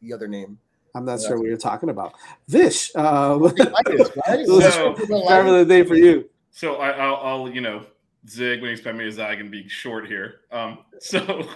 the 0.03 0.13
other 0.13 0.29
name. 0.29 0.59
I'm 0.95 1.07
not 1.07 1.21
Yeah. 1.21 1.29
sure 1.29 1.39
what 1.39 1.47
you're 1.47 1.57
talking 1.57 1.89
about. 1.89 2.13
Vish, 2.49 2.91
uh, 2.97 3.39
Tonsillitis. 3.39 4.11
So- 4.75 4.95
driver 5.27 5.53
the 5.59 5.65
day 5.67 5.85
for 5.85 5.95
you. 5.97 6.29
So 6.51 6.77
I, 6.77 6.91
I'll, 6.91 7.17
I'll, 7.17 7.49
you 7.49 7.61
know, 7.63 7.87
zig 8.29 8.61
when 8.61 8.69
you 8.69 8.73
expect 8.75 8.97
me 8.97 9.05
to 9.05 9.13
zag 9.13 9.41
and 9.41 9.51
be 9.51 9.69
short 9.69 10.07
here. 10.07 10.41
Um, 10.53 10.79
so 11.01 11.47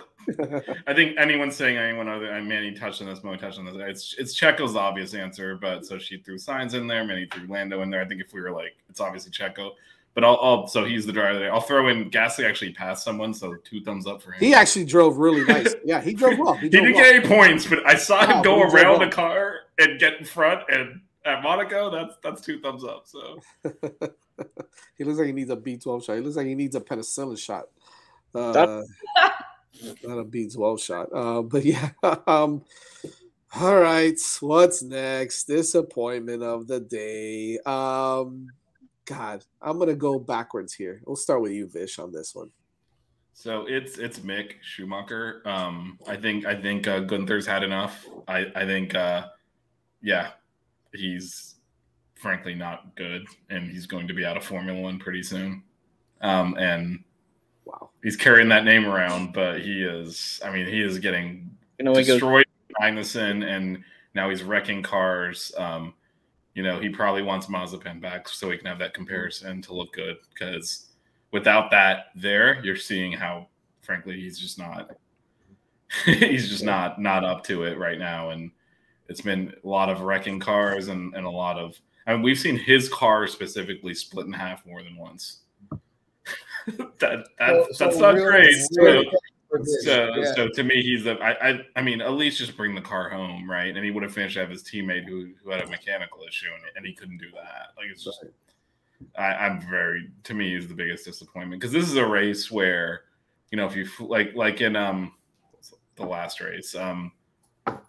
I 0.86 0.94
think 0.94 1.16
anyone 1.18 1.50
saying 1.50 1.76
anyone 1.76 2.08
other, 2.08 2.30
and 2.30 2.48
Manny 2.48 2.72
touched 2.72 3.02
on 3.02 3.08
this, 3.08 3.22
Mo 3.22 3.36
touched 3.36 3.58
on 3.58 3.66
this. 3.66 3.74
It's 3.78 4.14
it's 4.18 4.38
Checo's 4.38 4.74
obvious 4.76 5.14
answer, 5.14 5.56
but 5.56 5.84
so 5.84 5.98
she 5.98 6.18
threw 6.18 6.36
Sainz 6.36 6.74
in 6.74 6.86
there. 6.86 7.04
Manny 7.04 7.26
threw 7.32 7.46
Lando 7.46 7.82
in 7.82 7.90
there. 7.90 8.00
I 8.00 8.06
think 8.06 8.20
if 8.20 8.32
we 8.32 8.40
were 8.40 8.50
like, 8.50 8.74
it's 8.88 9.00
obviously 9.00 9.32
Checo. 9.32 9.72
But 10.14 10.22
I'll, 10.22 10.38
I'll 10.40 10.66
so 10.68 10.84
he's 10.84 11.04
the 11.06 11.12
driver. 11.12 11.30
of 11.30 11.34
the 11.36 11.40
day. 11.40 11.48
I'll 11.48 11.60
throw 11.60 11.88
in 11.88 12.08
Gasly 12.08 12.48
actually 12.48 12.72
passed 12.72 13.02
someone, 13.04 13.34
so 13.34 13.56
two 13.64 13.82
thumbs 13.82 14.06
up 14.06 14.22
for 14.22 14.30
him. 14.30 14.38
He 14.38 14.54
actually 14.54 14.84
drove 14.84 15.16
really 15.18 15.44
nice. 15.44 15.74
Yeah, 15.84 16.00
he 16.00 16.14
drove 16.14 16.38
well. 16.38 16.54
He 16.54 16.60
He 16.62 16.68
didn't 16.68 16.92
well. 16.94 17.02
get 17.02 17.16
any 17.16 17.26
points, 17.26 17.66
but 17.66 17.84
I 17.84 17.96
saw 17.96 18.24
him 18.24 18.40
go 18.42 18.62
around 18.62 18.72
well. 18.72 18.98
the 19.00 19.08
car 19.08 19.56
and 19.80 19.98
get 19.98 20.20
in 20.20 20.24
front. 20.24 20.60
And 20.68 21.00
at 21.24 21.42
Monaco, 21.42 21.90
that's 21.90 22.14
that's 22.22 22.40
two 22.42 22.60
thumbs 22.60 22.84
up. 22.84 23.06
So 23.08 23.40
he 24.98 25.04
looks 25.04 25.18
like 25.18 25.26
he 25.26 25.32
needs 25.32 25.50
a 25.50 25.56
B12 25.56 26.04
shot. 26.04 26.14
He 26.16 26.20
looks 26.20 26.36
like 26.36 26.46
he 26.46 26.54
needs 26.54 26.76
a 26.76 26.80
penicillin 26.80 27.38
shot. 27.38 27.64
Uh, 28.34 28.52
That- 28.52 28.86
not 30.04 30.18
a 30.18 30.24
B12 30.24 30.80
shot. 30.80 31.08
Uh, 31.12 31.42
but 31.42 31.64
yeah. 31.64 31.90
Um, 32.26 32.62
all 33.56 33.78
right. 33.78 34.18
What's 34.40 34.82
next? 34.82 35.44
Disappointment 35.44 36.42
of 36.42 36.66
the 36.66 36.80
day. 36.80 37.58
Um, 37.64 38.48
God, 39.04 39.44
I'm 39.62 39.78
gonna 39.78 39.94
go 39.94 40.18
backwards 40.18 40.72
here. 40.72 41.02
We'll 41.06 41.16
start 41.16 41.40
with 41.42 41.52
you, 41.52 41.68
Vish, 41.68 41.98
on 41.98 42.10
this 42.10 42.34
one. 42.34 42.50
So 43.32 43.66
it's 43.68 43.98
it's 43.98 44.20
Mick 44.20 44.54
Schumacher. 44.62 45.42
Um, 45.44 45.98
I 46.08 46.16
think 46.16 46.46
I 46.46 46.60
think 46.60 46.88
uh, 46.88 47.00
Gunther's 47.00 47.46
had 47.46 47.62
enough. 47.62 48.06
I 48.26 48.46
I 48.56 48.64
think 48.64 48.94
uh, 48.94 49.26
yeah, 50.00 50.30
he's 50.92 51.53
frankly 52.24 52.54
not 52.54 52.96
good, 52.96 53.26
and 53.50 53.70
he's 53.70 53.84
going 53.84 54.08
to 54.08 54.14
be 54.14 54.24
out 54.24 54.34
of 54.34 54.42
Formula 54.42 54.80
One 54.80 54.98
pretty 54.98 55.22
soon. 55.22 55.62
Um, 56.22 56.56
and 56.58 57.04
Wow. 57.66 57.90
he's 58.02 58.16
carrying 58.16 58.48
that 58.48 58.64
name 58.64 58.86
around, 58.86 59.34
but 59.34 59.60
he 59.60 59.82
is. 59.84 60.40
I 60.42 60.50
mean, 60.50 60.66
he 60.66 60.80
is 60.82 60.98
getting 60.98 61.50
You 61.78 61.84
know, 61.84 61.92
goes, 61.94 62.06
destroyed 62.06 62.46
by 62.80 62.90
Magnussen, 62.90 63.44
and 63.44 63.84
now 64.14 64.30
he's 64.30 64.42
wrecking 64.42 64.82
cars. 64.82 65.52
Um, 65.58 65.92
you 66.54 66.62
know, 66.62 66.80
he 66.80 66.88
probably 66.88 67.20
wants 67.22 67.46
Mazepin 67.48 68.00
back 68.00 68.26
so 68.26 68.50
he 68.50 68.56
can 68.56 68.66
have 68.68 68.78
that 68.78 68.94
comparison 68.94 69.60
to 69.62 69.74
look 69.74 69.92
good. 69.92 70.16
Because 70.32 70.86
without 71.30 71.70
that 71.72 72.06
there, 72.14 72.64
you're 72.64 72.76
seeing 72.76 73.12
how, 73.12 73.48
frankly, 73.82 74.18
he's 74.18 74.38
just 74.38 74.58
not. 74.58 74.92
he's 76.06 76.48
just 76.48 76.64
not 76.64 76.98
not 76.98 77.22
up 77.22 77.44
to 77.44 77.64
it 77.64 77.76
right 77.78 77.98
now, 77.98 78.30
and 78.30 78.50
it's 79.10 79.20
been 79.20 79.52
a 79.62 79.68
lot 79.68 79.90
of 79.90 80.00
wrecking 80.00 80.40
cars 80.40 80.88
and 80.88 81.14
and 81.14 81.26
a 81.26 81.30
lot 81.30 81.58
of. 81.58 81.78
I 82.06 82.12
mean, 82.12 82.22
we've 82.22 82.38
seen 82.38 82.56
his 82.56 82.88
car 82.88 83.26
specifically 83.26 83.94
split 83.94 84.26
in 84.26 84.32
half 84.32 84.64
more 84.66 84.82
than 84.82 84.96
once. 84.96 85.40
that 86.66 87.24
that 87.38 87.66
So- 87.72 87.84
that's 87.84 87.96
so 87.96 88.00
not 88.00 88.14
real- 88.14 88.24
great. 88.26 88.56
real 88.76 89.02
So- 89.04 89.18
so, 89.84 90.14
yeah. 90.16 90.34
so 90.34 90.48
to 90.48 90.64
me, 90.64 90.82
he's 90.82 91.04
the. 91.04 91.12
I, 91.20 91.50
I, 91.50 91.60
I 91.76 91.82
mean, 91.82 92.00
at 92.00 92.10
least 92.14 92.38
just 92.38 92.56
bring 92.56 92.74
the 92.74 92.80
car 92.80 93.08
home, 93.08 93.48
right? 93.48 93.72
And 93.76 93.84
he 93.84 93.92
would 93.92 94.02
have 94.02 94.12
finished 94.12 94.36
have 94.36 94.50
his 94.50 94.64
teammate 94.64 95.04
who, 95.06 95.28
who 95.44 95.50
had 95.50 95.62
a 95.62 95.68
mechanical 95.68 96.22
issue, 96.26 96.48
and, 96.52 96.64
and 96.74 96.84
he 96.84 96.92
couldn't 96.92 97.18
do 97.18 97.30
that. 97.34 97.68
Like 97.76 97.86
it's 97.88 98.02
just, 98.02 98.24
I, 99.16 99.26
I'm 99.26 99.60
very. 99.60 100.10
To 100.24 100.34
me, 100.34 100.52
he's 100.56 100.66
the 100.66 100.74
biggest 100.74 101.04
disappointment 101.04 101.60
because 101.60 101.72
this 101.72 101.86
is 101.88 101.94
a 101.94 102.04
race 102.04 102.50
where, 102.50 103.02
you 103.52 103.56
know, 103.56 103.64
if 103.66 103.76
you 103.76 103.86
like, 104.00 104.34
like 104.34 104.60
in 104.60 104.74
um, 104.74 105.12
the 105.94 106.04
last 106.04 106.40
race, 106.40 106.74
um, 106.74 107.12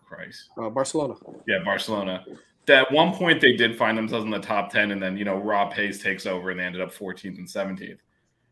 Christ, 0.07 0.49
Uh, 0.61 0.69
Barcelona. 0.69 1.15
yeah, 1.47 1.63
Barcelona. 1.65 2.23
At 2.67 2.91
one 2.91 3.13
point, 3.13 3.41
they 3.41 3.53
did 3.53 3.77
find 3.77 3.97
themselves 3.97 4.25
in 4.25 4.31
the 4.31 4.39
top 4.39 4.71
ten, 4.71 4.91
and 4.91 5.01
then 5.01 5.17
you 5.17 5.25
know 5.25 5.37
Rob 5.37 5.73
Hayes 5.73 6.01
takes 6.01 6.25
over, 6.25 6.49
and 6.49 6.59
they 6.59 6.63
ended 6.63 6.81
up 6.81 6.93
14th 6.93 7.37
and 7.37 7.47
17th. 7.47 7.99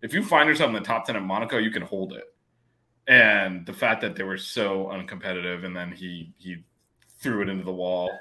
If 0.02 0.14
you 0.14 0.24
find 0.24 0.48
yourself 0.48 0.70
in 0.70 0.76
the 0.76 0.82
top 0.82 1.06
ten 1.06 1.16
at 1.16 1.24
Monaco, 1.24 1.58
you 1.58 1.72
can 1.72 1.82
hold 1.82 2.14
it. 2.14 2.26
And 3.08 3.66
the 3.66 3.74
fact 3.74 4.02
that 4.02 4.16
they 4.16 4.24
were 4.24 4.38
so 4.38 4.86
uncompetitive, 4.86 5.66
and 5.66 5.76
then 5.76 5.92
he 5.92 6.34
he 6.38 6.58
threw 7.20 7.42
it 7.42 7.50
into 7.50 7.64
the 7.64 7.74
wall, 7.74 8.12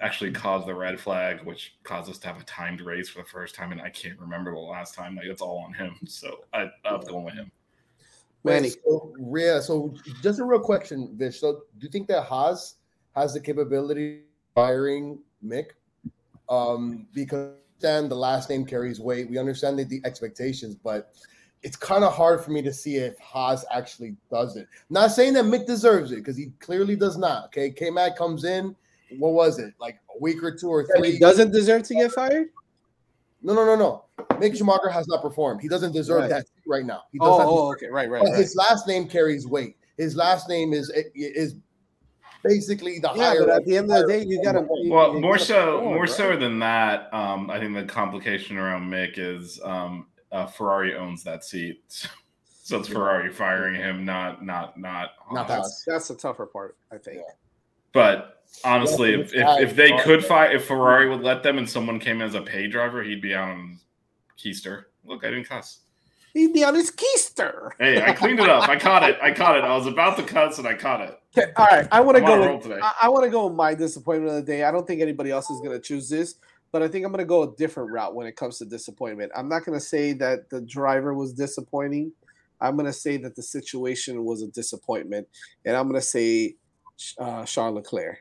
actually 0.00 0.30
caused 0.30 0.66
the 0.66 0.74
red 0.74 1.00
flag, 1.00 1.42
which 1.44 1.74
caused 1.82 2.10
us 2.10 2.18
to 2.18 2.28
have 2.28 2.40
a 2.40 2.44
timed 2.44 2.80
race 2.80 3.08
for 3.08 3.22
the 3.22 3.28
first 3.28 3.54
time, 3.54 3.72
and 3.72 3.80
I 3.80 3.90
can't 3.90 4.18
remember 4.18 4.52
the 4.52 4.58
last 4.58 4.94
time. 4.94 5.16
Like 5.16 5.26
it's 5.26 5.42
all 5.42 5.64
on 5.66 5.72
him. 5.74 5.96
So 6.06 6.44
I, 6.52 6.70
I'm 6.84 7.00
going 7.00 7.24
with 7.24 7.34
him. 7.34 7.50
Manny. 8.44 8.70
So, 8.70 9.14
yeah, 9.34 9.60
so 9.60 9.94
just 10.22 10.40
a 10.40 10.44
real 10.44 10.60
question, 10.60 11.14
Vish. 11.14 11.40
So, 11.40 11.52
do 11.78 11.86
you 11.86 11.90
think 11.90 12.08
that 12.08 12.24
Haas 12.24 12.76
has 13.14 13.34
the 13.34 13.40
capability 13.40 14.14
of 14.14 14.20
firing 14.54 15.18
Mick? 15.44 15.66
Um, 16.48 17.06
because 17.14 17.54
then 17.80 18.08
the 18.08 18.16
last 18.16 18.50
name 18.50 18.64
carries 18.64 19.00
weight. 19.00 19.30
We 19.30 19.38
understand 19.38 19.78
the, 19.78 19.84
the 19.84 20.02
expectations, 20.04 20.74
but 20.74 21.14
it's 21.62 21.76
kind 21.76 22.04
of 22.04 22.12
hard 22.14 22.42
for 22.42 22.50
me 22.50 22.62
to 22.62 22.72
see 22.72 22.96
if 22.96 23.18
Haas 23.18 23.64
actually 23.70 24.16
does 24.30 24.56
it. 24.56 24.66
Not 24.88 25.10
saying 25.12 25.34
that 25.34 25.44
Mick 25.44 25.66
deserves 25.66 26.12
it 26.12 26.16
because 26.16 26.36
he 26.36 26.52
clearly 26.60 26.96
does 26.96 27.16
not. 27.16 27.46
Okay, 27.46 27.70
K 27.70 27.90
Mac 27.90 28.16
comes 28.16 28.44
in. 28.44 28.74
What 29.18 29.32
was 29.32 29.58
it 29.58 29.74
like 29.80 29.98
a 30.14 30.18
week 30.20 30.42
or 30.42 30.54
two 30.54 30.68
or 30.68 30.86
three? 30.96 31.12
He 31.12 31.18
doesn't 31.18 31.50
deserve 31.50 31.82
to 31.84 31.94
get 31.94 32.12
fired? 32.12 32.48
No, 33.42 33.54
no, 33.54 33.64
no, 33.64 33.74
no. 33.74 34.04
Mick 34.36 34.56
Schumacher 34.56 34.88
has 34.90 35.08
not 35.08 35.22
performed. 35.22 35.60
He 35.60 35.68
doesn't 35.68 35.92
deserve 35.92 36.20
Right. 36.22 36.30
that 36.30 36.46
right 36.66 36.84
now. 36.84 37.02
He 37.10 37.18
does 37.18 37.28
Oh, 37.28 37.68
oh, 37.68 37.72
okay. 37.72 37.86
Right, 37.86 38.08
right, 38.08 38.22
but 38.22 38.30
right. 38.30 38.38
his 38.38 38.54
last 38.54 38.86
name 38.86 39.08
carries 39.08 39.46
weight. 39.46 39.76
His 39.96 40.14
last 40.16 40.48
name 40.48 40.72
is 40.72 40.90
is 41.14 41.56
basically 42.42 42.98
the 42.98 43.10
Yeah, 43.14 43.24
higher. 43.24 43.40
but 43.40 43.48
at 43.50 43.64
the 43.64 43.76
end 43.76 43.90
of 43.90 44.02
the 44.02 44.06
day, 44.06 44.24
you 44.24 44.42
gotta. 44.42 44.66
Well, 44.68 45.14
you 45.14 45.20
more 45.20 45.38
so, 45.38 45.78
perform, 45.78 45.84
more 45.94 46.00
right? 46.02 46.10
so 46.10 46.36
than 46.36 46.58
that. 46.60 47.12
Um, 47.12 47.50
I 47.50 47.58
think 47.58 47.74
the 47.74 47.84
complication 47.84 48.56
around 48.56 48.90
Mick 48.90 49.18
is 49.18 49.60
um, 49.62 50.06
uh, 50.32 50.46
Ferrari 50.46 50.96
owns 50.96 51.22
that 51.24 51.44
seat, 51.44 51.82
so 52.62 52.78
it's 52.78 52.88
Ferrari 52.88 53.32
firing 53.32 53.74
him, 53.74 54.04
not 54.04 54.44
not 54.44 54.78
not. 54.78 55.10
Not 55.32 55.48
That's 55.48 55.84
that's 55.86 56.08
the 56.08 56.14
tougher 56.14 56.46
part, 56.46 56.76
I 56.92 56.98
think. 56.98 57.22
But 57.92 58.44
honestly, 58.64 59.12
Yeah, 59.12 59.18
if, 59.18 59.34
if, 59.34 59.70
if 59.70 59.76
they 59.76 59.96
could 59.98 60.24
fight, 60.24 60.54
if 60.54 60.66
Ferrari 60.66 61.08
would 61.08 61.22
let 61.22 61.42
them, 61.42 61.58
and 61.58 61.68
someone 61.68 61.98
came 61.98 62.20
in 62.20 62.26
as 62.26 62.34
a 62.34 62.42
pay 62.42 62.68
driver, 62.68 63.02
he'd 63.02 63.20
be 63.20 63.34
out 63.34 63.50
on 63.50 63.78
Keister. 64.38 64.84
Look, 65.04 65.24
I 65.24 65.30
didn't 65.30 65.44
cuss. 65.48 65.80
Be 66.34 66.64
on 66.64 66.74
his 66.74 66.90
keister. 66.90 67.70
Hey, 67.78 68.02
I 68.02 68.12
cleaned 68.12 68.40
it 68.40 68.48
up. 68.48 68.68
I 68.68 68.76
caught 68.78 69.02
it. 69.08 69.18
I 69.20 69.32
caught 69.32 69.56
it. 69.56 69.64
I 69.64 69.76
was 69.76 69.86
about 69.86 70.16
to 70.18 70.22
cuss, 70.22 70.58
and 70.58 70.66
I 70.66 70.74
caught 70.74 71.00
it. 71.00 71.18
Okay, 71.36 71.52
all 71.56 71.66
right. 71.66 71.88
I 71.90 72.00
want 72.00 72.18
to 72.18 72.24
I'm 72.24 72.30
on 72.30 72.40
a 72.40 72.44
go. 72.46 72.54
With, 72.54 72.62
today. 72.64 72.80
I, 72.82 72.92
I 73.02 73.08
want 73.08 73.24
to 73.24 73.30
go 73.30 73.46
with 73.46 73.56
my 73.56 73.74
disappointment 73.74 74.30
of 74.30 74.36
the 74.36 74.52
day. 74.52 74.64
I 74.64 74.70
don't 74.70 74.86
think 74.86 75.00
anybody 75.00 75.30
else 75.30 75.50
is 75.50 75.60
going 75.60 75.72
to 75.72 75.80
choose 75.80 76.08
this, 76.08 76.36
but 76.72 76.82
I 76.82 76.88
think 76.88 77.04
I'm 77.04 77.12
going 77.12 77.24
to 77.24 77.28
go 77.28 77.42
a 77.42 77.56
different 77.56 77.90
route 77.90 78.14
when 78.14 78.26
it 78.26 78.36
comes 78.36 78.58
to 78.58 78.64
disappointment. 78.64 79.32
I'm 79.36 79.48
not 79.48 79.64
going 79.64 79.78
to 79.78 79.84
say 79.84 80.12
that 80.14 80.50
the 80.50 80.60
driver 80.60 81.14
was 81.14 81.32
disappointing. 81.32 82.12
I'm 82.60 82.76
going 82.76 82.86
to 82.86 82.92
say 82.92 83.16
that 83.18 83.34
the 83.36 83.42
situation 83.42 84.24
was 84.24 84.42
a 84.42 84.48
disappointment, 84.48 85.26
and 85.64 85.76
I'm 85.76 85.88
going 85.88 86.00
to 86.00 86.06
say 86.06 86.56
uh, 87.18 87.44
Charles 87.44 87.74
Leclerc. 87.76 88.18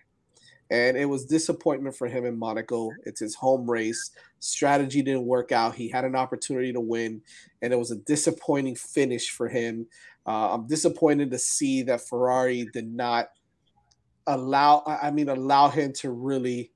and 0.71 0.95
it 0.97 1.05
was 1.05 1.25
disappointment 1.25 1.95
for 1.95 2.07
him 2.07 2.25
in 2.25 2.37
Monaco. 2.39 2.91
It's 3.05 3.19
his 3.19 3.35
home 3.35 3.69
race. 3.69 4.11
Strategy 4.39 5.01
didn't 5.01 5.25
work 5.25 5.51
out. 5.51 5.75
He 5.75 5.89
had 5.89 6.05
an 6.05 6.15
opportunity 6.15 6.73
to 6.73 6.79
win, 6.79 7.21
and 7.61 7.73
it 7.73 7.77
was 7.77 7.91
a 7.91 7.97
disappointing 7.97 8.75
finish 8.75 9.29
for 9.29 9.47
him. 9.47 9.87
Uh, 10.25 10.53
I'm 10.53 10.67
disappointed 10.67 11.31
to 11.31 11.39
see 11.39 11.83
that 11.83 12.01
Ferrari 12.01 12.67
did 12.73 12.91
not 12.91 13.29
allow. 14.27 14.83
I 14.85 15.11
mean, 15.11 15.29
allow 15.29 15.69
him 15.69 15.93
to 15.93 16.11
really, 16.11 16.71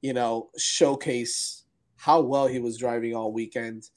you 0.00 0.12
know, 0.12 0.50
showcase 0.56 1.64
how 1.96 2.20
well 2.20 2.46
he 2.46 2.58
was 2.58 2.78
driving 2.78 3.14
all 3.14 3.32
weekend. 3.32 3.88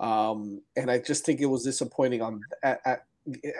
Um, 0.00 0.62
and 0.76 0.90
I 0.90 0.98
just 0.98 1.26
think 1.26 1.40
it 1.40 1.46
was 1.46 1.62
disappointing 1.62 2.22
on 2.22 2.40
at, 2.62 2.80
at, 2.86 3.04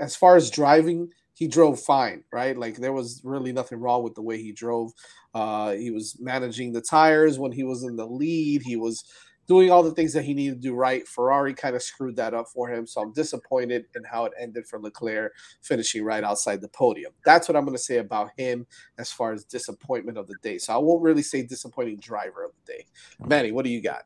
as 0.00 0.16
far 0.16 0.36
as 0.36 0.50
driving 0.50 1.10
he 1.40 1.48
drove 1.48 1.80
fine, 1.80 2.22
right? 2.30 2.54
Like 2.54 2.76
there 2.76 2.92
was 2.92 3.22
really 3.24 3.50
nothing 3.50 3.80
wrong 3.80 4.02
with 4.02 4.14
the 4.14 4.20
way 4.20 4.36
he 4.36 4.52
drove. 4.52 4.92
Uh, 5.34 5.70
he 5.70 5.90
was 5.90 6.18
managing 6.20 6.70
the 6.70 6.82
tires 6.82 7.38
when 7.38 7.50
he 7.50 7.64
was 7.64 7.82
in 7.82 7.96
the 7.96 8.06
lead. 8.06 8.60
He 8.62 8.76
was 8.76 9.02
doing 9.48 9.70
all 9.70 9.82
the 9.82 9.94
things 9.94 10.12
that 10.12 10.22
he 10.22 10.34
needed 10.34 10.56
to 10.56 10.68
do 10.68 10.74
right. 10.74 11.08
Ferrari 11.08 11.54
kind 11.54 11.74
of 11.74 11.82
screwed 11.82 12.14
that 12.16 12.34
up 12.34 12.46
for 12.52 12.68
him. 12.68 12.86
So 12.86 13.00
I'm 13.00 13.14
disappointed 13.14 13.86
in 13.96 14.04
how 14.04 14.26
it 14.26 14.34
ended 14.38 14.66
for 14.66 14.78
Leclerc, 14.78 15.32
finishing 15.62 16.04
right 16.04 16.22
outside 16.22 16.60
the 16.60 16.68
podium. 16.68 17.12
That's 17.24 17.48
what 17.48 17.56
I'm 17.56 17.64
going 17.64 17.74
to 17.74 17.82
say 17.82 17.96
about 17.96 18.32
him 18.36 18.66
as 18.98 19.10
far 19.10 19.32
as 19.32 19.44
disappointment 19.44 20.18
of 20.18 20.28
the 20.28 20.36
day. 20.42 20.58
So 20.58 20.74
I 20.74 20.76
won't 20.76 21.02
really 21.02 21.22
say 21.22 21.42
disappointing 21.42 22.00
driver 22.00 22.44
of 22.44 22.50
the 22.52 22.74
day. 22.74 22.84
Manny, 23.26 23.50
what 23.50 23.64
do 23.64 23.70
you 23.70 23.80
got? 23.80 24.02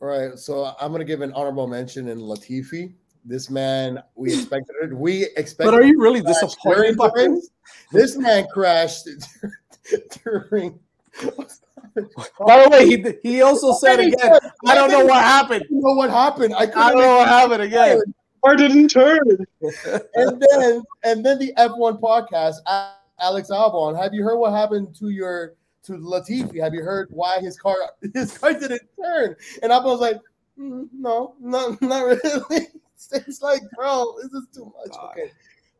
All 0.00 0.08
right. 0.08 0.38
So 0.38 0.72
I'm 0.80 0.92
going 0.92 1.00
to 1.00 1.04
give 1.04 1.20
an 1.20 1.34
honorable 1.34 1.66
mention 1.66 2.08
in 2.08 2.20
Latifi. 2.20 2.94
This 3.28 3.50
man, 3.50 4.00
we 4.14 4.32
expected 4.32 4.76
it. 4.82 4.94
We 4.96 5.24
expected. 5.36 5.72
But 5.72 5.74
are 5.74 5.82
you 5.82 6.00
really 6.00 6.20
disappointed? 6.20 6.96
This 7.90 8.16
man 8.16 8.46
crashed 8.52 9.08
during. 10.24 10.78
By 12.38 12.62
the 12.62 12.68
way, 12.70 12.86
he 12.86 13.28
he 13.28 13.42
also 13.42 13.72
said 13.72 13.98
again, 13.98 14.38
I 14.64 14.76
don't 14.76 14.92
know 14.92 15.04
what 15.04 15.22
happened. 15.22 15.64
You 15.68 15.80
know 15.80 15.94
what 15.94 16.10
happened? 16.10 16.54
I, 16.54 16.62
I 16.62 16.92
don't 16.92 17.00
know 17.00 17.16
what 17.16 17.28
happened 17.28 17.62
again. 17.62 18.00
I 18.44 18.54
didn't 18.54 18.88
turn. 18.88 19.18
and 20.14 20.40
then 20.40 20.82
and 21.02 21.26
then 21.26 21.38
the 21.40 21.52
F1 21.56 22.00
podcast, 22.00 22.56
Alex 23.20 23.50
Albon. 23.50 24.00
Have 24.00 24.14
you 24.14 24.22
heard 24.22 24.36
what 24.36 24.52
happened 24.52 24.94
to 25.00 25.08
your 25.08 25.54
to 25.84 25.92
Latifi? 25.92 26.62
Have 26.62 26.74
you 26.74 26.82
heard 26.82 27.08
why 27.10 27.40
his 27.40 27.58
car 27.58 27.74
his 28.14 28.38
car 28.38 28.52
didn't 28.52 28.82
turn? 29.02 29.34
And 29.62 29.72
I 29.72 29.78
was 29.78 30.00
like, 30.00 30.20
mm, 30.58 30.88
no, 30.92 31.34
not 31.40 31.82
not 31.82 32.04
really. 32.04 32.66
it's 33.12 33.42
like, 33.42 33.62
bro, 33.76 34.14
this 34.22 34.32
is 34.32 34.46
too 34.54 34.64
much. 34.64 34.96
God. 34.96 35.12
Okay. 35.12 35.30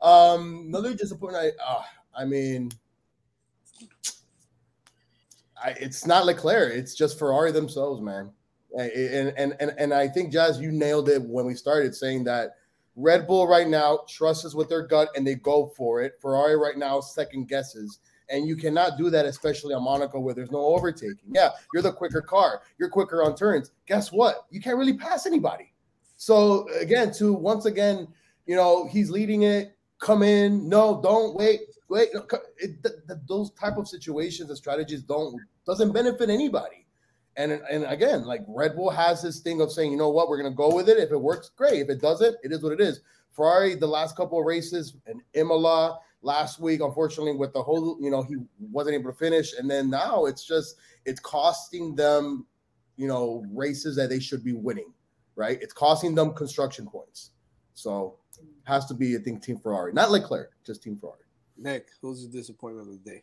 Um, 0.03 0.67
another 0.69 0.95
disappointment. 0.95 1.55
I, 1.61 1.73
uh, 1.73 1.83
I 2.17 2.25
mean, 2.25 2.71
I, 5.63 5.71
it's 5.81 6.07
not 6.07 6.27
Leclerc. 6.27 6.75
It's 6.75 6.95
just 6.95 7.19
Ferrari 7.19 7.53
themselves, 7.53 8.01
man. 8.01 8.31
And 8.79 9.33
and 9.37 9.57
and 9.59 9.73
and 9.79 9.95
I 9.95 10.07
think 10.09 10.33
Jazz, 10.33 10.61
you 10.61 10.71
nailed 10.71 11.09
it 11.09 11.23
when 11.23 11.47
we 11.47 11.55
started 11.55 11.95
saying 11.95 12.25
that 12.25 12.57
Red 12.95 13.27
Bull 13.27 13.47
right 13.47 13.69
now 13.69 14.01
trusts 14.09 14.45
us 14.45 14.55
with 14.55 14.69
their 14.69 14.87
gut 14.87 15.09
and 15.17 15.27
they 15.27 15.35
go 15.35 15.73
for 15.77 16.03
it. 16.03 16.15
Ferrari 16.21 16.57
right 16.57 16.77
now 16.77 17.01
second 17.01 17.49
guesses. 17.49 18.01
And 18.29 18.49
you 18.49 18.57
cannot 18.57 18.99
do 18.99 19.09
that, 19.11 19.25
especially 19.25 19.73
on 19.73 19.85
Monaco 19.85 20.19
where 20.19 20.35
there's 20.35 20.51
no 20.51 20.59
overtaking. 20.59 21.31
Yeah, 21.31 21.51
you're 21.73 21.83
the 21.83 21.93
quicker 21.93 22.21
car, 22.21 22.63
you're 22.77 22.89
quicker 22.89 23.23
on 23.23 23.37
turns. 23.37 23.71
Guess 23.87 24.11
what? 24.11 24.47
You 24.51 24.61
can't 24.61 24.77
really 24.79 24.97
pass 24.97 25.27
anybody. 25.27 25.73
So 26.17 26.69
again, 26.81 27.13
to 27.15 27.33
once 27.33 27.67
again, 27.67 28.09
you 28.47 28.57
know, 28.57 28.89
he's 28.89 29.11
leading 29.11 29.43
it. 29.43 29.77
Come 30.01 30.23
in. 30.23 30.69
No, 30.69 31.01
don't 31.03 31.35
wait. 31.35 31.61
Wait. 31.89 32.09
It, 32.59 32.83
the, 32.83 33.03
the, 33.07 33.21
those 33.29 33.51
type 33.53 33.77
of 33.77 33.89
situations 33.89 34.49
and 34.49 34.59
strategies 34.59 35.03
don't 35.03 35.39
doesn't 35.67 35.93
benefit 35.93 36.31
anybody. 36.31 36.87
And 37.37 37.53
and 37.53 37.85
again, 37.85 38.25
like 38.25 38.43
Red 38.49 38.77
Bull 38.77 38.91
has 38.91 39.23
this 39.23 39.41
thing 39.41 39.61
of 39.61 39.71
saying, 39.71 39.91
you 39.91 39.99
know 39.99 40.09
what, 40.09 40.29
we're 40.29 40.39
gonna 40.39 40.55
go 40.55 40.75
with 40.75 40.89
it. 40.89 40.99
If 40.99 41.13
it 41.13 41.21
works, 41.21 41.51
great. 41.55 41.81
If 41.81 41.91
it 41.91 42.01
doesn't, 42.01 42.37
it 42.43 42.53
is 42.53 42.63
what 42.63 42.73
it 42.73 42.81
is. 42.81 43.01
Ferrari, 43.33 43.75
the 43.75 43.87
last 43.87 44.17
couple 44.17 44.39
of 44.41 44.47
races 44.47 44.97
and 45.07 45.21
Imola 45.35 45.99
last 46.23 46.59
week, 46.59 46.81
unfortunately, 46.81 47.37
with 47.37 47.53
the 47.53 47.63
whole, 47.63 47.99
you 48.01 48.11
know, 48.11 48.23
he 48.23 48.37
wasn't 48.59 48.95
able 48.95 49.13
to 49.13 49.19
finish. 49.19 49.53
And 49.53 49.71
then 49.71 49.91
now 49.91 50.25
it's 50.25 50.47
just 50.47 50.77
it's 51.05 51.21
costing 51.21 51.95
them, 51.95 52.47
you 52.97 53.07
know, 53.07 53.45
races 53.53 53.95
that 53.97 54.09
they 54.09 54.21
should 54.21 54.43
be 54.43 54.55
winning 54.55 54.93
right? 55.37 55.59
It's 55.61 55.73
costing 55.73 56.15
them 56.15 56.33
construction 56.33 56.87
points. 56.87 57.31
So 57.75 58.17
has 58.65 58.87
to 58.87 58.95
be, 58.95 59.17
I 59.17 59.21
think, 59.21 59.43
Team 59.43 59.59
Ferrari, 59.59 59.93
not 59.93 60.11
Leclerc, 60.11 60.53
just 60.67 60.83
Team 60.83 60.99
Ferrari. 60.99 61.21
Nick, 61.57 61.87
who's 62.03 62.23
the 62.23 62.29
disappointment 62.29 62.89
of 62.89 63.05
the 63.05 63.11
day? 63.11 63.23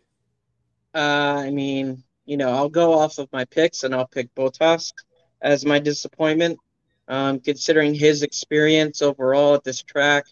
Uh, 0.96 1.44
I 1.46 1.52
mean, 1.52 2.04
you 2.26 2.38
know, 2.38 2.50
I'll 2.50 2.70
go 2.70 2.94
off 2.94 3.18
of 3.18 3.28
my 3.34 3.46
picks 3.46 3.84
and 3.84 3.94
I'll 3.94 4.08
pick 4.08 4.34
Bottas 4.36 4.94
as 5.42 5.66
my 5.66 5.80
disappointment, 5.80 6.60
um, 7.08 7.40
considering 7.40 7.94
his 7.94 8.24
experience 8.24 9.02
overall 9.02 9.56
at 9.56 9.64
this 9.64 9.82
track. 9.82 10.26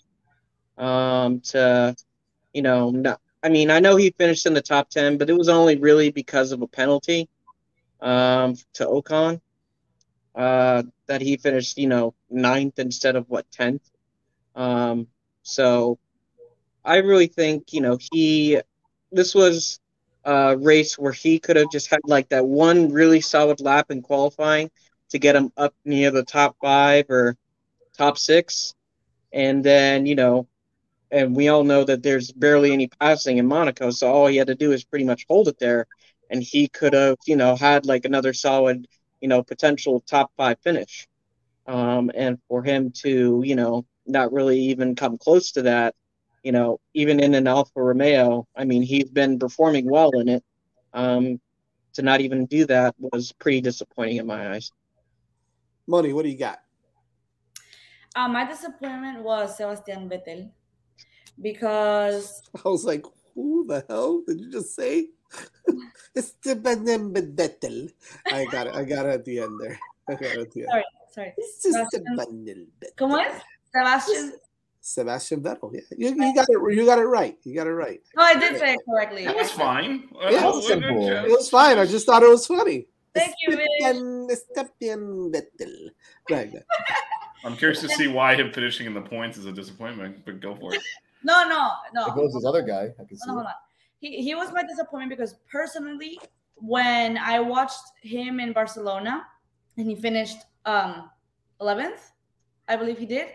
Um, 0.77 1.41
to, 1.41 1.95
you 2.53 2.61
know, 2.61 2.91
not, 2.91 3.19
I 3.43 3.49
mean, 3.49 3.69
I 3.69 3.79
know 3.79 3.97
he 3.97 4.15
finished 4.17 4.45
in 4.45 4.53
the 4.53 4.61
top 4.61 4.89
10, 4.89 5.17
but 5.17 5.29
it 5.29 5.37
was 5.37 5.49
only 5.49 5.77
really 5.77 6.11
because 6.11 6.51
of 6.51 6.61
a 6.61 6.67
penalty 6.67 7.27
um, 8.01 8.55
to 8.73 8.85
Ocon 8.85 9.41
uh, 10.35 10.83
that 11.12 11.19
he 11.19 11.36
finished, 11.36 11.78
you 11.78 11.88
know, 11.88 12.13
ninth 12.30 12.80
instead 12.80 13.17
of 13.17 13.30
what 13.30 13.52
tenth. 13.52 13.82
Um, 14.56 15.08
so 15.43 16.00
I 16.86 16.97
really 16.97 17.28
think, 17.28 17.74
you 17.74 17.82
know, 17.82 17.97
he 18.13 18.62
this 19.12 19.36
was 19.36 19.82
a 20.24 20.56
race 20.56 20.97
where 20.97 21.12
he 21.12 21.38
could 21.38 21.58
have 21.58 21.69
just 21.69 21.89
had 21.89 22.00
like 22.06 22.30
that 22.30 22.45
one 22.45 22.93
really 22.93 23.19
solid 23.19 23.60
lap 23.60 23.91
in 23.91 24.02
qualifying 24.02 24.71
to 25.10 25.19
get 25.19 25.36
him 25.36 25.52
up 25.58 25.74
near 25.84 26.12
the 26.12 26.24
top 26.24 26.56
five 26.62 27.10
or 27.10 27.36
top 27.97 28.17
six, 28.17 28.74
and 29.34 29.65
then 29.65 30.06
you 30.06 30.15
know, 30.15 30.47
and 31.12 31.36
we 31.36 31.50
all 31.50 31.65
know 31.65 31.84
that 31.84 32.04
there's 32.04 32.32
barely 32.32 32.71
any 32.71 32.88
passing 32.88 33.38
in 33.38 33.47
Monaco, 33.47 33.91
so 33.91 34.10
all 34.10 34.28
he 34.28 34.38
had 34.38 34.47
to 34.47 34.56
do 34.56 34.71
is 34.71 34.86
pretty 34.86 35.04
much 35.04 35.26
hold 35.28 35.50
it 35.50 35.60
there, 35.60 35.88
and 36.30 36.41
he 36.41 36.69
could 36.69 36.93
have, 36.93 37.17
you 37.28 37.36
know, 37.36 37.58
had 37.58 37.86
like 37.86 38.06
another 38.06 38.32
solid 38.32 38.88
you 39.21 39.27
know, 39.27 39.43
potential 39.43 40.01
top 40.01 40.31
five 40.36 40.57
finish. 40.63 41.07
Um, 41.67 42.12
and 42.13 42.39
for 42.47 42.63
him 42.63 42.91
to, 43.03 43.41
you 43.45 43.55
know, 43.55 43.86
not 44.05 44.34
really 44.34 44.59
even 44.59 44.95
come 44.95 45.17
close 45.17 45.51
to 45.53 45.61
that, 45.63 45.95
you 46.43 46.51
know, 46.51 46.80
even 46.93 47.19
in 47.19 47.36
an 47.36 47.47
Alfa 47.47 47.72
Romeo, 47.82 48.47
I 48.55 48.65
mean, 48.65 48.82
he's 48.82 49.09
been 49.09 49.38
performing 49.38 49.89
well 49.89 50.11
in 50.11 50.28
it. 50.28 50.43
Um, 50.93 51.39
to 51.93 52.01
not 52.01 52.22
even 52.22 52.45
do 52.45 52.65
that 52.65 52.95
was 52.97 53.32
pretty 53.34 53.61
disappointing 53.61 54.17
in 54.17 54.26
my 54.26 54.53
eyes. 54.55 54.72
Money, 55.88 56.13
what 56.13 56.24
do 56.24 56.30
you 56.30 56.38
got? 56.38 56.59
Uh, 58.15 58.28
my 58.28 58.45
disappointment 58.45 59.24
was 59.24 59.57
Sebastian 59.57 60.09
Vettel 60.09 60.49
because 61.41 62.41
I 62.65 62.69
was 62.69 62.86
like, 62.86 63.05
who 63.36 63.65
the 63.67 63.86
hell 63.88 64.24
did 64.28 64.39
you 64.39 64.51
just 64.51 64.76
say? 64.76 65.07
Esteban 66.15 66.86
Vettel. 67.36 67.91
I 68.32 68.45
got 68.45 68.67
it. 68.67 68.75
I 68.75 68.84
got 68.84 69.05
it 69.05 69.09
at 69.09 69.25
the 69.25 69.39
end 69.39 69.59
there. 69.59 69.79
I 70.09 70.13
got 70.13 70.23
it 70.23 70.39
at 70.39 70.51
the 70.51 70.61
end. 70.61 70.69
Sorry, 70.69 70.86
sorry. 71.11 71.34
Sebastian, 71.59 72.67
¿Cómo 72.97 73.19
es? 73.19 73.41
Sebastian. 73.73 74.34
Sebastian 74.82 75.41
Vettel. 75.41 75.73
Yeah, 75.73 75.82
you, 75.97 76.15
you, 76.15 76.36
got 76.36 76.47
it. 76.49 76.75
You 76.75 76.86
got 76.86 76.99
it 76.99 77.05
right. 77.05 77.38
You 77.43 77.55
got 77.55 77.67
it 77.67 77.73
right. 77.73 78.01
No, 78.15 78.23
I 78.23 78.34
did 78.36 78.57
say 78.57 78.73
it 78.73 78.79
correctly. 78.89 79.25
It 79.25 79.36
was 79.36 79.51
fine. 79.51 80.09
Yeah, 80.21 80.29
it 80.29 80.55
was 80.55 80.67
simple. 80.67 81.07
It 81.07 81.29
was 81.29 81.49
fine. 81.49 81.77
I 81.77 81.86
just 81.86 82.05
thought 82.05 82.23
it 82.23 82.29
was 82.29 82.45
funny. 82.47 82.88
Thank 83.13 83.36
you, 83.41 83.59
Esteban 84.29 85.32
Vettel. 85.32 85.89
Right. 86.29 86.51
I'm 87.43 87.57
curious 87.57 87.82
to 87.82 87.89
see 87.89 88.07
why 88.07 88.36
him 88.36 88.51
finishing 88.53 88.86
in 88.88 88.93
the 88.93 89.01
points 89.01 89.38
is 89.38 89.45
a 89.45 89.51
disappointment, 89.51 90.23
but 90.25 90.39
go 90.39 90.55
for 90.55 90.73
it. 90.73 90.82
No, 91.23 91.47
no, 91.47 91.69
no. 91.93 92.07
It 92.07 92.15
goes 92.15 92.34
this 92.34 92.45
other 92.45 92.63
guy. 92.63 92.89
I 92.99 93.03
can 93.03 93.15
see. 93.15 93.27
No, 93.27 93.34
hold 93.34 93.45
on 93.45 93.53
he, 94.02 94.22
he 94.24 94.36
was 94.36 94.52
my 94.52 94.64
disappointment 94.64 95.12
because 95.12 95.36
personally, 95.49 96.20
when 96.56 97.18
I 97.18 97.39
watched 97.39 97.84
him 98.02 98.39
in 98.39 98.52
Barcelona 98.52 99.26
and 99.78 99.88
he 99.88 99.95
finished 99.95 100.39
um 100.66 101.10
11th, 101.62 102.02
I 102.68 102.76
believe 102.76 102.97
he 102.97 103.06
did. 103.06 103.28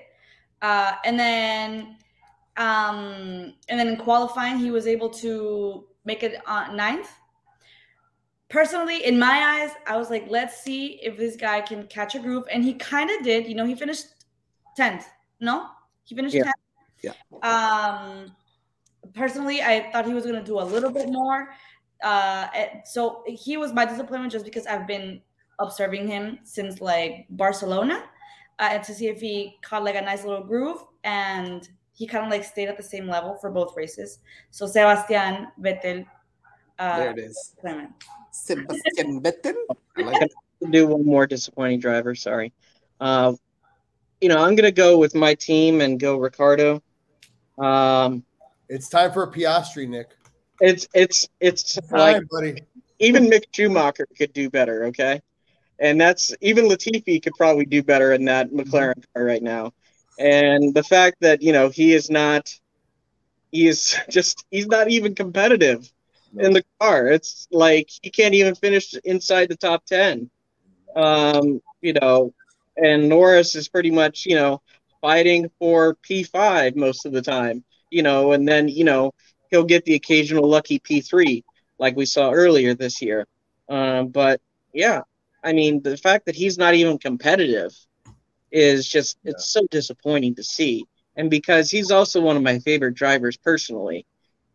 Uh, 0.61 0.93
and 1.05 1.19
then 1.19 1.97
um 2.57 3.55
and 3.69 3.79
then 3.79 3.89
in 3.89 3.97
qualifying 3.97 4.59
he 4.59 4.71
was 4.71 4.87
able 4.87 5.09
to 5.11 5.87
make 6.05 6.23
it 6.23 6.41
on 6.47 6.77
ninth. 6.77 7.11
Personally, 8.49 9.05
in 9.05 9.19
my 9.19 9.61
eyes, 9.61 9.71
I 9.87 9.97
was 9.97 10.09
like, 10.09 10.27
let's 10.29 10.63
see 10.63 11.01
if 11.03 11.17
this 11.17 11.37
guy 11.37 11.61
can 11.61 11.87
catch 11.89 12.15
a 12.15 12.21
groove. 12.21 12.45
And 12.53 12.63
he 12.63 12.75
kind 12.75 13.11
of 13.11 13.25
did. 13.25 13.49
You 13.49 13.57
know, 13.57 13.67
he 13.67 13.75
finished 13.75 14.07
10th. 14.79 15.05
No? 15.41 15.67
He 16.05 16.15
finished 16.15 16.37
yeah. 16.37 16.45
10th. 16.45 16.53
Yeah. 17.03 17.13
Um 17.43 18.37
personally, 19.15 19.63
I 19.63 19.91
thought 19.93 20.07
he 20.07 20.15
was 20.15 20.25
going 20.25 20.37
to 20.37 20.45
do 20.45 20.59
a 20.59 20.63
little 20.63 20.91
bit 20.91 21.09
more. 21.09 21.49
Uh, 22.03 22.47
so 22.85 23.23
he 23.27 23.57
was 23.57 23.73
my 23.73 23.85
disappointment 23.85 24.33
just 24.33 24.45
because 24.45 24.67
I've 24.67 24.87
been 24.87 25.21
observing 25.59 26.07
him 26.07 26.39
since 26.45 26.81
like 26.81 27.27
Barcelona 27.31 28.05
uh, 28.59 28.69
and 28.73 28.83
to 28.85 28.95
see 28.95 29.09
if 29.09 29.21
he 29.21 29.57
caught 29.63 29.85
like 29.85 29.95
a 29.95 30.01
nice 30.03 30.25
little 30.25 30.45
groove 30.45 30.85
and 31.05 31.69
he 31.95 32.07
kind 32.07 32.25
of 32.25 32.31
like 32.31 32.45
stayed 32.45 32.69
at 32.69 32.77
the 32.77 32.83
same 32.83 33.09
level 33.09 33.37
for 33.41 33.51
both 33.51 33.75
races. 33.77 34.19
So 34.51 34.67
Sebastian 34.67 35.49
Vettel 35.61 36.05
Uh, 36.79 36.99
There 36.99 37.11
it 37.13 37.19
is. 37.19 37.55
Clement. 37.61 37.91
Sebastian 38.33 39.21
Vettel. 39.25 39.55
I 39.97 40.03
like 40.03 40.23
it. 40.23 40.33
do 40.71 40.87
one 40.87 41.05
more 41.05 41.27
disappointing 41.27 41.81
driver. 41.81 42.15
Sorry. 42.15 42.53
Uh, 43.01 43.33
you 44.21 44.29
know, 44.29 44.39
I'm 44.39 44.57
gonna 44.57 44.73
go 44.73 44.99
with 44.99 45.15
my 45.15 45.35
team 45.35 45.81
and 45.81 45.99
go 45.99 46.17
Ricciardo. 46.17 46.83
Um, 47.59 48.25
It's 48.69 48.89
time 48.89 49.13
for 49.13 49.23
a 49.23 49.31
Piastri, 49.31 49.89
Nick. 49.89 50.11
it's 50.61 50.89
it's 50.95 51.29
it's 51.41 51.75
Time, 51.75 51.99
like 51.99 52.29
buddy. 52.31 52.63
even 52.99 53.27
Mick 53.27 53.45
Schumacher 53.53 54.07
could 54.17 54.33
do 54.33 54.51
better. 54.51 54.87
Okay, 54.87 55.21
and 55.79 56.01
that's 56.01 56.35
even 56.41 56.67
Latifi 56.67 57.23
could 57.23 57.35
probably 57.35 57.67
do 57.67 57.83
better 57.83 58.13
in 58.13 58.25
that 58.25 58.51
McLaren 58.51 59.05
car 59.15 59.25
right 59.25 59.43
now. 59.43 59.73
And 60.19 60.75
the 60.75 60.83
fact 60.83 61.19
that 61.21 61.43
you 61.43 61.53
know 61.53 61.69
he 61.69 61.93
is 61.95 62.11
not, 62.11 62.53
he 63.53 63.69
is 63.69 63.97
just 64.11 64.45
he's 64.51 64.67
not 64.67 64.89
even 64.89 65.15
competitive 65.15 65.91
in 66.39 66.53
the 66.53 66.65
car. 66.81 67.07
It's 67.07 67.47
like 67.51 67.89
he 68.03 68.11
can't 68.11 68.35
even 68.35 68.55
finish 68.55 68.95
inside 69.05 69.49
the 69.49 69.57
top 69.57 69.85
ten. 69.85 70.29
Um, 70.95 71.61
you 71.83 71.93
know, 71.93 72.35
and 72.77 73.09
Norris 73.09 73.55
is 73.55 73.69
pretty 73.69 73.91
much 73.91 74.27
you 74.27 74.35
know 74.35 74.61
fighting 75.01 75.51
for 75.61 75.95
P 76.03 76.25
five 76.25 76.75
most 76.75 77.07
of 77.07 77.13
the 77.13 77.23
time. 77.23 77.63
You 77.97 78.03
know, 78.03 78.33
and 78.33 78.47
then 78.47 78.69
you 78.69 78.85
know 78.85 79.13
he'll 79.51 79.65
get 79.65 79.85
the 79.85 79.95
occasional 79.95 80.49
lucky 80.49 80.79
P 80.79 81.01
three 81.01 81.45
like 81.79 81.97
we 81.97 82.07
saw 82.07 82.31
earlier 82.31 82.75
this 82.75 83.01
year. 83.03 83.27
Um, 83.69 84.09
but 84.09 84.41
yeah, 84.73 85.01
I 85.43 85.53
mean 85.53 85.83
the 85.83 85.97
fact 85.97 86.27
that 86.27 86.37
he's 86.37 86.59
not 86.59 86.75
even 86.75 86.99
competitive 86.99 87.73
is 88.51 88.87
just 88.89 89.17
it's 89.25 89.47
so 89.53 89.67
disappointing 89.71 90.35
to 90.37 90.43
see. 90.43 90.85
And 91.17 91.31
because 91.31 91.71
he's 91.71 91.91
also 91.91 92.21
one 92.21 92.37
of 92.37 92.43
my 92.43 92.59
favorite 92.59 92.95
drivers 92.95 93.37
personally, 93.37 94.07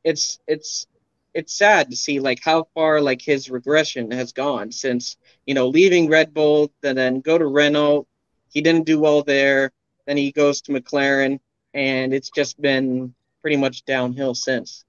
it's 0.03 0.39
it's 0.47 0.85
it's 1.33 1.57
sad 1.57 1.89
to 1.89 1.95
see 1.95 2.19
like 2.19 2.39
how 2.43 2.67
far 2.75 3.01
like 3.01 3.21
his 3.21 3.49
regression 3.49 4.11
has 4.11 4.33
gone 4.33 4.71
since 4.71 5.17
you 5.47 5.55
know 5.55 5.67
leaving 5.67 6.09
Red 6.09 6.33
Bull 6.33 6.71
and 6.83 6.97
then 6.97 7.21
go 7.21 7.37
to 7.37 7.47
Renault. 7.47 8.07
He 8.53 8.61
didn't 8.61 8.85
do 8.85 8.99
well 8.99 9.23
there. 9.23 9.71
Then 10.05 10.17
he 10.17 10.31
goes 10.31 10.61
to 10.63 10.73
McLaren, 10.73 11.39
and 11.73 12.13
it's 12.13 12.29
just 12.29 12.61
been 12.61 13.13
pretty 13.41 13.57
much 13.57 13.85
downhill 13.85 14.35
since. 14.35 14.85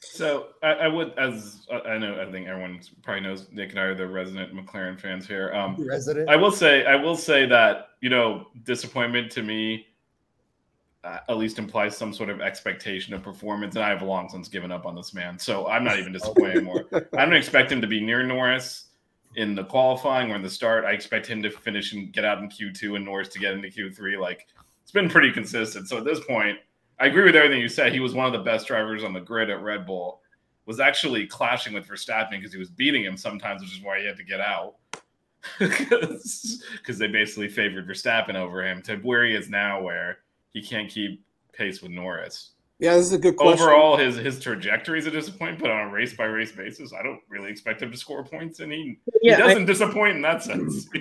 So 0.00 0.48
I, 0.62 0.72
I 0.72 0.88
would, 0.88 1.16
as 1.16 1.66
I 1.86 1.96
know, 1.96 2.20
I 2.20 2.30
think 2.30 2.48
everyone 2.48 2.80
probably 3.02 3.22
knows 3.22 3.46
Nick 3.52 3.70
and 3.70 3.78
I 3.78 3.84
are 3.84 3.94
the 3.94 4.06
resident 4.06 4.52
McLaren 4.52 5.00
fans 5.00 5.26
here. 5.26 5.52
Um, 5.54 5.76
Resident. 5.78 6.28
I 6.28 6.34
will 6.34 6.50
say, 6.50 6.84
I 6.84 6.96
will 6.96 7.16
say 7.16 7.46
that 7.46 7.90
you 8.02 8.10
know, 8.10 8.48
disappointment 8.64 9.30
to 9.32 9.42
me 9.42 9.86
uh, 11.04 11.18
at 11.28 11.36
least 11.36 11.58
implies 11.58 11.96
some 11.96 12.12
sort 12.12 12.28
of 12.28 12.40
expectation 12.40 13.14
of 13.14 13.22
performance, 13.22 13.76
and 13.76 13.84
I 13.84 13.88
have 13.88 14.02
long 14.02 14.28
since 14.28 14.48
given 14.48 14.70
up 14.70 14.84
on 14.86 14.94
this 14.94 15.14
man. 15.14 15.38
So 15.38 15.66
I'm 15.68 15.84
not 15.84 15.98
even 15.98 16.12
disappointed 16.12 16.56
anymore. 16.56 16.84
I 17.16 17.24
don't 17.24 17.34
expect 17.34 17.72
him 17.72 17.80
to 17.80 17.86
be 17.86 18.00
near 18.00 18.22
Norris 18.24 18.90
in 19.36 19.54
the 19.54 19.64
qualifying 19.64 20.30
or 20.30 20.36
in 20.36 20.42
the 20.42 20.50
start. 20.50 20.84
I 20.84 20.92
expect 20.92 21.26
him 21.26 21.42
to 21.42 21.50
finish 21.50 21.92
and 21.92 22.12
get 22.12 22.24
out 22.24 22.38
in 22.38 22.48
Q2, 22.48 22.96
and 22.96 23.04
Norris 23.04 23.28
to 23.28 23.38
get 23.38 23.54
into 23.54 23.68
Q3. 23.68 24.20
Like 24.20 24.48
it's 24.82 24.92
been 24.92 25.08
pretty 25.08 25.32
consistent. 25.32 25.88
So 25.88 25.98
at 25.98 26.04
this 26.04 26.20
point, 26.24 26.58
I 26.98 27.06
agree 27.06 27.24
with 27.24 27.36
everything 27.36 27.60
you 27.60 27.68
said. 27.68 27.92
He 27.92 28.00
was 28.00 28.14
one 28.14 28.26
of 28.26 28.32
the 28.32 28.38
best 28.38 28.66
drivers 28.66 29.04
on 29.04 29.12
the 29.12 29.20
grid 29.20 29.50
at 29.50 29.62
Red 29.62 29.86
Bull. 29.86 30.20
Was 30.66 30.78
actually 30.78 31.26
clashing 31.26 31.74
with 31.74 31.88
Verstappen 31.88 32.30
because 32.32 32.52
he 32.52 32.58
was 32.58 32.70
beating 32.70 33.02
him 33.02 33.16
sometimes, 33.16 33.62
which 33.62 33.72
is 33.72 33.82
why 33.82 33.98
he 33.98 34.06
had 34.06 34.16
to 34.16 34.24
get 34.24 34.40
out. 34.40 34.74
Because 35.58 36.98
they 36.98 37.08
basically 37.08 37.48
favored 37.48 37.88
Verstappen 37.88 38.36
over 38.36 38.64
him 38.64 38.80
to 38.82 38.96
where 38.98 39.24
he 39.24 39.34
is 39.34 39.48
now, 39.48 39.82
where 39.82 40.18
he 40.52 40.62
can't 40.62 40.88
keep 40.88 41.24
pace 41.52 41.82
with 41.82 41.90
Norris. 41.90 42.52
Yeah, 42.82 42.96
this 42.96 43.06
is 43.06 43.12
a 43.12 43.18
good 43.18 43.36
question. 43.36 43.62
Overall, 43.62 43.96
his 43.96 44.16
his 44.16 44.40
trajectory 44.40 44.98
is 44.98 45.06
a 45.06 45.10
disappointment, 45.12 45.60
but 45.60 45.70
on 45.70 45.86
a 45.86 45.92
race 45.92 46.14
by 46.14 46.24
race 46.24 46.50
basis, 46.50 46.92
I 46.92 47.00
don't 47.00 47.20
really 47.28 47.48
expect 47.48 47.80
him 47.80 47.92
to 47.92 47.96
score 47.96 48.24
points, 48.24 48.58
and 48.58 48.72
he, 48.72 48.98
Yeah, 49.22 49.36
he 49.36 49.42
doesn't 49.42 49.66
disappoint 49.66 50.16
in 50.16 50.22
that 50.22 50.42
sense. 50.42 50.88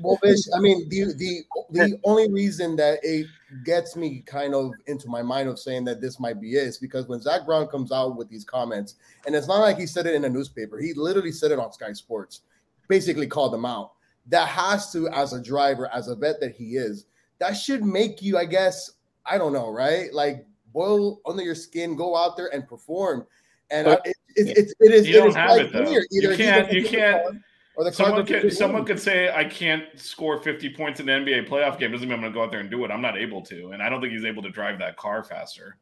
Well, 0.00 0.18
I 0.24 0.58
mean, 0.58 0.88
the 0.88 1.14
the 1.16 1.42
the 1.70 2.00
only 2.02 2.28
reason 2.28 2.74
that 2.74 2.98
it 3.04 3.28
gets 3.64 3.94
me 3.94 4.24
kind 4.26 4.52
of 4.52 4.72
into 4.86 5.06
my 5.06 5.22
mind 5.22 5.48
of 5.48 5.60
saying 5.60 5.84
that 5.84 6.00
this 6.00 6.18
might 6.18 6.40
be 6.40 6.56
it 6.56 6.64
is 6.64 6.78
because 6.78 7.06
when 7.06 7.20
Zak 7.20 7.46
Brown 7.46 7.68
comes 7.68 7.92
out 7.92 8.16
with 8.16 8.28
these 8.28 8.44
comments, 8.44 8.96
and 9.26 9.36
it's 9.36 9.46
not 9.46 9.60
like 9.60 9.78
he 9.78 9.86
said 9.86 10.06
it 10.06 10.16
in 10.16 10.24
a 10.24 10.28
newspaper, 10.28 10.80
he 10.80 10.92
literally 10.92 11.30
said 11.30 11.52
it 11.52 11.60
on 11.60 11.72
Sky 11.72 11.92
Sports, 11.92 12.40
basically 12.88 13.28
called 13.28 13.52
them 13.52 13.64
out. 13.64 13.92
That 14.26 14.48
has 14.48 14.90
to, 14.90 15.08
as 15.10 15.34
a 15.34 15.40
driver, 15.40 15.88
as 15.94 16.08
a 16.08 16.16
vet 16.16 16.40
that 16.40 16.56
he 16.56 16.74
is, 16.74 17.06
that 17.38 17.52
should 17.52 17.84
make 17.84 18.22
you, 18.22 18.36
I 18.36 18.44
guess, 18.44 18.90
I 19.24 19.38
don't 19.38 19.52
know, 19.52 19.70
right? 19.70 20.12
Like 20.12 20.44
boil 20.74 21.20
under 21.24 21.42
your 21.42 21.54
skin, 21.54 21.96
go 21.96 22.14
out 22.16 22.36
there 22.36 22.52
and 22.52 22.68
perform. 22.68 23.26
And 23.70 23.88
I, 23.88 23.92
it, 24.04 24.16
it, 24.36 24.58
it, 24.58 24.74
it 24.80 24.92
is. 24.92 25.06
You 25.08 25.14
don't 25.14 25.26
it 25.28 25.30
is 25.30 25.34
have 25.36 25.56
it, 25.58 25.72
though. 25.72 25.84
clear. 25.84 26.06
You 26.10 26.22
Either 26.28 26.36
can't- 26.36 26.70
you 26.72 26.84
can't- 26.84 27.38
Or 27.76 27.82
the 27.84 27.90
car 27.90 28.06
someone 28.08 28.26
could 28.26 28.52
someone 28.52 28.84
could 28.84 29.00
say 29.00 29.32
I 29.34 29.44
can't 29.44 29.84
score 29.98 30.38
50 30.38 30.74
points 30.74 31.00
in 31.00 31.08
an 31.08 31.24
NBA 31.24 31.48
playoff 31.48 31.78
game. 31.78 31.90
Doesn't 31.92 32.06
mean 32.08 32.14
I'm 32.14 32.20
going 32.20 32.32
to 32.32 32.36
go 32.36 32.44
out 32.44 32.50
there 32.50 32.60
and 32.60 32.70
do 32.70 32.84
it. 32.84 32.90
I'm 32.90 33.00
not 33.00 33.16
able 33.16 33.40
to, 33.46 33.70
and 33.70 33.82
I 33.82 33.88
don't 33.88 34.00
think 34.00 34.12
he's 34.12 34.24
able 34.26 34.42
to 34.42 34.50
drive 34.50 34.78
that 34.80 34.96
car 34.96 35.24
faster. 35.24 35.76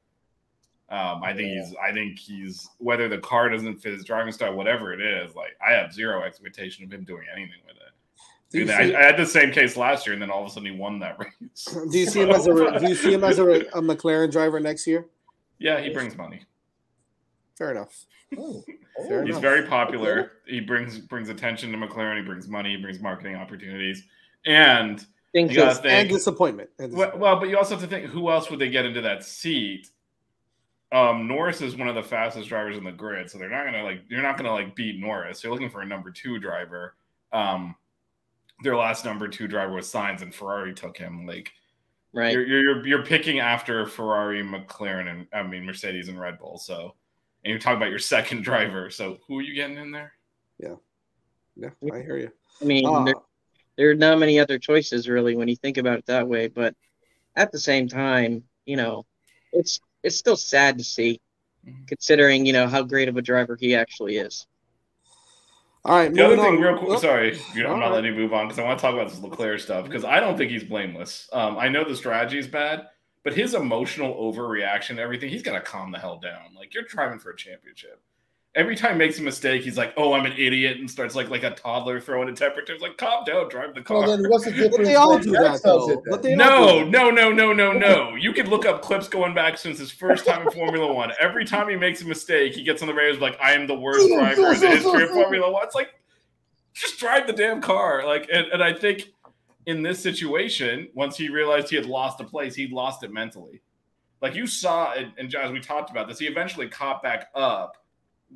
Um, 0.88 1.22
I 1.22 1.32
think 1.34 1.48
Yeah. 1.54 1.64
he's. 1.64 1.74
I 1.82 1.92
think 1.92 2.18
he's 2.18 2.68
whether 2.78 3.08
the 3.08 3.18
car 3.18 3.48
doesn't 3.48 3.76
fit 3.78 3.92
his 3.94 4.04
driving 4.04 4.32
style, 4.32 4.54
whatever 4.54 4.92
it 4.94 5.00
is. 5.00 5.34
Like 5.34 5.56
I 5.66 5.72
have 5.72 5.92
zero 5.92 6.22
expectation 6.22 6.84
of 6.84 6.92
him 6.92 7.02
doing 7.04 7.24
anything 7.34 7.60
with 7.66 7.76
it. 7.76 7.81
Do 8.52 8.58
you, 8.58 8.64
Dude, 8.66 8.74
I, 8.74 8.86
see, 8.88 8.94
I 8.94 9.02
had 9.02 9.16
the 9.16 9.24
same 9.26 9.50
case 9.50 9.76
last 9.78 10.06
year, 10.06 10.12
and 10.12 10.20
then 10.22 10.30
all 10.30 10.42
of 10.42 10.46
a 10.48 10.50
sudden 10.50 10.70
he 10.72 10.78
won 10.78 10.98
that 11.00 11.18
race. 11.42 11.64
do 11.90 11.98
you 11.98 12.06
see 12.06 12.20
him 12.20 12.30
as 12.30 12.46
a 12.46 12.52
do 12.78 12.88
you 12.88 12.94
see 12.94 13.12
him 13.12 13.24
as 13.24 13.38
a, 13.38 13.44
a 13.44 13.80
McLaren 13.80 14.30
driver 14.30 14.60
next 14.60 14.86
year? 14.86 15.06
yeah, 15.58 15.80
he 15.80 15.90
brings 15.90 16.16
money. 16.16 16.42
Fair 17.56 17.70
enough. 17.70 18.04
Oh, 18.36 18.62
Fair 19.08 19.20
oh. 19.20 19.24
He's 19.24 19.30
enough. 19.30 19.42
very 19.42 19.66
popular. 19.66 20.32
He 20.46 20.60
brings 20.60 20.98
brings 20.98 21.28
attention 21.30 21.72
to 21.72 21.78
McLaren. 21.78 22.16
He 22.20 22.26
brings 22.26 22.46
money. 22.48 22.76
He 22.76 22.82
brings 22.82 23.00
marketing 23.00 23.36
opportunities, 23.36 24.02
and 24.44 25.04
think 25.32 25.50
you 25.50 25.56
gotta 25.56 25.80
that- 25.82 25.86
And 25.86 26.08
disappointment. 26.10 26.70
And 26.78 26.92
Well, 26.92 27.12
well, 27.16 27.40
but 27.40 27.48
you 27.48 27.56
also 27.56 27.74
have 27.76 27.82
to 27.82 27.88
think 27.88 28.06
who 28.10 28.30
else 28.30 28.50
would 28.50 28.58
they 28.58 28.68
get 28.70 28.84
into 28.84 29.00
that 29.02 29.24
seat? 29.24 29.88
Um, 30.92 31.26
Norris 31.26 31.62
is 31.62 31.74
one 31.74 31.88
of 31.88 31.94
the 31.94 32.02
fastest 32.02 32.50
drivers 32.50 32.76
in 32.76 32.84
the 32.84 32.92
grid, 32.92 33.30
so 33.30 33.38
they're 33.38 33.48
not 33.48 33.64
gonna 33.64 33.82
like 33.82 34.02
you're 34.08 34.20
not 34.22 34.36
gonna 34.36 34.52
like 34.52 34.74
beat 34.76 35.00
Norris. 35.00 35.42
You're 35.42 35.52
looking 35.52 35.70
for 35.70 35.80
a 35.80 35.86
number 35.86 36.10
two 36.10 36.38
driver. 36.38 36.96
Um, 37.32 37.74
their 38.62 38.76
last 38.76 39.04
number 39.04 39.28
two 39.28 39.48
driver 39.48 39.72
was 39.74 39.92
Sainz, 39.92 40.22
and 40.22 40.34
Ferrari 40.34 40.74
took 40.74 40.96
him. 40.96 41.26
Like 41.26 41.52
right. 42.12 42.32
you're, 42.32 42.46
you're 42.46 42.86
you're 42.86 43.04
picking 43.04 43.40
after 43.40 43.86
Ferrari, 43.86 44.42
McLaren, 44.42 45.08
and 45.08 45.26
I 45.32 45.42
mean 45.42 45.64
Mercedes 45.64 46.08
and 46.08 46.18
Red 46.20 46.38
Bull. 46.38 46.58
So, 46.58 46.94
and 47.44 47.50
you're 47.50 47.58
talking 47.58 47.76
about 47.76 47.90
your 47.90 47.98
second 47.98 48.42
driver. 48.44 48.90
So 48.90 49.18
who 49.26 49.38
are 49.38 49.42
you 49.42 49.54
getting 49.54 49.76
in 49.76 49.90
there? 49.90 50.12
yeah, 50.58 50.76
yeah, 51.56 51.70
I 51.92 52.00
hear 52.00 52.16
you. 52.16 52.30
I 52.60 52.64
mean, 52.64 52.86
Uh, 52.86 53.04
there, 53.04 53.14
there 53.76 53.90
are 53.90 53.94
not 53.94 54.18
many 54.18 54.38
other 54.38 54.58
choices 54.58 55.08
really 55.08 55.34
when 55.36 55.48
you 55.48 55.56
think 55.56 55.76
about 55.76 55.98
it 55.98 56.06
that 56.06 56.28
way. 56.28 56.48
But 56.48 56.74
at 57.34 57.50
the 57.50 57.58
same 57.58 57.88
time, 57.88 58.44
you 58.66 58.76
know, 58.76 59.04
it's 59.52 59.80
it's 60.02 60.16
still 60.16 60.36
sad 60.36 60.78
to 60.78 60.84
see, 60.84 61.20
Mhm. 61.66 61.86
considering 61.88 62.44
you 62.46 62.52
know 62.52 62.66
how 62.68 62.82
great 62.82 63.08
of 63.08 63.16
a 63.16 63.22
driver 63.22 63.56
he 63.56 63.74
actually 63.74 64.16
is. 64.18 64.46
All 65.84 65.96
right, 65.96 66.12
The 66.12 66.24
other 66.24 66.36
thing, 66.36 66.56
on. 66.56 66.60
real 66.60 66.78
quick, 66.78 66.90
Oh, 66.90 66.98
sorry, 66.98 67.38
you 67.54 67.62
know, 67.62 67.68
I'm 67.68 67.74
All 67.74 67.78
not 67.80 67.86
right. 67.86 67.94
letting 67.96 68.14
you 68.14 68.20
move 68.20 68.32
on 68.32 68.46
because 68.46 68.58
I 68.58 68.64
want 68.64 68.78
to 68.78 68.82
talk 68.82 68.94
about 68.94 69.08
this 69.10 69.20
Leclerc 69.20 69.60
stuff 69.60 69.84
because 69.84 70.04
I 70.04 70.20
don't 70.20 70.36
think 70.36 70.50
he's 70.50 70.64
blameless. 70.64 71.28
Um, 71.32 71.58
I 71.58 71.68
know 71.68 71.84
the 71.84 71.96
strategy 71.96 72.38
is 72.38 72.46
bad, 72.46 72.86
but 73.24 73.34
his 73.34 73.54
emotional 73.54 74.14
overreaction 74.14 74.98
everything, 74.98 75.28
he's 75.30 75.42
got 75.42 75.54
to 75.54 75.60
calm 75.60 75.90
the 75.90 75.98
hell 75.98 76.18
down. 76.18 76.54
Like 76.56 76.72
you're 76.74 76.84
driving 76.84 77.18
for 77.18 77.30
a 77.30 77.36
championship. 77.36 78.00
Every 78.54 78.76
time 78.76 78.92
he 78.92 78.98
makes 78.98 79.18
a 79.18 79.22
mistake, 79.22 79.62
he's 79.62 79.78
like, 79.78 79.94
"Oh, 79.96 80.12
I'm 80.12 80.26
an 80.26 80.32
idiot," 80.32 80.76
and 80.78 80.90
starts 80.90 81.14
like 81.14 81.30
like 81.30 81.42
a 81.42 81.52
toddler 81.52 82.00
throwing 82.00 82.28
a 82.28 82.32
temper 82.34 82.60
tantrum. 82.60 82.80
like, 82.80 82.98
calm 82.98 83.24
down, 83.24 83.48
drive 83.48 83.74
the 83.74 83.80
car. 83.80 84.00
Well, 84.00 84.16
then 84.16 84.28
what's 84.28 84.44
the 84.44 84.50
difference? 84.50 84.76
But 84.76 84.84
they 84.84 84.94
all 84.94 85.18
do 85.18 85.30
that 85.30 85.62
though. 85.62 86.02
But 86.10 86.22
they 86.22 86.36
No, 86.36 86.84
no, 86.84 87.10
no, 87.10 87.32
no, 87.32 87.52
no, 87.54 87.72
no. 87.72 88.14
You 88.22 88.32
could 88.34 88.48
look 88.48 88.66
up 88.66 88.82
clips 88.82 89.08
going 89.08 89.34
back 89.34 89.56
since 89.56 89.78
his 89.78 89.90
first 89.90 90.26
time 90.26 90.46
in 90.46 90.52
Formula 90.52 90.92
One. 90.92 91.12
Every 91.18 91.46
time 91.46 91.68
he 91.68 91.76
makes 91.76 92.02
a 92.02 92.06
mistake, 92.06 92.54
he 92.54 92.62
gets 92.62 92.82
on 92.82 92.88
the 92.88 92.94
radio 92.94 93.18
like, 93.20 93.40
"I 93.40 93.52
am 93.52 93.66
the 93.66 93.74
worst 93.74 94.08
driver 94.08 94.52
in 94.52 94.60
the 94.60 94.68
history 94.68 95.04
of 95.04 95.10
Formula 95.10 95.50
One." 95.50 95.64
It's 95.64 95.74
like, 95.74 95.94
just 96.74 96.98
drive 96.98 97.26
the 97.26 97.32
damn 97.32 97.62
car. 97.62 98.04
Like, 98.06 98.28
and, 98.32 98.46
and 98.52 98.62
I 98.62 98.74
think 98.74 99.12
in 99.66 99.82
this 99.82 100.02
situation, 100.02 100.88
once 100.94 101.16
he 101.16 101.28
realized 101.28 101.70
he 101.70 101.76
had 101.76 101.86
lost 101.86 102.20
a 102.20 102.24
place, 102.24 102.54
he 102.54 102.68
lost 102.68 103.02
it 103.02 103.12
mentally. 103.12 103.62
Like 104.20 104.34
you 104.34 104.46
saw, 104.46 104.92
and, 104.92 105.12
and 105.18 105.34
as 105.34 105.50
we 105.50 105.60
talked 105.60 105.90
about 105.90 106.08
this, 106.08 106.18
he 106.18 106.26
eventually 106.26 106.68
caught 106.68 107.02
back 107.02 107.28
up 107.34 107.76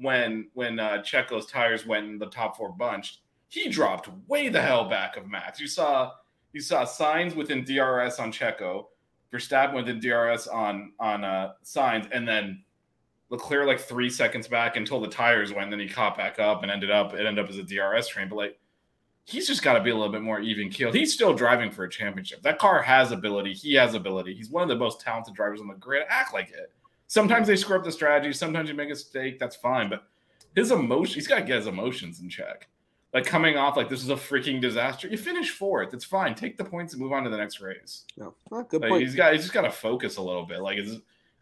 when 0.01 0.49
when 0.55 0.79
uh, 0.79 0.99
Checo's 0.99 1.47
tires 1.47 1.87
went 1.87 2.07
in 2.07 2.19
the 2.19 2.27
top 2.27 2.57
four 2.57 2.71
bunched. 2.71 3.21
He 3.49 3.69
dropped 3.69 4.09
way 4.29 4.49
the 4.49 4.61
hell 4.61 4.89
back 4.89 5.17
of 5.17 5.29
Max. 5.29 5.61
You 5.61 5.67
saw 5.67 6.13
you 6.53 6.61
saw 6.61 6.85
Sainz 6.85 7.35
within 7.35 7.65
DRS 7.65 8.19
on 8.19 8.33
Checo, 8.33 8.87
Verstappen 9.33 9.75
within 9.75 10.01
DRS 10.01 10.47
on 10.47 10.93
on 10.99 11.25
uh, 11.25 11.53
Sainz, 11.65 12.09
and 12.13 12.27
then 12.27 12.63
Leclerc 13.31 13.67
like 13.67 13.81
three 13.81 14.11
seconds 14.11 14.47
back 14.47 14.77
until 14.77 15.01
the 15.01 15.09
tires 15.09 15.53
went. 15.53 15.71
Then 15.71 15.81
he 15.81 15.89
caught 15.89 16.17
back 16.17 16.39
up 16.39 16.63
and 16.63 16.71
ended 16.71 16.91
up 16.91 17.15
it 17.15 17.27
ended 17.27 17.45
up 17.45 17.51
as 17.51 17.59
a 17.59 17.63
DRS 17.63 18.09
train. 18.09 18.29
But 18.29 18.37
like 18.37 18.59
he's 19.27 19.47
just 19.47 19.63
got 19.63 19.75
to 19.75 19.83
be 19.83 19.91
a 19.91 19.95
little 19.95 20.13
bit 20.13 20.23
more 20.23 20.41
even 20.41 20.71
keeled. 20.71 20.95
He's 20.95 21.13
still 21.13 21.35
driving 21.35 21.71
for 21.71 21.85
a 21.85 21.91
championship. 21.91 22.43
That 22.43 22.59
car 22.59 22.81
has 22.81 23.11
ability. 23.13 23.55
He 23.55 23.75
has 23.75 23.95
ability. 23.95 24.35
He's 24.35 24.51
one 24.51 24.63
of 24.63 24.69
the 24.69 24.77
most 24.77 25.01
talented 25.01 25.35
drivers 25.35 25.61
on 25.61 25.67
the 25.67 25.75
grid. 25.75 26.05
Act 26.09 26.33
like 26.33 26.51
it. 26.51 26.73
Sometimes 27.09 27.47
they 27.47 27.57
screw 27.57 27.77
up 27.77 27.85
the 27.85 27.93
strategy. 27.93 28.33
Sometimes 28.33 28.69
you 28.69 28.75
make 28.75 28.87
a 28.87 28.91
mistake. 28.91 29.39
That's 29.39 29.57
fine. 29.57 29.89
But 29.89 30.05
his 30.55 30.71
emotion. 30.71 31.15
He's 31.15 31.29
got 31.29 31.37
to 31.37 31.43
get 31.45 31.57
his 31.57 31.67
emotions 31.67 32.21
in 32.21 32.29
check. 32.29 32.69
Like 33.15 33.25
coming 33.25 33.57
off 33.57 33.77
like 33.77 33.89
this 33.89 34.03
is 34.03 34.11
a 34.11 34.15
freaking 34.17 34.61
disaster. 34.61 35.09
You 35.09 35.17
finish 35.17 35.51
fourth. 35.51 35.95
It's 35.95 36.05
fine. 36.05 36.35
Take 36.35 36.59
the 36.59 36.65
points 36.65 36.93
and 36.93 37.01
move 37.01 37.13
on 37.13 37.25
to 37.25 37.31
the 37.31 37.37
next 37.37 37.61
race. 37.61 38.05
No, 38.17 38.35
oh, 38.53 38.63
good 38.65 38.83
Like, 38.83 38.91
point. 38.91 39.03
he's 39.05 39.15
got 39.15 39.33
he's 39.33 39.43
just 39.43 39.55
got 39.55 39.63
to 39.63 39.71
focus 39.71 40.17
a 40.17 40.23
little 40.23 40.45
bit. 40.45 40.61
Like 40.61 40.77
his 40.79 40.99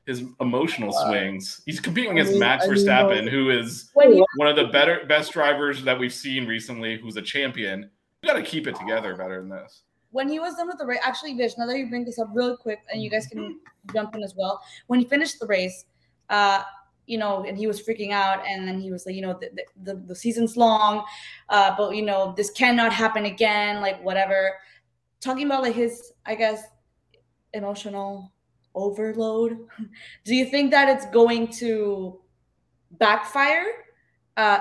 his 0.06 0.22
emotional 0.40 0.94
Uh, 0.94 1.06
swings. 1.08 1.62
He's 1.64 1.80
competing 1.80 2.10
I 2.10 2.12
against 2.14 2.32
mean- 2.32 2.40
Max 2.40 2.64
I 2.64 2.68
mean, 2.68 2.76
Verstappen, 2.76 3.24
though- 3.24 3.30
who 3.30 3.50
is 3.50 3.90
one 4.36 4.46
of 4.48 4.54
the 4.56 4.66
better 4.66 5.04
best 5.08 5.32
drivers 5.32 5.82
that 5.84 5.98
we've 5.98 6.12
seen 6.12 6.46
recently. 6.46 6.98
Who's 6.98 7.16
a 7.16 7.22
champion. 7.22 7.90
You 8.22 8.28
got 8.28 8.34
to 8.36 8.42
keep 8.42 8.66
it 8.66 8.76
together 8.76 9.16
better 9.16 9.40
than 9.40 9.48
this. 9.48 9.82
When 10.14 10.28
he 10.28 10.38
was 10.38 10.54
done 10.54 10.68
with 10.68 10.78
the 10.78 10.86
race, 10.86 11.00
actually, 11.02 11.34
Vish, 11.34 11.58
now 11.58 11.66
that 11.66 11.76
you 11.76 11.88
bring 11.88 12.04
this 12.04 12.20
up 12.20 12.28
real 12.32 12.56
quick, 12.56 12.78
and 12.92 13.02
you 13.02 13.10
guys 13.10 13.26
can 13.26 13.58
jump 13.92 14.14
in 14.14 14.22
as 14.22 14.32
well. 14.36 14.62
When 14.86 15.00
he 15.00 15.06
finished 15.06 15.40
the 15.40 15.46
race, 15.46 15.86
uh, 16.30 16.62
you 17.06 17.18
know, 17.18 17.42
and 17.42 17.58
he 17.58 17.66
was 17.66 17.82
freaking 17.82 18.12
out, 18.12 18.46
and 18.46 18.66
then 18.66 18.78
he 18.78 18.92
was 18.92 19.06
like, 19.06 19.16
you 19.16 19.22
know, 19.22 19.36
the 19.40 19.50
the, 19.56 19.64
the, 19.82 20.00
the 20.06 20.14
season's 20.14 20.56
long, 20.56 21.04
uh, 21.48 21.74
but 21.76 21.96
you 21.96 22.02
know, 22.02 22.32
this 22.36 22.50
cannot 22.50 22.92
happen 22.92 23.24
again, 23.24 23.80
like 23.80 24.00
whatever. 24.04 24.52
Talking 25.20 25.46
about 25.46 25.62
like 25.62 25.74
his, 25.74 26.12
I 26.24 26.36
guess, 26.36 26.62
emotional 27.52 28.32
overload. 28.76 29.66
Do 30.24 30.36
you 30.36 30.44
think 30.44 30.70
that 30.70 30.88
it's 30.88 31.06
going 31.06 31.48
to 31.58 32.20
backfire 32.92 33.66
uh, 34.36 34.60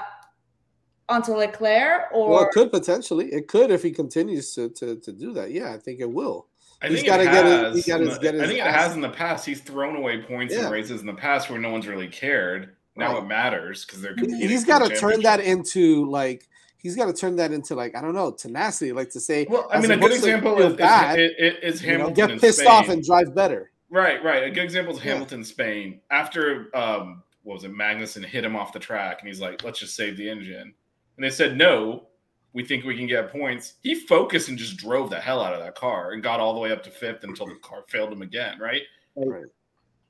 onto 1.09 1.33
Leclerc, 1.33 2.03
or 2.13 2.29
well, 2.29 2.43
it 2.43 2.51
could 2.51 2.71
potentially. 2.71 3.27
It 3.33 3.47
could 3.47 3.71
if 3.71 3.83
he 3.83 3.91
continues 3.91 4.53
to 4.55 4.69
to, 4.69 4.95
to 4.97 5.11
do 5.11 5.33
that. 5.33 5.51
Yeah, 5.51 5.73
I 5.73 5.77
think 5.77 5.99
it 5.99 6.11
will. 6.11 6.47
I 6.81 6.87
He's 6.87 6.97
think 6.97 7.07
gotta 7.07 7.23
it 7.23 7.25
get 7.31 7.45
his- 7.45 7.53
has. 7.53 7.75
he 7.85 7.91
gotta 7.91 8.03
in 8.03 8.09
the- 8.09 8.19
get 8.19 8.35
I 8.35 8.37
his 8.39 8.47
think 8.47 8.59
it 8.59 8.65
has 8.65 8.93
in 8.95 9.01
the 9.01 9.09
past. 9.09 9.45
He's 9.45 9.61
thrown 9.61 9.95
away 9.95 10.21
points 10.21 10.53
Yeah. 10.53 10.65
in 10.67 10.71
races 10.71 10.99
in 11.01 11.07
the 11.07 11.13
past 11.13 11.49
where 11.49 11.59
no 11.59 11.71
one's 11.71 11.87
really 11.87 12.07
cared. 12.09 12.75
Now 12.95 13.13
Right. 13.13 13.23
it 13.23 13.27
matters 13.27 13.85
because 13.85 14.01
they're. 14.01 14.13
competing 14.15 14.49
He's 14.49 14.61
for 14.63 14.67
got 14.67 14.87
to 14.87 14.95
turn 14.95 15.21
that 15.23 15.39
into 15.39 16.09
like 16.09 16.47
he's 16.77 16.95
got 16.95 17.05
to 17.05 17.13
turn 17.13 17.37
that 17.37 17.51
into 17.51 17.73
like 17.75 17.95
I 17.95 18.01
don't 18.01 18.13
know 18.13 18.31
tenacity, 18.31 18.91
like 18.91 19.09
to 19.11 19.19
say 19.19 19.47
Well, 19.49 19.67
I 19.71 19.79
mean, 19.79 19.91
a 19.91 19.95
good 19.95 20.05
opposed 20.05 20.11
to 20.23 20.27
example 20.29 20.57
feel 20.57 20.67
is, 20.67 20.73
is, 20.77 21.31
is, 21.39 21.75
is 21.75 21.81
you 21.81 21.87
know, 21.87 21.91
Hamilton. 21.93 22.13
get 22.15 22.31
in 22.31 22.39
pissed 22.39 22.59
Spain. 22.59 22.67
off 22.71 22.89
and 22.89 23.03
drive 23.03 23.33
better. 23.33 23.71
Right, 23.89 24.23
right. 24.23 24.43
A 24.43 24.49
good 24.51 24.63
example 24.63 24.93
is 24.97 25.03
Yeah. 25.03 25.13
Hamilton, 25.13 25.43
Spain. 25.43 26.01
After 26.11 26.69
um, 26.75 27.23
what 27.43 27.53
was 27.55 27.63
it, 27.63 27.71
Magnussen 27.73 28.25
hit 28.25 28.43
him 28.43 28.55
off 28.55 28.73
the 28.73 28.79
track, 28.79 29.19
and 29.21 29.27
he's 29.27 29.39
like, 29.39 29.63
"Let's 29.63 29.79
just 29.79 29.95
save 29.95 30.17
the 30.17 30.27
engine." 30.29 30.73
And 31.17 31.23
they 31.23 31.29
said, 31.29 31.57
"No, 31.57 32.07
we 32.53 32.63
think 32.63 32.85
we 32.85 32.97
can 32.97 33.07
get 33.07 33.31
points." 33.31 33.75
He 33.81 33.95
focused 33.95 34.49
and 34.49 34.57
just 34.57 34.77
drove 34.77 35.09
the 35.09 35.19
hell 35.19 35.41
out 35.41 35.53
of 35.53 35.59
that 35.59 35.75
car 35.75 36.11
and 36.11 36.23
got 36.23 36.39
all 36.39 36.53
the 36.53 36.59
way 36.59 36.71
up 36.71 36.83
to 36.83 36.89
fifth 36.89 37.23
until 37.23 37.47
the 37.47 37.55
car 37.55 37.83
failed 37.87 38.11
him 38.11 38.21
again. 38.21 38.59
Right? 38.59 38.83
Right. 39.15 39.45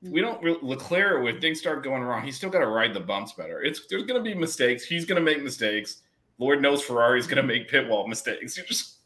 We 0.02 0.20
don't 0.20 0.42
re- 0.42 0.58
Leclerc 0.60 1.24
when 1.24 1.40
things 1.40 1.58
start 1.58 1.82
going 1.82 2.02
wrong. 2.02 2.22
He's 2.22 2.36
still 2.36 2.50
got 2.50 2.58
to 2.58 2.66
ride 2.66 2.92
the 2.92 3.00
bumps 3.00 3.32
better. 3.32 3.62
It's 3.62 3.86
there's 3.86 4.04
going 4.04 4.22
to 4.22 4.30
be 4.30 4.34
mistakes. 4.38 4.84
He's 4.84 5.06
going 5.06 5.22
to 5.22 5.32
make 5.32 5.42
mistakes. 5.42 6.02
Lord 6.38 6.60
knows 6.60 6.82
Ferrari's 6.82 7.26
going 7.26 7.36
to 7.36 7.42
make 7.42 7.68
pit 7.68 7.88
wall 7.88 8.06
mistakes. 8.06 8.56
You 8.56 8.64
just 8.64 8.98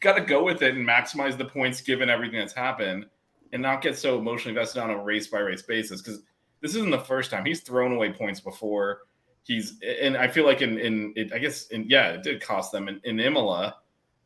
got 0.00 0.14
to 0.14 0.20
go 0.20 0.44
with 0.44 0.62
it 0.62 0.74
and 0.74 0.86
maximize 0.86 1.38
the 1.38 1.44
points 1.44 1.80
given 1.80 2.10
everything 2.10 2.38
that's 2.38 2.52
happened, 2.52 3.06
and 3.52 3.62
not 3.62 3.80
get 3.80 3.96
so 3.96 4.18
emotionally 4.18 4.50
invested 4.50 4.82
on 4.82 4.90
a 4.90 5.02
race 5.02 5.28
by 5.28 5.38
race 5.38 5.62
basis. 5.62 6.02
Because 6.02 6.20
this 6.60 6.74
isn't 6.74 6.90
the 6.90 6.98
first 6.98 7.30
time 7.30 7.44
he's 7.44 7.60
thrown 7.60 7.92
away 7.92 8.12
points 8.12 8.40
before. 8.40 9.02
He's 9.44 9.78
and 9.82 10.16
I 10.16 10.26
feel 10.26 10.44
like 10.44 10.62
in 10.62 10.78
in 10.78 11.12
it, 11.16 11.32
I 11.32 11.38
guess 11.38 11.68
in 11.68 11.84
yeah 11.88 12.08
it 12.08 12.22
did 12.22 12.40
cost 12.40 12.72
them 12.72 12.88
in, 12.88 13.00
in 13.04 13.20
Imola. 13.20 13.76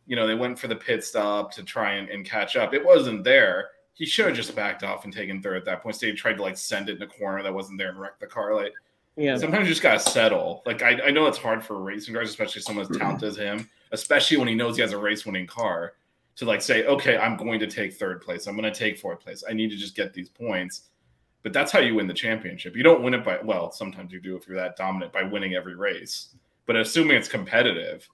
You 0.06 0.16
know 0.16 0.26
they 0.26 0.34
went 0.34 0.58
for 0.58 0.68
the 0.68 0.76
pit 0.76 1.04
stop 1.04 1.52
to 1.52 1.62
try 1.62 1.94
and, 1.94 2.08
and 2.08 2.24
catch 2.24 2.56
up. 2.56 2.72
It 2.72 2.84
wasn't 2.84 3.24
there 3.24 3.70
he 3.98 4.06
should 4.06 4.26
have 4.26 4.36
just 4.36 4.54
backed 4.54 4.84
off 4.84 5.02
and 5.04 5.12
taken 5.12 5.42
third 5.42 5.56
at 5.56 5.64
that 5.64 5.82
point. 5.82 5.94
Instead, 5.96 6.10
he 6.10 6.14
tried 6.14 6.36
to 6.36 6.42
like 6.42 6.56
send 6.56 6.88
it 6.88 6.96
in 6.96 7.02
a 7.02 7.06
corner 7.06 7.42
that 7.42 7.52
wasn't 7.52 7.76
there 7.78 7.88
and 7.88 7.98
wreck 7.98 8.20
the 8.20 8.28
car. 8.28 8.54
Like 8.54 8.72
Yeah. 9.16 9.36
sometimes 9.36 9.66
you 9.66 9.72
just 9.72 9.82
gotta 9.82 9.98
settle. 9.98 10.62
Like 10.64 10.82
I, 10.82 11.00
I 11.06 11.10
know 11.10 11.26
it's 11.26 11.36
hard 11.36 11.64
for 11.64 11.82
racing 11.82 12.14
drivers, 12.14 12.30
especially 12.30 12.62
someone 12.62 12.86
as 12.88 12.96
talented 12.96 13.28
as 13.28 13.36
him, 13.36 13.68
especially 13.90 14.36
when 14.36 14.46
he 14.46 14.54
knows 14.54 14.76
he 14.76 14.82
has 14.82 14.92
a 14.92 14.98
race 14.98 15.26
winning 15.26 15.48
car, 15.48 15.94
to 16.36 16.44
like 16.44 16.62
say, 16.62 16.86
okay, 16.86 17.16
I'm 17.18 17.36
going 17.36 17.58
to 17.58 17.66
take 17.66 17.92
third 17.94 18.22
place. 18.22 18.46
I'm 18.46 18.56
going 18.56 18.72
to 18.72 18.78
take 18.78 18.98
fourth 19.00 19.18
place. 19.18 19.42
I 19.50 19.52
need 19.52 19.70
to 19.70 19.76
just 19.76 19.96
get 19.96 20.14
these 20.14 20.28
points. 20.28 20.82
But 21.42 21.52
that's 21.52 21.72
how 21.72 21.78
you 21.78 21.94
win 21.94 22.06
the 22.06 22.14
championship. 22.14 22.76
You 22.76 22.82
don't 22.82 23.02
win 23.02 23.14
it 23.14 23.24
by 23.24 23.38
well, 23.42 23.70
sometimes 23.70 24.12
you 24.12 24.20
do 24.20 24.36
if 24.36 24.46
you're 24.46 24.56
that 24.56 24.76
dominant 24.76 25.12
by 25.12 25.22
winning 25.22 25.54
every 25.54 25.76
race. 25.76 26.34
But 26.66 26.76
assuming 26.76 27.16
it's 27.16 27.28
competitive, 27.28 28.08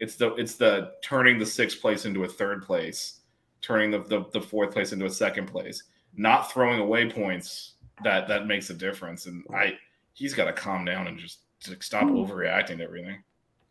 it's 0.00 0.16
the 0.16 0.34
it's 0.34 0.56
the 0.56 0.92
turning 1.02 1.38
the 1.38 1.46
sixth 1.46 1.80
place 1.80 2.04
into 2.04 2.24
a 2.24 2.28
third 2.28 2.62
place 2.62 3.20
turning 3.64 3.90
the, 3.90 4.00
the, 4.00 4.24
the 4.32 4.40
fourth 4.40 4.72
place 4.72 4.92
into 4.92 5.06
a 5.06 5.10
second 5.10 5.46
place, 5.46 5.84
not 6.16 6.52
throwing 6.52 6.80
away 6.80 7.08
points 7.08 7.72
that 8.02 8.28
that 8.28 8.46
makes 8.46 8.70
a 8.70 8.74
difference. 8.74 9.26
And 9.26 9.44
I 9.52 9.78
he's 10.12 10.34
got 10.34 10.44
to 10.44 10.52
calm 10.52 10.84
down 10.84 11.06
and 11.06 11.18
just, 11.18 11.40
just 11.60 11.82
stop 11.82 12.04
hmm. 12.04 12.16
overreacting 12.16 12.78
to 12.78 12.84
everything. 12.84 13.22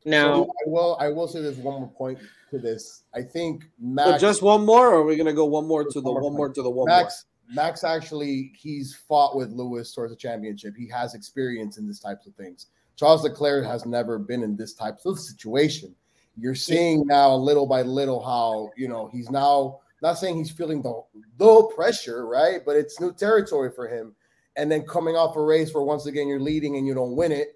Now, 0.05 0.33
So 0.33 0.43
I 0.43 0.69
will. 0.69 0.97
I 0.99 1.09
will 1.09 1.27
say 1.27 1.41
there's 1.41 1.57
one 1.57 1.81
more 1.81 1.91
point 1.91 2.19
to 2.49 2.59
this. 2.59 3.03
I 3.15 3.21
think 3.21 3.63
So 3.63 3.69
Max. 3.79 4.21
just 4.21 4.41
one 4.41 4.65
more, 4.65 4.89
or 4.89 5.01
are 5.01 5.03
we 5.03 5.15
gonna 5.15 5.33
go 5.33 5.45
one 5.45 5.65
more 5.65 5.85
to 5.85 6.01
the 6.01 6.11
one 6.11 6.13
more 6.13 6.23
one 6.23 6.33
more 6.33 6.47
point. 6.47 6.55
to 6.55 6.63
the 6.63 6.69
one 6.69 6.87
Max. 6.87 7.25
Max 7.49 7.83
actually 7.83 8.53
he's 8.57 8.95
fought 8.95 9.35
with 9.35 9.51
Lewis 9.51 9.93
towards 9.93 10.13
a 10.13 10.15
championship. 10.15 10.75
He 10.77 10.87
has 10.89 11.13
experience 11.13 11.77
in 11.77 11.87
this 11.87 11.99
types 11.99 12.25
of 12.25 12.35
things. 12.35 12.67
Charles 12.95 13.23
Leclerc 13.23 13.65
has 13.65 13.85
never 13.85 14.19
been 14.19 14.43
in 14.43 14.55
this 14.55 14.73
type 14.73 14.99
of 15.05 15.19
situation. 15.19 15.95
You're 16.37 16.55
seeing 16.55 17.05
now 17.05 17.35
little 17.35 17.67
by 17.67 17.83
little 17.83 18.23
how 18.23 18.71
you 18.75 18.87
know 18.87 19.09
he's 19.11 19.29
now 19.29 19.79
not 20.01 20.17
saying 20.17 20.37
he's 20.37 20.51
feeling 20.51 20.81
the 20.81 21.01
the 21.37 21.63
pressure, 21.75 22.27
right? 22.27 22.61
But 22.65 22.75
it's 22.75 22.99
new 22.99 23.13
territory 23.13 23.71
for 23.75 23.87
him. 23.87 24.15
And 24.55 24.71
then 24.71 24.83
coming 24.83 25.15
off 25.15 25.35
a 25.35 25.41
race 25.41 25.73
where 25.73 25.83
once 25.83 26.05
again 26.05 26.27
you're 26.27 26.39
leading 26.39 26.77
and 26.77 26.85
you 26.85 26.93
don't 26.93 27.15
win 27.15 27.31
it, 27.31 27.55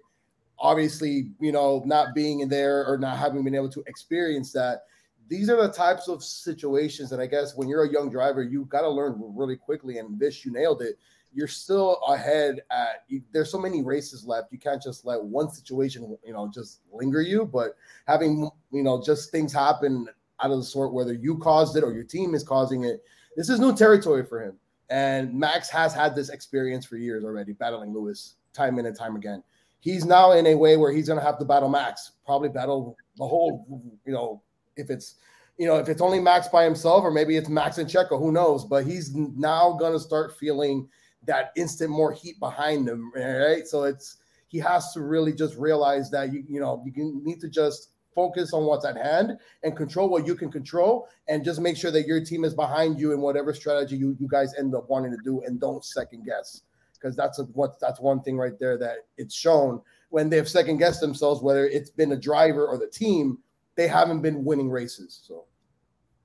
obviously, 0.58 1.30
you 1.38 1.52
know, 1.52 1.82
not 1.86 2.14
being 2.14 2.40
in 2.40 2.48
there 2.48 2.84
or 2.86 2.98
not 2.98 3.18
having 3.18 3.44
been 3.44 3.54
able 3.54 3.68
to 3.70 3.84
experience 3.86 4.52
that. 4.52 4.82
These 5.28 5.50
are 5.50 5.56
the 5.56 5.72
types 5.72 6.08
of 6.08 6.24
situations 6.24 7.10
that 7.10 7.20
I 7.20 7.26
guess 7.26 7.54
when 7.54 7.68
you're 7.68 7.84
a 7.84 7.92
young 7.92 8.10
driver, 8.10 8.42
you 8.42 8.64
got 8.64 8.80
to 8.80 8.88
learn 8.88 9.20
really 9.20 9.56
quickly. 9.56 9.98
And 9.98 10.18
this, 10.18 10.44
you 10.44 10.52
nailed 10.52 10.80
it. 10.82 10.98
You're 11.34 11.48
still 11.48 11.96
ahead 12.08 12.62
at. 12.70 13.04
You, 13.08 13.22
there's 13.32 13.50
so 13.50 13.58
many 13.58 13.82
races 13.82 14.24
left. 14.24 14.50
You 14.50 14.58
can't 14.58 14.82
just 14.82 15.04
let 15.04 15.22
one 15.22 15.50
situation, 15.50 16.16
you 16.24 16.32
know, 16.32 16.50
just 16.52 16.80
linger 16.90 17.20
you. 17.20 17.44
But 17.44 17.76
having, 18.06 18.48
you 18.72 18.82
know, 18.82 19.02
just 19.04 19.30
things 19.30 19.52
happen 19.52 20.08
out 20.40 20.50
of 20.50 20.58
the 20.58 20.64
sort, 20.64 20.94
whether 20.94 21.12
you 21.12 21.36
caused 21.38 21.76
it 21.76 21.84
or 21.84 21.92
your 21.92 22.04
team 22.04 22.34
is 22.34 22.42
causing 22.42 22.84
it, 22.84 23.04
this 23.36 23.50
is 23.50 23.60
new 23.60 23.76
territory 23.76 24.24
for 24.24 24.42
him. 24.42 24.56
And 24.88 25.34
Max 25.34 25.68
has 25.68 25.92
had 25.92 26.14
this 26.14 26.30
experience 26.30 26.86
for 26.86 26.96
years 26.96 27.24
already, 27.24 27.52
battling 27.52 27.92
Lewis 27.92 28.36
time 28.54 28.78
in 28.78 28.86
and 28.86 28.96
time 28.96 29.16
again. 29.16 29.42
He's 29.80 30.04
now 30.04 30.32
in 30.32 30.46
a 30.46 30.54
way 30.54 30.76
where 30.76 30.90
he's 30.90 31.06
going 31.06 31.18
to 31.18 31.24
have 31.24 31.38
to 31.38 31.44
battle 31.44 31.68
Max, 31.68 32.12
probably 32.24 32.48
battle 32.48 32.96
the 33.16 33.26
whole, 33.26 33.66
you 34.04 34.12
know, 34.12 34.42
if 34.78 34.90
it's, 34.90 35.16
you 35.58 35.66
know, 35.66 35.76
if 35.76 35.88
it's 35.88 36.00
only 36.00 36.20
Max 36.20 36.48
by 36.48 36.64
himself 36.64 37.04
or 37.04 37.10
maybe 37.10 37.36
it's 37.36 37.48
Max 37.48 37.78
and 37.78 37.88
Checo, 37.88 38.18
who 38.18 38.32
knows? 38.32 38.64
But 38.64 38.86
he's 38.86 39.14
now 39.14 39.76
to 39.78 40.00
start 40.00 40.38
feeling 40.38 40.88
that 41.24 41.52
instant 41.56 41.90
more 41.90 42.12
heat 42.12 42.38
behind 42.38 42.88
him, 42.88 43.12
right? 43.14 43.66
So 43.66 43.84
it's 43.84 44.16
he 44.48 44.58
has 44.58 44.92
to 44.92 45.00
really 45.00 45.32
just 45.32 45.56
realize 45.56 46.10
that 46.10 46.32
you 46.32 46.42
you 46.48 46.60
know 46.60 46.82
you 46.86 47.20
need 47.22 47.40
to 47.40 47.48
just 47.48 47.90
focus 48.14 48.52
on 48.52 48.64
what's 48.64 48.84
at 48.84 48.96
hand 48.96 49.38
and 49.62 49.76
control 49.76 50.08
what 50.08 50.26
you 50.26 50.34
can 50.34 50.50
control 50.50 51.08
and 51.28 51.44
just 51.44 51.60
make 51.60 51.76
sure 51.76 51.92
that 51.92 52.06
your 52.06 52.24
team 52.24 52.44
is 52.44 52.52
behind 52.52 52.98
you 52.98 53.12
in 53.12 53.20
whatever 53.20 53.54
strategy 53.54 53.96
you, 53.96 54.16
you 54.18 54.26
guys 54.26 54.52
end 54.58 54.74
up 54.74 54.90
wanting 54.90 55.12
to 55.12 55.18
do 55.22 55.40
and 55.46 55.60
don't 55.60 55.84
second 55.84 56.24
guess 56.24 56.62
because 56.94 57.14
that's 57.14 57.38
a, 57.38 57.44
what 57.52 57.78
that's 57.78 58.00
one 58.00 58.20
thing 58.22 58.36
right 58.36 58.58
there 58.58 58.76
that 58.76 59.06
it's 59.18 59.36
shown 59.36 59.80
when 60.08 60.28
they've 60.28 60.48
second 60.48 60.78
guessed 60.78 61.00
themselves 61.00 61.42
whether 61.42 61.68
it's 61.68 61.90
been 61.90 62.10
a 62.10 62.16
driver 62.16 62.66
or 62.66 62.76
the 62.76 62.88
team 62.88 63.38
they 63.78 63.88
haven't 63.88 64.20
been 64.20 64.44
winning 64.44 64.70
races 64.70 65.22
so 65.26 65.46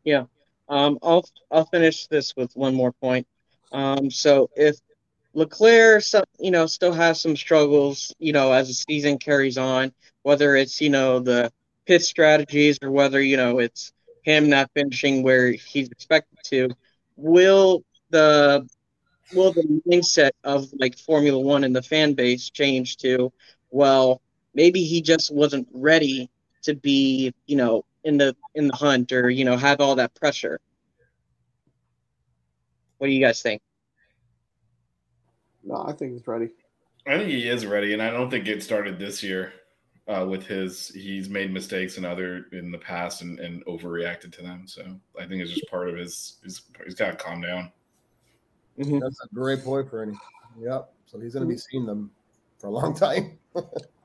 yeah, 0.03 0.25
um, 0.69 0.99
I'll 1.01 1.25
I'll 1.51 1.65
finish 1.65 2.07
this 2.07 2.35
with 2.35 2.55
one 2.55 2.75
more 2.75 2.91
point. 2.91 3.27
Um, 3.71 4.11
so 4.11 4.49
if 4.55 4.77
Leclerc, 5.33 6.03
you 6.39 6.51
know, 6.51 6.65
still 6.67 6.93
has 6.93 7.21
some 7.21 7.35
struggles, 7.35 8.13
you 8.19 8.33
know, 8.33 8.51
as 8.51 8.67
the 8.67 8.73
season 8.73 9.17
carries 9.17 9.57
on, 9.57 9.93
whether 10.23 10.55
it's 10.55 10.81
you 10.81 10.89
know 10.89 11.19
the 11.19 11.51
pit 11.85 12.03
strategies 12.03 12.79
or 12.81 12.91
whether 12.91 13.21
you 13.21 13.37
know 13.37 13.59
it's 13.59 13.93
him 14.23 14.49
not 14.49 14.71
finishing 14.73 15.23
where 15.23 15.51
he's 15.51 15.89
expected 15.89 16.39
to, 16.45 16.69
will 17.15 17.83
the 18.09 18.67
will 19.33 19.53
the 19.53 19.81
mindset 19.87 20.31
of 20.43 20.67
like 20.79 20.97
Formula 20.97 21.39
One 21.39 21.63
and 21.63 21.75
the 21.75 21.81
fan 21.81 22.13
base 22.13 22.49
change 22.49 22.97
to, 22.97 23.31
well, 23.71 24.21
maybe 24.53 24.83
he 24.83 25.01
just 25.01 25.33
wasn't 25.33 25.67
ready 25.73 26.29
to 26.63 26.75
be, 26.75 27.33
you 27.45 27.55
know, 27.55 27.85
in 28.03 28.17
the 28.17 28.35
in 28.55 28.67
the 28.67 28.75
hunt 28.75 29.11
or 29.11 29.29
you 29.29 29.45
know 29.45 29.57
have 29.57 29.79
all 29.79 29.95
that 29.95 30.13
pressure. 30.15 30.59
What 32.97 33.07
do 33.07 33.13
you 33.13 33.23
guys 33.23 33.41
think? 33.41 33.61
No, 35.63 35.83
I 35.87 35.93
think 35.93 36.13
he's 36.13 36.27
ready. 36.27 36.49
I 37.07 37.17
think 37.17 37.29
he 37.29 37.47
is 37.47 37.65
ready, 37.65 37.93
and 37.93 38.01
I 38.01 38.09
don't 38.09 38.29
think 38.29 38.47
it 38.47 38.63
started 38.63 38.97
this 38.97 39.21
year 39.21 39.53
uh, 40.07 40.25
with 40.29 40.45
his. 40.45 40.89
He's 40.89 41.29
made 41.29 41.51
mistakes 41.51 41.97
in 41.97 42.05
other 42.05 42.45
in 42.51 42.71
the 42.71 42.77
past 42.77 43.21
and, 43.21 43.39
and 43.39 43.65
overreacted 43.65 44.31
to 44.33 44.41
them. 44.41 44.67
So 44.67 44.99
I 45.19 45.25
think 45.25 45.41
it's 45.41 45.51
just 45.51 45.69
part 45.69 45.89
of 45.89 45.97
his. 45.97 46.37
his 46.43 46.61
he's 46.85 46.95
got 46.95 47.11
to 47.11 47.23
calm 47.23 47.41
down. 47.41 47.71
Mhm. 48.79 48.99
that's 48.99 49.19
a 49.23 49.35
great 49.35 49.63
point 49.63 49.87
for 49.89 50.01
any 50.01 50.13
yep 50.59 50.91
so 51.05 51.19
he's 51.19 51.33
going 51.33 51.47
to 51.47 51.53
be 51.53 51.57
seeing 51.57 51.85
them 51.85 52.09
for 52.57 52.67
a 52.67 52.71
long 52.71 52.95
time 52.95 53.37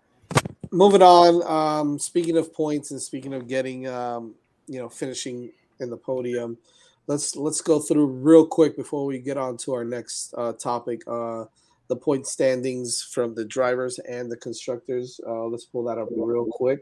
moving 0.71 1.03
on. 1.03 1.43
Um, 1.47 1.99
speaking 1.99 2.37
of 2.37 2.53
points 2.53 2.91
and 2.91 3.01
speaking 3.01 3.35
of 3.35 3.49
getting, 3.49 3.87
um, 3.87 4.35
you 4.67 4.79
know, 4.79 4.89
finishing 4.89 5.53
in 5.81 5.91
the 5.91 5.97
podium, 5.97 6.59
let's 7.07 7.37
let's 7.37 7.61
go 7.61 7.79
through 7.81 8.07
real 8.07 8.47
quick 8.47 8.77
before 8.77 9.05
we 9.05 9.19
get 9.19 9.37
on 9.37 9.57
to 9.59 9.73
our 9.75 9.85
next 9.85 10.35
uh, 10.37 10.53
topic. 10.53 11.03
Uh, 11.07 11.45
the 11.89 11.97
point 11.97 12.27
standings 12.27 13.03
from 13.03 13.35
the 13.35 13.45
drivers 13.45 13.99
and 14.01 14.31
the 14.31 14.37
constructors. 14.37 15.21
Uh, 15.27 15.45
let's 15.47 15.65
pull 15.65 15.85
that 15.85 15.99
up 15.99 16.09
real 16.11 16.47
quick. 16.51 16.81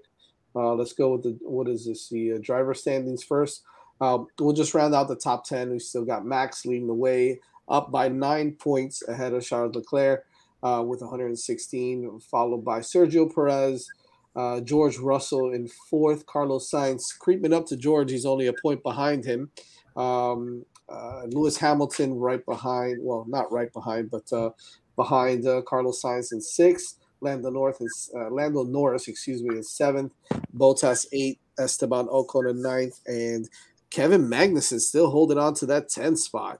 Uh, 0.54 0.74
let's 0.74 0.92
go 0.92 1.12
with 1.12 1.22
the 1.22 1.38
what 1.42 1.68
is 1.68 1.86
this? 1.86 2.08
The 2.08 2.34
uh, 2.34 2.38
driver 2.42 2.74
standings 2.74 3.22
first. 3.22 3.62
Um, 4.00 4.26
we'll 4.38 4.52
just 4.52 4.74
round 4.74 4.94
out 4.94 5.08
the 5.08 5.16
top 5.16 5.44
ten. 5.44 5.70
We 5.70 5.78
still 5.78 6.04
got 6.04 6.26
Max 6.26 6.66
leading 6.66 6.86
the 6.86 6.94
way, 6.94 7.40
up 7.68 7.90
by 7.90 8.08
nine 8.08 8.52
points 8.52 9.06
ahead 9.08 9.32
of 9.32 9.44
Charles 9.44 9.74
Leclerc 9.74 10.24
uh, 10.66 10.82
with 10.82 11.00
116, 11.00 12.20
followed 12.20 12.64
by 12.64 12.80
Sergio 12.80 13.32
Perez, 13.32 13.88
uh, 14.34 14.60
George 14.60 14.98
Russell 14.98 15.52
in 15.52 15.68
fourth, 15.88 16.26
Carlos 16.26 16.70
Sainz 16.70 17.16
creeping 17.18 17.52
up 17.52 17.66
to 17.66 17.76
George. 17.76 18.10
He's 18.10 18.26
only 18.26 18.48
a 18.48 18.52
point 18.52 18.82
behind 18.82 19.24
him. 19.24 19.50
Um, 19.96 20.64
uh, 20.88 21.22
Lewis 21.28 21.56
Hamilton 21.56 22.14
right 22.14 22.44
behind, 22.44 22.98
well, 23.00 23.24
not 23.28 23.50
right 23.52 23.72
behind, 23.72 24.10
but 24.10 24.30
uh, 24.32 24.50
behind 24.96 25.46
uh, 25.46 25.62
Carlos 25.62 26.02
Sainz 26.02 26.32
in 26.32 26.40
sixth. 26.40 26.98
Lando 27.20 27.50
North 27.50 27.78
is 27.80 28.10
uh, 28.14 28.28
Lando 28.30 28.64
Norris, 28.64 29.08
excuse 29.08 29.42
me, 29.42 29.56
in 29.56 29.62
seventh. 29.62 30.12
Bottas 30.54 31.06
eight. 31.12 31.40
Esteban 31.58 32.06
Ocon 32.08 32.50
in 32.50 32.60
ninth, 32.60 33.00
and 33.06 33.48
Kevin 33.90 34.28
Magnussen 34.28 34.80
still 34.80 35.10
holding 35.10 35.38
on 35.38 35.54
to 35.54 35.66
that 35.66 35.88
10 35.88 36.16
spot. 36.16 36.58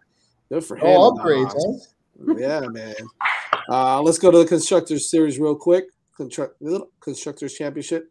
Good 0.49 0.65
for 0.65 0.77
him. 0.77 0.85
Oh, 0.87 1.13
upgrades, 1.13 1.53
huh? 1.55 2.35
Yeah, 2.39 2.61
man. 2.61 2.95
Uh, 3.69 4.01
let's 4.03 4.19
go 4.19 4.31
to 4.31 4.39
the 4.39 4.47
Constructors 4.47 5.11
Series 5.11 5.39
real 5.39 5.57
quick. 5.57 5.87
Constructors 6.17 7.55
Championship. 7.55 8.11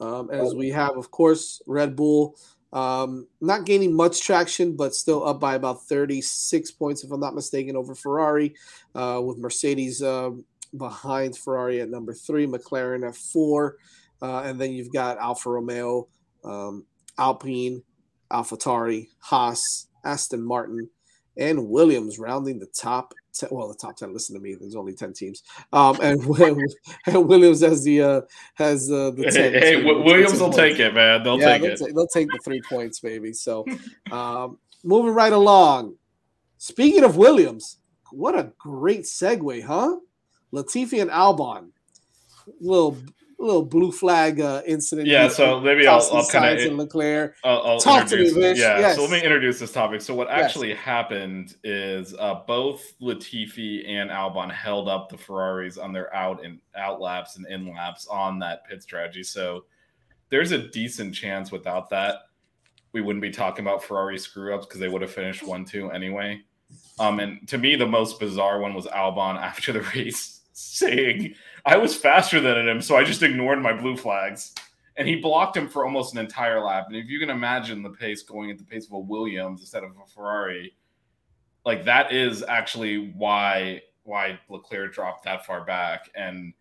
Um, 0.00 0.30
as 0.30 0.54
we 0.54 0.70
have, 0.70 0.96
of 0.96 1.10
course, 1.10 1.62
Red 1.66 1.96
Bull 1.96 2.36
um, 2.74 3.28
not 3.40 3.64
gaining 3.64 3.94
much 3.94 4.20
traction, 4.20 4.74
but 4.74 4.94
still 4.94 5.26
up 5.26 5.38
by 5.38 5.54
about 5.54 5.84
36 5.84 6.72
points, 6.72 7.04
if 7.04 7.12
I'm 7.12 7.20
not 7.20 7.36
mistaken, 7.36 7.76
over 7.76 7.94
Ferrari, 7.94 8.54
uh, 8.96 9.22
with 9.24 9.38
Mercedes 9.38 10.02
uh, 10.02 10.30
behind 10.76 11.38
Ferrari 11.38 11.80
at 11.80 11.88
number 11.88 12.12
three, 12.12 12.48
McLaren 12.48 13.06
at 13.06 13.14
four, 13.14 13.76
uh, 14.20 14.40
and 14.40 14.60
then 14.60 14.72
you've 14.72 14.92
got 14.92 15.18
Alfa 15.18 15.50
Romeo, 15.50 16.08
um, 16.44 16.84
Alpine, 17.16 17.84
AlphaTauri, 18.32 19.06
Haas, 19.20 19.86
Aston 20.04 20.42
Martin, 20.42 20.90
and 21.36 21.68
Williams 21.68 22.18
rounding 22.18 22.58
the 22.58 22.66
top 22.66 23.14
ten, 23.32 23.48
well, 23.52 23.68
the 23.68 23.74
top 23.74 23.96
ten. 23.96 24.12
Listen 24.12 24.34
to 24.34 24.40
me. 24.40 24.54
There's 24.54 24.76
only 24.76 24.94
ten 24.94 25.12
teams, 25.12 25.42
um, 25.72 25.98
and, 26.02 26.20
and 27.06 27.28
Williams 27.28 27.60
has 27.60 27.84
the 27.84 28.02
uh, 28.02 28.20
has 28.54 28.90
uh, 28.90 29.10
the 29.10 29.24
10, 29.30 29.32
hey, 29.32 29.60
hey 29.60 29.84
Williams 29.84 30.40
will 30.40 30.52
take 30.52 30.78
it, 30.78 30.94
man. 30.94 31.22
They'll 31.22 31.38
yeah, 31.38 31.58
take 31.58 31.62
they'll 31.62 31.88
it. 31.88 31.94
They'll 31.94 32.06
take 32.06 32.28
the 32.28 32.40
three 32.44 32.62
points, 32.62 33.00
baby. 33.00 33.32
So, 33.32 33.64
um, 34.10 34.58
moving 34.82 35.14
right 35.14 35.32
along. 35.32 35.96
Speaking 36.58 37.04
of 37.04 37.16
Williams, 37.16 37.78
what 38.10 38.38
a 38.38 38.52
great 38.58 39.02
segue, 39.02 39.64
huh? 39.64 39.96
Latifi 40.52 41.02
and 41.02 41.10
Albon, 41.10 41.70
little 42.60 42.96
little 43.44 43.64
blue 43.64 43.92
flag 43.92 44.40
uh, 44.40 44.62
incident. 44.66 45.06
Yeah, 45.06 45.28
so 45.28 45.60
maybe 45.60 45.86
I'll, 45.86 46.06
I'll 46.12 46.26
kind 46.26 46.58
of 46.58 46.72
Leclerc. 46.72 47.36
I'll, 47.44 47.62
I'll 47.62 47.80
Talk 47.80 48.06
to 48.08 48.16
me, 48.16 48.30
Rich. 48.30 48.58
Yeah, 48.58 48.78
yes. 48.78 48.96
so 48.96 49.02
let 49.02 49.10
me 49.10 49.22
introduce 49.22 49.58
this 49.58 49.72
topic. 49.72 50.00
So 50.00 50.14
what 50.14 50.28
actually 50.30 50.70
yes. 50.70 50.78
happened 50.78 51.56
is 51.62 52.14
uh, 52.18 52.40
both 52.46 52.94
Latifi 53.00 53.88
and 53.88 54.10
Albon 54.10 54.50
held 54.50 54.88
up 54.88 55.08
the 55.08 55.18
Ferraris 55.18 55.78
on 55.78 55.92
their 55.92 56.14
out 56.14 56.44
and 56.44 56.58
out 56.76 57.00
laps 57.00 57.36
and 57.36 57.46
in 57.46 57.72
laps 57.72 58.06
on 58.06 58.38
that 58.40 58.66
pit 58.66 58.82
strategy. 58.82 59.22
So 59.22 59.64
there's 60.30 60.52
a 60.52 60.58
decent 60.58 61.14
chance 61.14 61.52
without 61.52 61.90
that 61.90 62.16
we 62.94 63.00
wouldn't 63.00 63.22
be 63.22 63.30
talking 63.30 63.64
about 63.64 63.82
Ferrari 63.84 64.18
screw 64.18 64.54
ups 64.54 64.66
because 64.66 64.80
they 64.80 64.88
would 64.88 65.02
have 65.02 65.10
finished 65.10 65.42
one 65.42 65.64
two 65.64 65.90
anyway. 65.90 66.40
Um, 66.98 67.20
and 67.20 67.46
to 67.48 67.58
me, 67.58 67.76
the 67.76 67.86
most 67.86 68.18
bizarre 68.20 68.60
one 68.60 68.72
was 68.72 68.86
Albon 68.86 69.36
after 69.40 69.72
the 69.72 69.82
race 69.94 70.40
saying 70.54 71.34
I 71.66 71.76
was 71.76 71.94
faster 71.96 72.40
than 72.40 72.68
him, 72.68 72.80
so 72.80 72.96
I 72.96 73.04
just 73.04 73.22
ignored 73.22 73.60
my 73.60 73.72
blue 73.72 73.96
flags. 73.96 74.54
And 74.96 75.08
he 75.08 75.16
blocked 75.16 75.56
him 75.56 75.68
for 75.68 75.84
almost 75.84 76.14
an 76.14 76.20
entire 76.20 76.60
lap. 76.60 76.84
And 76.86 76.96
if 76.96 77.08
you 77.08 77.18
can 77.18 77.28
imagine 77.28 77.82
the 77.82 77.90
pace 77.90 78.22
going 78.22 78.52
at 78.52 78.58
the 78.58 78.64
pace 78.64 78.86
of 78.86 78.92
a 78.92 78.98
Williams 78.98 79.60
instead 79.60 79.82
of 79.82 79.90
a 79.90 80.06
Ferrari, 80.06 80.76
like 81.64 81.84
that 81.84 82.12
is 82.12 82.44
actually 82.44 83.12
why 83.16 83.82
why 84.04 84.38
Leclerc 84.48 84.94
dropped 84.94 85.24
that 85.24 85.44
far 85.44 85.64
back. 85.64 86.10
And 86.14 86.52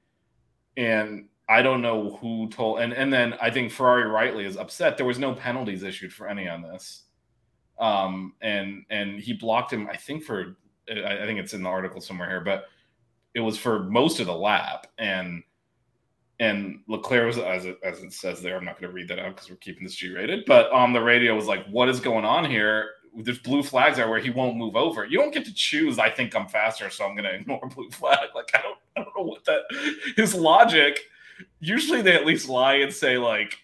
and 0.75 1.27
I 1.47 1.61
don't 1.61 1.83
know 1.83 2.17
who 2.21 2.49
told 2.49 2.79
and 2.79 2.91
and 2.91 3.13
then 3.13 3.35
I 3.39 3.51
think 3.51 3.71
Ferrari 3.71 4.09
rightly 4.09 4.45
is 4.45 4.57
upset. 4.57 4.97
There 4.97 5.05
was 5.05 5.19
no 5.19 5.35
penalties 5.35 5.83
issued 5.83 6.11
for 6.11 6.27
any 6.27 6.47
on 6.47 6.63
this. 6.63 7.03
Um 7.77 8.33
and 8.41 8.85
and 8.89 9.19
he 9.19 9.33
blocked 9.33 9.71
him, 9.71 9.87
I 9.91 9.97
think 9.97 10.23
for 10.23 10.57
I 10.89 11.25
think 11.25 11.39
it's 11.39 11.53
in 11.53 11.61
the 11.61 11.69
article 11.69 12.01
somewhere 12.01 12.29
here, 12.29 12.41
but 12.41 12.65
it 13.35 13.39
was 13.39 13.57
for 13.57 13.83
most 13.83 14.19
of 14.19 14.27
the 14.27 14.35
lap, 14.35 14.87
and 14.97 15.43
and 16.39 16.81
Leclerc 16.87 17.27
was 17.27 17.37
as 17.37 17.65
it, 17.65 17.77
as 17.83 17.99
it 17.99 18.11
says 18.11 18.41
there. 18.41 18.57
I'm 18.57 18.65
not 18.65 18.79
going 18.79 18.89
to 18.89 18.95
read 18.95 19.07
that 19.07 19.19
out 19.19 19.35
because 19.35 19.49
we're 19.49 19.55
keeping 19.57 19.83
this 19.83 19.95
G-rated. 19.95 20.45
But 20.45 20.71
on 20.71 20.93
the 20.93 21.01
radio 21.01 21.35
was 21.35 21.47
like, 21.47 21.65
"What 21.67 21.89
is 21.89 21.99
going 21.99 22.25
on 22.25 22.49
here? 22.49 22.91
There's 23.15 23.39
blue 23.39 23.61
flags 23.61 23.99
are 23.99 24.09
where 24.09 24.19
he 24.19 24.31
won't 24.31 24.57
move 24.57 24.75
over. 24.75 25.05
You 25.05 25.19
don't 25.19 25.33
get 25.33 25.45
to 25.45 25.53
choose. 25.53 25.99
I 25.99 26.09
think 26.09 26.35
I'm 26.35 26.47
faster, 26.47 26.89
so 26.89 27.05
I'm 27.05 27.15
going 27.15 27.23
to 27.29 27.35
ignore 27.35 27.61
blue 27.73 27.89
flag. 27.91 28.29
Like 28.35 28.51
I 28.53 28.61
don't 28.61 28.77
I 28.97 29.03
don't 29.03 29.17
know 29.17 29.23
what 29.23 29.45
that 29.45 29.61
his 30.15 30.35
logic. 30.35 30.99
Usually 31.59 32.01
they 32.01 32.13
at 32.13 32.25
least 32.25 32.49
lie 32.49 32.75
and 32.75 32.93
say 32.93 33.17
like 33.17 33.57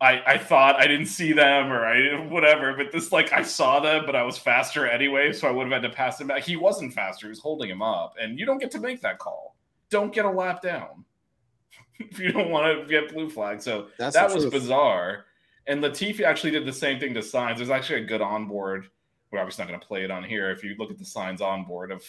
I, 0.00 0.22
I 0.26 0.38
thought 0.38 0.76
I 0.76 0.86
didn't 0.86 1.06
see 1.06 1.32
them 1.32 1.70
or 1.70 1.84
I 1.84 2.26
whatever, 2.26 2.74
but 2.74 2.90
this 2.90 3.12
like 3.12 3.32
I 3.32 3.42
saw 3.42 3.80
them, 3.80 4.06
but 4.06 4.16
I 4.16 4.22
was 4.22 4.38
faster 4.38 4.86
anyway, 4.88 5.32
so 5.32 5.46
I 5.46 5.50
would 5.50 5.70
have 5.70 5.82
had 5.82 5.88
to 5.88 5.94
pass 5.94 6.20
him 6.20 6.28
back. 6.28 6.42
He 6.42 6.56
wasn't 6.56 6.94
faster; 6.94 7.26
he 7.26 7.30
was 7.30 7.38
holding 7.38 7.68
him 7.68 7.82
up, 7.82 8.14
and 8.18 8.38
you 8.38 8.46
don't 8.46 8.58
get 8.58 8.70
to 8.72 8.80
make 8.80 9.02
that 9.02 9.18
call. 9.18 9.56
Don't 9.90 10.12
get 10.12 10.24
a 10.24 10.30
lap 10.30 10.62
down 10.62 11.04
if 11.98 12.18
you 12.18 12.32
don't 12.32 12.50
want 12.50 12.80
to 12.80 12.86
get 12.86 13.12
blue 13.12 13.28
flag. 13.28 13.60
So 13.60 13.88
That's 13.98 14.14
that 14.14 14.32
was 14.32 14.44
truth. 14.44 14.52
bizarre. 14.52 15.26
And 15.66 15.82
Latifi 15.82 16.22
actually 16.22 16.52
did 16.52 16.64
the 16.64 16.72
same 16.72 16.98
thing 16.98 17.12
to 17.14 17.20
Sainz. 17.20 17.58
There's 17.58 17.70
actually 17.70 18.02
a 18.02 18.06
good 18.06 18.22
onboard. 18.22 18.88
We're 19.30 19.40
obviously 19.40 19.64
not 19.64 19.68
going 19.68 19.80
to 19.80 19.86
play 19.86 20.02
it 20.02 20.10
on 20.10 20.24
here. 20.24 20.50
If 20.50 20.64
you 20.64 20.74
look 20.78 20.90
at 20.90 20.98
the 20.98 21.04
Sainz 21.04 21.40
onboard 21.40 21.92
of 21.92 22.02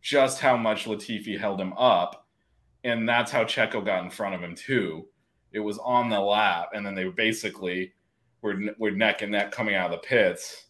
just 0.00 0.40
how 0.40 0.56
much 0.56 0.86
Latifi 0.86 1.38
held 1.38 1.60
him 1.60 1.74
up, 1.74 2.26
and 2.82 3.08
that's 3.08 3.30
how 3.30 3.44
Checo 3.44 3.84
got 3.84 4.02
in 4.04 4.10
front 4.10 4.34
of 4.34 4.40
him 4.40 4.54
too 4.54 5.06
it 5.56 5.60
was 5.60 5.78
on 5.78 6.10
the 6.10 6.20
lap, 6.20 6.68
and 6.74 6.84
then 6.84 6.94
they 6.94 7.04
basically 7.04 7.94
were 8.42 8.60
were 8.78 8.90
neck 8.90 9.22
and 9.22 9.32
neck 9.32 9.50
coming 9.50 9.74
out 9.74 9.90
of 9.90 10.00
the 10.02 10.06
pits. 10.06 10.66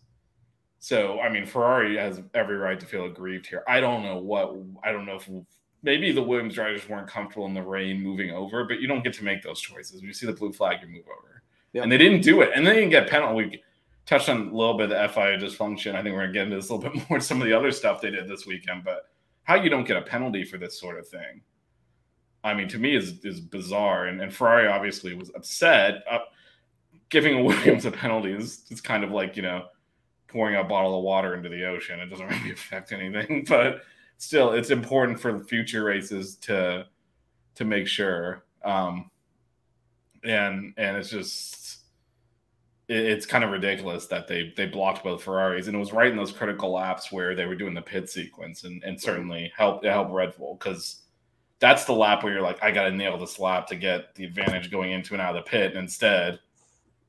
So 0.79 1.19
I 1.21 1.29
mean, 1.29 1.45
Ferrari 1.45 1.97
has 1.97 2.23
every 2.35 2.57
right 2.57 2.79
to 2.79 2.87
feel 2.87 3.07
aggrieved 3.07 3.49
here. 3.49 3.65
I 3.67 3.81
don't 3.81 4.05
know 4.05 4.19
what 4.19 4.57
I 4.85 4.93
don't 4.93 5.05
know 5.05 5.17
if 5.17 5.29
maybe 5.83 6.13
the 6.13 6.23
Williams 6.23 6.55
drivers 6.55 6.89
weren't 6.89 7.09
comfortable 7.09 7.47
in 7.47 7.55
the 7.55 7.63
rain 7.63 8.01
moving 8.01 8.31
over, 8.31 8.65
but 8.65 8.81
you 8.81 8.87
don't 8.87 9.03
get 9.03 9.13
to 9.15 9.25
make 9.25 9.43
those 9.43 9.61
choices. 9.61 10.01
When 10.01 10.07
you 10.07 10.15
see 10.15 10.27
the 10.27 10.33
blue 10.33 10.53
flag, 10.53 10.79
you 10.83 10.89
move 10.89 11.07
over, 11.07 11.43
yep. 11.73 11.83
and 11.83 11.91
they 11.91 11.99
didn't 11.99 12.21
do 12.21 12.43
it, 12.43 12.51
and 12.55 12.65
they 12.65 12.75
didn't 12.75 12.91
get 12.91 13.11
penalty. 13.11 13.35
We 13.35 13.63
touched 14.07 14.29
on 14.29 14.37
a 14.37 14.57
little 14.57 14.79
bit 14.79 14.93
of 14.93 15.09
the 15.09 15.13
FIA 15.13 15.37
dysfunction. 15.37 15.97
I 15.97 16.03
think 16.05 16.15
we're 16.15 16.21
gonna 16.21 16.33
get 16.33 16.45
into 16.45 16.57
this 16.57 16.69
a 16.69 16.77
little 16.77 16.93
bit 16.93 17.03
more. 17.11 17.19
Some 17.19 17.43
of 17.43 17.49
the 17.49 17.53
other 17.53 17.73
stuff 17.73 18.01
they 18.01 18.11
did 18.11 18.29
this 18.29 18.47
weekend, 18.47 18.85
but 18.85 19.09
how 19.43 19.57
you 19.57 19.69
don't 19.69 19.85
get 19.85 19.97
a 19.97 20.03
penalty 20.03 20.45
for 20.45 20.59
this 20.59 20.79
sort 20.79 20.97
of 20.97 21.09
thing 21.09 21.43
I 22.47 22.55
mean, 22.55 22.69
to 22.69 22.79
me 22.79 22.95
is 22.95 23.25
is 23.25 23.41
bizarre. 23.41 24.07
And, 24.07 24.23
and 24.23 24.33
Ferrari 24.33 24.69
obviously 24.69 25.15
was 25.15 25.31
upset. 25.35 26.05
Uh, 26.09 26.21
giving 27.09 27.45
Williams 27.45 27.85
a 27.85 27.91
penalty 27.91 28.33
is 28.33 28.65
it's 28.71 28.81
kind 28.81 29.03
of 29.03 29.11
like 29.11 29.37
you 29.37 29.43
know 29.43 29.67
pouring 30.29 30.57
a 30.57 30.65
bottle 30.65 30.97
of 30.97 31.05
water 31.05 31.35
into 31.35 31.49
the 31.49 31.65
ocean. 31.65 31.99
It 31.99 32.07
doesn't 32.07 32.27
really 32.31 32.53
affect 32.53 32.93
anything, 32.93 33.45
but 33.49 33.83
still, 34.19 34.53
it's 34.53 34.71
important 34.71 35.19
for 35.21 35.41
future 35.41 35.85
races 35.85 36.37
to 36.43 36.87
to 37.57 37.65
make 37.65 37.89
sure. 37.89 38.45
Um, 38.65 39.11
and 40.23 40.73
and 40.77 40.97
it's 40.97 41.11
just 41.11 41.79
it, 42.87 42.97
it's 42.97 43.27
kind 43.27 43.43
of 43.43 43.51
ridiculous 43.51 44.07
that 44.07 44.29
they 44.29 44.53
they 44.57 44.67
blocked 44.67 45.03
both 45.03 45.25
Ferraris, 45.25 45.67
and 45.67 45.75
it 45.75 45.81
was 45.81 45.93
right 45.93 46.13
in 46.13 46.17
those 46.17 46.31
critical 46.31 46.71
laps 46.71 47.11
where 47.11 47.35
they 47.35 47.47
were 47.47 47.57
doing 47.57 47.75
the 47.75 47.83
pit 47.83 48.09
sequence, 48.09 48.63
and 48.63 48.85
and 48.85 49.01
certainly 49.01 49.53
helped 49.57 49.85
help 49.85 50.13
Red 50.13 50.37
Bull 50.37 50.57
because 50.61 51.03
that's 51.59 51.85
the 51.85 51.93
lap 51.93 52.23
where 52.23 52.33
you're 52.33 52.43
like, 52.43 52.63
I 52.63 52.71
got 52.71 52.85
to 52.85 52.91
nail 52.91 53.17
this 53.19 53.39
lap 53.39 53.67
to 53.69 53.77
get 53.77 54.15
the 54.15 54.25
advantage 54.25 54.71
going 54.71 54.93
into 54.93 55.15
and 55.15 55.23
out 55.23 55.37
of 55.37 55.45
the 55.45 55.51
pit. 55.51 55.73
And 55.73 55.81
instead, 55.81 56.39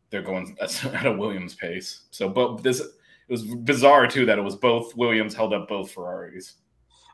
they're 0.10 0.22
going 0.22 0.56
at 0.62 1.06
a 1.06 1.12
Williams 1.12 1.56
pace. 1.56 2.04
So, 2.12 2.30
but 2.30 2.64
this 2.64 2.80
it 2.80 3.34
was 3.34 3.44
bizarre 3.44 4.08
too 4.08 4.26
that 4.26 4.40
it 4.40 4.44
was 4.44 4.56
both 4.56 4.96
Williams 4.96 5.36
held 5.36 5.54
up 5.54 5.68
both 5.68 5.92
Ferraris. 5.92 6.56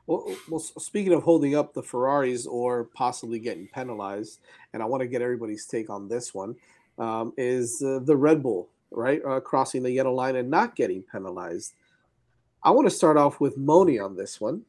Well, 0.06 0.36
well, 0.50 0.60
speaking 0.60 1.14
of 1.14 1.24
holding 1.24 1.56
up 1.56 1.74
the 1.74 1.82
Ferraris 1.82 2.46
or 2.46 2.86
possibly 2.94 3.40
getting 3.40 3.68
penalized, 3.68 4.42
and 4.74 4.84
I 4.84 4.86
want 4.86 5.02
to 5.02 5.08
get 5.08 5.22
everybody's 5.22 5.66
take 5.66 5.90
on 5.90 6.10
this 6.10 6.34
one, 6.34 6.56
um, 7.00 7.34
is 7.38 7.82
uh, 7.82 8.00
the 8.04 8.16
Red 8.16 8.44
Bull 8.44 8.70
right 8.92 9.24
uh, 9.26 9.40
crossing 9.40 9.82
the 9.82 9.92
yellow 9.92 10.14
line 10.14 10.36
and 10.36 10.52
not 10.52 10.76
getting 10.76 11.02
penalized. 11.02 11.74
I 12.64 12.70
want 12.72 12.86
to 12.88 12.96
start 12.96 13.18
off 13.18 13.40
with 13.40 13.58
Moni 13.58 13.98
on 13.98 14.16
this 14.16 14.40
one 14.40 14.64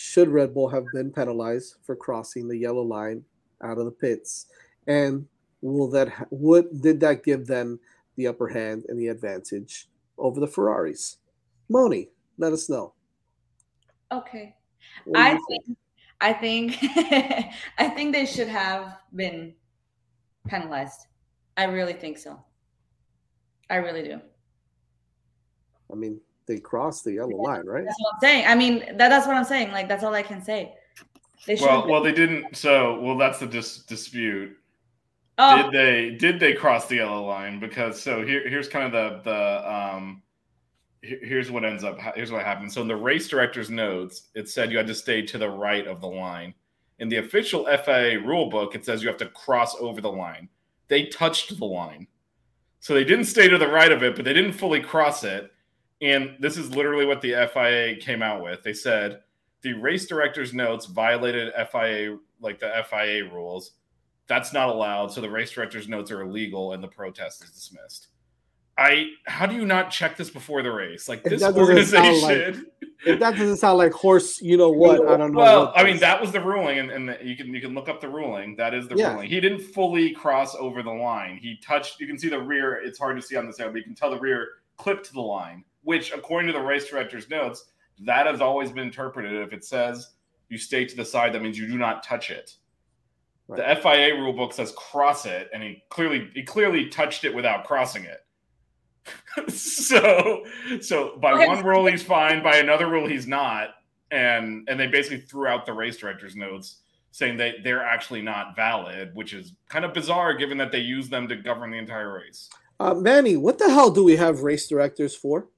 should 0.00 0.28
Red 0.28 0.54
Bull 0.54 0.68
have 0.68 0.84
been 0.94 1.10
penalized 1.10 1.74
for 1.82 1.96
crossing 1.96 2.46
the 2.46 2.56
yellow 2.56 2.82
line 2.82 3.24
out 3.64 3.78
of 3.78 3.84
the 3.84 3.90
pits? 3.90 4.46
And 4.86 5.26
will 5.60 5.90
that 5.90 6.08
ha- 6.08 6.26
what 6.30 6.72
did 6.80 7.00
that 7.00 7.24
give 7.24 7.48
them 7.48 7.80
the 8.14 8.28
upper 8.28 8.46
hand 8.46 8.84
and 8.88 8.96
the 8.96 9.08
advantage 9.08 9.88
over 10.16 10.38
the 10.38 10.46
Ferraris? 10.46 11.16
Moni, 11.68 12.10
let 12.38 12.52
us 12.52 12.70
know. 12.70 12.94
Okay. 14.12 14.54
I 15.16 15.36
think, 15.48 15.78
I 16.20 16.32
think 16.32 16.78
I 17.78 17.88
think 17.88 18.12
they 18.12 18.24
should 18.24 18.48
have 18.48 18.98
been 19.12 19.52
penalized. 20.46 21.08
I 21.56 21.64
really 21.64 21.94
think 21.94 22.18
so. 22.18 22.40
I 23.68 23.76
really 23.76 24.04
do. 24.04 24.20
I 25.90 25.96
mean, 25.96 26.20
they 26.48 26.58
crossed 26.58 27.04
the 27.04 27.12
yellow 27.12 27.36
line, 27.36 27.64
right? 27.64 27.84
That's 27.84 28.00
what 28.00 28.14
I'm 28.14 28.20
saying. 28.20 28.46
I 28.46 28.54
mean, 28.56 28.80
that, 28.96 29.08
that's 29.08 29.26
what 29.26 29.36
I'm 29.36 29.44
saying. 29.44 29.70
Like 29.70 29.86
that's 29.86 30.02
all 30.02 30.14
I 30.14 30.22
can 30.22 30.42
say. 30.42 30.74
They. 31.46 31.54
Well, 31.60 31.86
well, 31.88 32.02
they 32.02 32.12
didn't. 32.12 32.56
So, 32.56 33.00
well, 33.00 33.16
that's 33.16 33.38
the 33.38 33.46
dis- 33.46 33.84
dispute. 33.84 34.56
oh, 35.38 35.62
Did 35.62 35.72
they 35.72 36.16
did 36.16 36.40
they 36.40 36.54
cross 36.54 36.86
the 36.88 36.96
yellow 36.96 37.24
line? 37.24 37.60
Because 37.60 38.02
so 38.02 38.26
here 38.26 38.48
here's 38.48 38.68
kind 38.68 38.92
of 38.92 39.22
the 39.24 39.30
the 39.30 39.72
um 39.72 40.22
here's 41.02 41.48
what 41.48 41.64
ends 41.64 41.84
up 41.84 41.98
here's 42.16 42.32
what 42.32 42.44
happened. 42.44 42.72
So 42.72 42.82
in 42.82 42.88
the 42.88 42.96
race 42.96 43.28
director's 43.28 43.70
notes, 43.70 44.22
it 44.34 44.48
said 44.48 44.72
you 44.72 44.78
had 44.78 44.88
to 44.88 44.94
stay 44.94 45.22
to 45.22 45.38
the 45.38 45.48
right 45.48 45.86
of 45.86 46.00
the 46.00 46.08
line. 46.08 46.54
In 46.98 47.08
the 47.08 47.18
official 47.18 47.66
FIA 47.84 48.18
rule 48.18 48.50
book, 48.50 48.74
it 48.74 48.84
says 48.84 49.02
you 49.02 49.08
have 49.08 49.18
to 49.18 49.28
cross 49.28 49.76
over 49.76 50.00
the 50.00 50.10
line. 50.10 50.48
They 50.88 51.06
touched 51.06 51.56
the 51.56 51.64
line. 51.64 52.08
So 52.80 52.94
they 52.94 53.04
didn't 53.04 53.26
stay 53.26 53.48
to 53.48 53.58
the 53.58 53.68
right 53.68 53.92
of 53.92 54.02
it, 54.02 54.16
but 54.16 54.24
they 54.24 54.32
didn't 54.32 54.52
fully 54.52 54.80
cross 54.80 55.22
it. 55.22 55.52
And 56.00 56.36
this 56.38 56.56
is 56.56 56.74
literally 56.74 57.04
what 57.06 57.20
the 57.20 57.48
FIA 57.52 57.96
came 57.96 58.22
out 58.22 58.42
with. 58.42 58.62
They 58.62 58.72
said 58.72 59.20
the 59.62 59.72
race 59.74 60.06
director's 60.06 60.54
notes 60.54 60.86
violated 60.86 61.52
FIA 61.72 62.18
like 62.40 62.60
the 62.60 62.70
FIA 62.88 63.24
rules. 63.24 63.72
That's 64.28 64.52
not 64.52 64.68
allowed. 64.68 65.08
So 65.12 65.20
the 65.20 65.30
race 65.30 65.50
director's 65.50 65.88
notes 65.88 66.10
are 66.10 66.20
illegal 66.22 66.72
and 66.72 66.82
the 66.82 66.88
protest 66.88 67.42
is 67.42 67.50
dismissed. 67.50 68.08
I 68.76 69.06
how 69.26 69.44
do 69.46 69.56
you 69.56 69.66
not 69.66 69.90
check 69.90 70.16
this 70.16 70.30
before 70.30 70.62
the 70.62 70.70
race? 70.70 71.08
Like 71.08 71.26
It 71.26 71.30
this 71.30 71.40
doesn't 71.40 71.60
like- 71.60 71.68
organization. 71.68 72.66
If 73.06 73.20
that 73.20 73.36
doesn't 73.36 73.58
sound 73.58 73.78
like 73.78 73.92
horse, 73.92 74.42
you 74.42 74.56
know 74.56 74.70
what? 74.70 75.08
I 75.08 75.16
don't 75.16 75.30
know. 75.30 75.38
Well, 75.38 75.72
I 75.76 75.84
mean 75.84 75.98
that 75.98 76.20
was 76.20 76.32
the 76.32 76.40
ruling, 76.40 76.80
and, 76.80 76.90
and 76.90 77.16
you 77.22 77.36
can 77.36 77.54
you 77.54 77.60
can 77.60 77.72
look 77.72 77.88
up 77.88 78.00
the 78.00 78.08
ruling. 78.08 78.56
That 78.56 78.74
is 78.74 78.88
the 78.88 78.96
Yeah. 78.96 79.12
ruling. 79.12 79.28
He 79.28 79.38
didn't 79.38 79.60
fully 79.60 80.10
cross 80.10 80.56
over 80.56 80.82
the 80.82 80.90
line. 80.90 81.38
He 81.40 81.58
touched. 81.64 82.00
You 82.00 82.08
can 82.08 82.18
see 82.18 82.28
the 82.28 82.40
rear. 82.42 82.74
It's 82.84 82.98
hard 82.98 83.14
to 83.14 83.22
see 83.22 83.36
on 83.36 83.46
this 83.46 83.58
side, 83.58 83.66
but 83.66 83.76
you 83.76 83.84
can 83.84 83.94
tell 83.94 84.10
the 84.10 84.18
rear 84.18 84.48
clipped 84.78 85.12
the 85.12 85.20
line. 85.20 85.62
Which, 85.82 86.12
according 86.12 86.48
to 86.48 86.52
the 86.52 86.64
race 86.64 86.88
director's 86.88 87.28
notes, 87.30 87.64
that 88.00 88.26
has 88.26 88.40
always 88.40 88.70
been 88.70 88.84
interpreted. 88.84 89.32
If 89.34 89.52
it 89.52 89.64
says 89.64 90.10
you 90.48 90.58
stay 90.58 90.84
to 90.84 90.96
the 90.96 91.04
side, 91.04 91.32
that 91.32 91.42
means 91.42 91.58
you 91.58 91.66
do 91.66 91.78
not 91.78 92.02
touch 92.02 92.30
it. 92.30 92.54
The 93.48 93.78
FIA 93.82 94.14
rule 94.14 94.34
book 94.34 94.52
says 94.52 94.72
cross 94.72 95.24
it, 95.24 95.48
and 95.54 95.62
he 95.62 95.82
clearly 95.88 96.30
he 96.34 96.42
clearly 96.42 96.88
touched 96.88 97.24
it 97.24 97.34
without 97.34 97.64
crossing 97.64 98.04
it. 98.04 98.20
so 99.50 100.44
so 100.82 101.16
by 101.16 101.46
one 101.46 101.64
rule 101.64 101.86
he's 101.86 102.02
fine, 102.02 102.42
by 102.42 102.58
another 102.58 102.88
rule 102.88 103.08
he's 103.08 103.26
not, 103.26 103.70
and 104.10 104.68
and 104.68 104.78
they 104.78 104.86
basically 104.86 105.20
threw 105.20 105.46
out 105.46 105.64
the 105.64 105.72
race 105.72 105.96
director's 105.96 106.36
notes 106.36 106.82
saying 107.10 107.38
that 107.38 107.56
they're 107.64 107.82
actually 107.82 108.20
not 108.20 108.54
valid, 108.54 109.14
which 109.14 109.32
is 109.32 109.54
kind 109.70 109.84
of 109.84 109.94
bizarre 109.94 110.34
given 110.34 110.58
that 110.58 110.70
they 110.70 110.78
use 110.78 111.08
them 111.08 111.26
to 111.26 111.34
govern 111.34 111.70
the 111.70 111.78
entire 111.78 112.12
race. 112.12 112.50
Uh, 112.78 112.94
Manny, 112.94 113.36
what 113.36 113.58
the 113.58 113.68
hell 113.68 113.90
do 113.90 114.04
we 114.04 114.14
have 114.14 114.42
race 114.42 114.68
directors 114.68 115.14
for? 115.14 115.48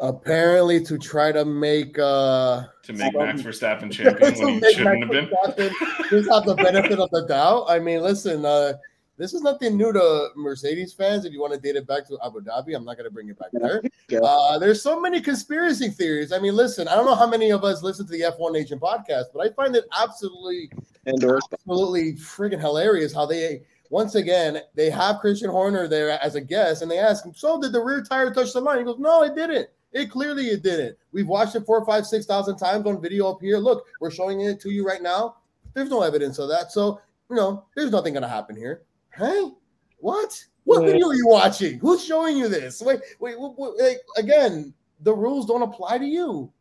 Apparently, 0.00 0.80
to 0.84 0.96
try 0.96 1.32
to 1.32 1.44
make 1.44 1.98
uh, 1.98 2.66
To 2.84 2.92
make 2.92 3.12
Some- 3.12 3.22
Max 3.26 3.42
Verstappen 3.42 3.90
champion 3.92 4.32
to 4.34 4.44
when 4.44 4.62
he 4.62 4.72
shouldn't 4.74 5.02
have 5.02 5.10
been. 5.10 5.26
Verstappen 5.26 6.10
just 6.10 6.30
have 6.30 6.44
the 6.44 6.54
benefit 6.54 7.00
of 7.00 7.10
the 7.10 7.26
doubt. 7.26 7.66
I 7.68 7.80
mean, 7.80 8.00
listen, 8.00 8.44
uh, 8.44 8.74
this 9.16 9.34
is 9.34 9.42
nothing 9.42 9.76
new 9.76 9.92
to 9.92 10.28
Mercedes 10.36 10.92
fans. 10.92 11.24
If 11.24 11.32
you 11.32 11.40
want 11.40 11.52
to 11.52 11.58
date 11.58 11.74
it 11.74 11.84
back 11.88 12.06
to 12.06 12.18
Abu 12.24 12.40
Dhabi, 12.42 12.76
I'm 12.76 12.84
not 12.84 12.96
going 12.96 13.06
to 13.08 13.10
bring 13.10 13.28
it 13.28 13.36
back 13.40 13.48
there. 13.52 13.82
Uh, 14.22 14.56
there's 14.60 14.80
so 14.80 15.00
many 15.00 15.20
conspiracy 15.20 15.88
theories. 15.88 16.30
I 16.30 16.38
mean, 16.38 16.54
listen, 16.54 16.86
I 16.86 16.94
don't 16.94 17.04
know 17.04 17.16
how 17.16 17.26
many 17.26 17.50
of 17.50 17.64
us 17.64 17.82
listen 17.82 18.06
to 18.06 18.12
the 18.12 18.20
F1 18.20 18.52
Nation 18.52 18.78
podcast, 18.78 19.24
but 19.34 19.40
I 19.44 19.50
find 19.50 19.74
it 19.74 19.86
absolutely 20.00 20.70
Endorsed. 21.08 21.48
absolutely 21.52 22.12
friggin' 22.12 22.60
hilarious 22.60 23.12
how 23.12 23.26
they 23.26 23.62
once 23.90 24.14
again 24.14 24.60
they 24.74 24.90
have 24.90 25.20
Christian 25.20 25.50
Horner 25.50 25.88
there 25.88 26.10
as 26.22 26.34
a 26.34 26.40
guest 26.40 26.82
and 26.82 26.90
they 26.90 26.98
ask 26.98 27.24
him, 27.24 27.34
So 27.34 27.60
did 27.60 27.72
the 27.72 27.82
rear 27.82 28.02
tire 28.02 28.32
touch 28.32 28.52
the 28.52 28.60
line? 28.60 28.78
He 28.78 28.84
goes, 28.84 28.98
No, 28.98 29.22
it 29.22 29.34
didn't. 29.34 29.68
It 29.92 30.10
clearly 30.10 30.48
it 30.48 30.62
didn't. 30.62 30.96
We've 31.12 31.26
watched 31.26 31.54
it 31.54 31.64
four, 31.64 31.84
five, 31.84 32.06
six 32.06 32.26
thousand 32.26 32.58
times 32.58 32.86
on 32.86 33.00
video 33.00 33.30
up 33.30 33.40
here. 33.40 33.58
Look, 33.58 33.86
we're 34.00 34.10
showing 34.10 34.40
it 34.42 34.60
to 34.60 34.70
you 34.70 34.86
right 34.86 35.02
now. 35.02 35.36
There's 35.74 35.88
no 35.88 36.02
evidence 36.02 36.38
of 36.38 36.48
that. 36.50 36.72
So, 36.72 37.00
you 37.30 37.36
know, 37.36 37.64
there's 37.74 37.90
nothing 37.90 38.14
gonna 38.14 38.28
happen 38.28 38.56
here. 38.56 38.82
Hey, 39.14 39.50
what? 39.98 40.44
What 40.64 40.82
Yeah. 40.82 40.92
video 40.92 41.08
are 41.08 41.14
you 41.14 41.26
watching? 41.26 41.78
Who's 41.78 42.04
showing 42.04 42.36
you 42.36 42.48
this? 42.48 42.82
Wait, 42.82 43.00
wait, 43.20 43.40
wait, 43.40 43.52
wait, 43.56 43.80
like, 43.80 44.00
again, 44.18 44.74
the 45.00 45.14
rules 45.14 45.46
don't 45.46 45.62
apply 45.62 45.96
to 45.98 46.04
you. 46.04 46.52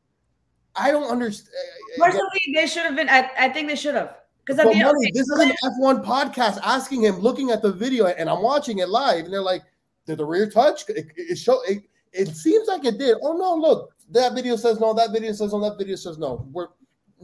I 0.76 0.92
don't 0.92 1.10
understand. 1.10 1.54
Eh, 1.54 1.94
eh, 1.94 2.06
personally, 2.06 2.42
they 2.54 2.68
should 2.68 2.84
have 2.84 2.96
been. 2.96 3.10
I, 3.10 3.30
I 3.38 3.50
think 3.50 3.68
they 3.68 3.76
should 3.76 3.96
have 3.96 4.16
because 4.48 4.64
Money, 4.66 4.84
okay, 4.84 5.12
this 5.14 5.28
is 5.28 5.40
an 5.40 5.52
F1 5.82 6.06
podcast 6.06 6.60
asking 6.64 7.04
him, 7.04 7.20
looking 7.20 7.52
at 7.52 7.62
the 7.62 7.72
video, 7.72 8.06
and 8.08 8.30
I'm 8.30 8.42
watching 8.42 8.80
it 8.80 8.88
live, 8.90 9.26
and 9.26 9.34
they're 9.34 9.42
like, 9.42 9.64
"Did 10.06 10.20
the 10.20 10.26
rear 10.26 10.50
touch? 10.50 10.88
It, 10.90 11.08
it 11.18 11.38
show 11.38 11.62
it, 11.68 11.84
it 12.14 12.30
seems 12.30 12.68
like 12.68 12.86
it 12.86 12.98
did. 12.98 13.18
Oh 13.22 13.34
no, 13.38 13.56
look, 13.56 13.94
that 14.12 14.34
video 14.34 14.56
says 14.56 14.80
no, 14.80 14.94
that 14.94 15.12
video 15.12 15.34
says 15.34 15.52
no, 15.52 15.60
that 15.62 15.78
video 15.78 15.96
says 15.96 16.18
no. 16.18 16.48
We're 16.52 16.68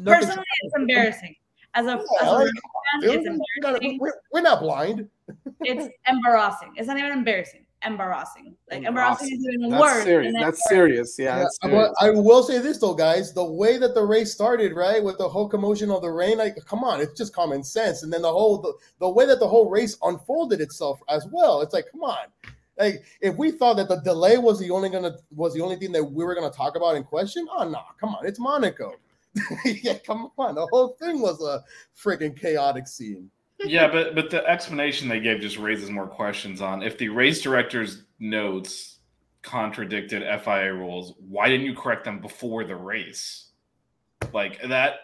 personally, 0.03 0.43
it's 0.63 0.75
embarrassing. 0.75 1.35
As 1.75 1.85
a, 1.87 1.89
Yeah, 1.89 1.95
as 2.21 2.27
a 2.27 2.31
like, 2.31 2.45
fan, 2.45 2.51
it's 3.03 3.27
gotta- 3.61 3.77
embarrassing. 3.77 3.97
we're, 3.99 4.13
we're 4.31 4.41
not 4.41 4.59
blind. 4.59 5.07
It's 5.61 5.87
embarrassing. 6.07 6.73
It's 6.75 6.87
not 6.87 6.97
even 6.97 7.11
embarrassing. 7.13 7.65
Embarrassing. 7.85 8.55
Like 8.71 8.83
embarrassing 8.83 9.33
is 9.33 9.45
even 9.45 9.69
That's 9.69 9.81
worse. 9.81 10.03
serious. 10.03 10.33
That's 10.33 10.43
embarrassing. 10.43 10.63
serious. 10.69 11.15
Yeah, 11.19 11.25
Yeah, 11.25 11.39
that's 11.39 11.59
but 11.61 11.69
serious. 11.69 11.93
I 12.01 12.09
will 12.11 12.43
say 12.43 12.59
this 12.59 12.77
though, 12.77 12.93
guys: 12.93 13.33
the 13.33 13.43
way 13.43 13.77
that 13.77 13.93
the 13.93 14.03
race 14.03 14.31
started, 14.31 14.73
right, 14.73 15.03
with 15.03 15.17
the 15.17 15.27
whole 15.27 15.49
commotion 15.49 15.91
of 15.91 16.01
the 16.01 16.09
rain, 16.11 16.37
like, 16.37 16.55
come 16.65 16.83
on, 16.83 17.01
it's 17.01 17.17
just 17.17 17.33
common 17.33 17.63
sense. 17.63 18.03
And 18.03 18.11
then 18.11 18.21
the 18.21 18.31
whole 18.31 18.59
the, 18.59 18.73
the 18.99 19.09
way 19.09 19.25
that 19.25 19.39
the 19.39 19.47
whole 19.47 19.69
race 19.69 19.97
unfolded 20.03 20.61
itself 20.61 20.99
as 21.09 21.27
well, 21.31 21.61
it's 21.61 21.73
like, 21.73 21.85
come 21.91 22.03
on, 22.03 22.27
like 22.79 23.03
if 23.21 23.35
we 23.35 23.51
thought 23.51 23.77
that 23.77 23.87
the 23.87 23.97
delay 24.01 24.37
was 24.37 24.59
the 24.59 24.71
only 24.71 24.89
gonna 24.89 25.17
was 25.35 25.53
the 25.53 25.61
only 25.61 25.75
thing 25.75 25.91
that 25.91 26.03
we 26.03 26.23
were 26.23 26.35
gonna 26.35 26.49
talk 26.49 26.75
about 26.75 26.95
in 26.95 27.03
question, 27.03 27.47
oh 27.51 27.67
no, 27.67 27.81
come 27.99 28.15
on, 28.15 28.25
it's 28.25 28.39
Monaco. 28.39 28.93
yeah, 29.65 29.97
come 30.05 30.29
on, 30.37 30.55
the 30.55 30.67
whole 30.67 30.89
thing 30.99 31.19
was 31.21 31.41
a 31.41 31.63
freaking 31.99 32.39
chaotic 32.39 32.87
scene. 32.87 33.29
Yeah, 33.65 33.87
but 33.91 34.15
but 34.15 34.29
the 34.29 34.45
explanation 34.47 35.07
they 35.07 35.19
gave 35.19 35.41
just 35.41 35.57
raises 35.57 35.89
more 35.89 36.07
questions 36.07 36.61
on 36.61 36.81
if 36.83 36.97
the 36.97 37.09
race 37.09 37.41
director's 37.41 38.03
notes 38.19 38.99
contradicted 39.41 40.23
FIA 40.43 40.73
rules, 40.73 41.13
why 41.19 41.49
didn't 41.49 41.65
you 41.65 41.75
correct 41.75 42.05
them 42.05 42.19
before 42.19 42.63
the 42.63 42.75
race? 42.75 43.49
Like 44.33 44.61
that 44.61 44.95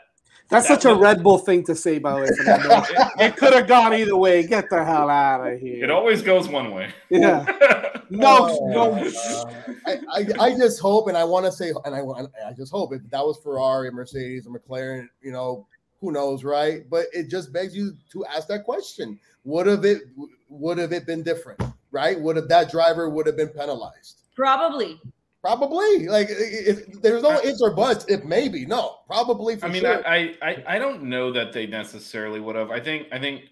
That's 0.49 0.67
that 0.67 0.81
such 0.81 0.91
a 0.91 0.95
Red 0.95 1.21
Bull 1.23 1.37
thing 1.39 1.63
to 1.65 1.75
say, 1.75 1.99
by 1.99 2.13
the 2.15 2.21
way. 2.21 2.27
Fernando. 2.37 2.83
it 3.19 3.35
could 3.35 3.53
have 3.53 3.67
gone 3.67 3.93
either 3.93 4.15
way. 4.15 4.47
Get 4.47 4.69
the 4.69 4.83
hell 4.83 5.09
out 5.09 5.45
of 5.45 5.59
here. 5.59 5.83
it 5.83 5.91
always 5.91 6.21
goes 6.21 6.47
one 6.47 6.71
way. 6.71 6.91
yeah. 7.09 7.45
No, 8.11 8.47
Oh, 8.49 8.67
no. 8.69 8.91
uh, 8.93 9.53
I, 9.85 9.97
I, 10.41 10.45
I 10.47 10.57
just 10.57 10.79
hope, 10.79 11.09
and 11.09 11.15
I 11.15 11.23
want 11.23 11.45
to 11.45 11.51
say, 11.51 11.71
and 11.85 11.93
I 11.93 12.01
want, 12.01 12.31
I 12.43 12.53
just 12.53 12.71
hope 12.71 12.91
if 12.91 13.07
that 13.11 13.23
was 13.23 13.37
Ferrari, 13.37 13.91
Mercedes, 13.91 14.47
or 14.47 14.59
McLaren, 14.59 15.07
you 15.21 15.31
know, 15.31 15.67
who 16.01 16.11
knows, 16.11 16.43
right? 16.43 16.89
But 16.89 17.05
it 17.13 17.29
just 17.29 17.51
begs 17.51 17.75
you 17.75 17.93
to 18.11 18.25
ask 18.25 18.47
that 18.47 18.63
question: 18.63 19.19
Would 19.43 19.67
have 19.67 19.85
it, 19.85 20.03
would 20.49 20.77
have 20.77 20.93
it 20.93 21.05
been 21.05 21.23
different, 21.23 21.61
right? 21.91 22.19
Would 22.19 22.35
have 22.35 22.47
that 22.49 22.71
driver 22.71 23.09
would 23.09 23.27
have 23.27 23.37
been 23.37 23.49
penalized? 23.49 24.21
Probably. 24.35 24.99
Probably. 25.41 26.07
Like, 26.07 26.27
if, 26.29 26.89
if 26.89 27.01
there's 27.01 27.23
no 27.23 27.39
ifs 27.39 27.61
or 27.61 27.73
buts. 27.73 28.05
If 28.09 28.25
maybe, 28.25 28.65
no, 28.65 28.97
probably. 29.07 29.55
For 29.55 29.67
I 29.67 29.69
mean, 29.69 29.81
sure. 29.81 30.05
I, 30.05 30.35
I 30.41 30.63
I 30.67 30.79
don't 30.79 31.03
know 31.03 31.31
that 31.31 31.53
they 31.53 31.65
necessarily 31.65 32.39
would 32.39 32.55
have. 32.55 32.71
I 32.71 32.79
think 32.79 33.07
I 33.11 33.19
think 33.19 33.43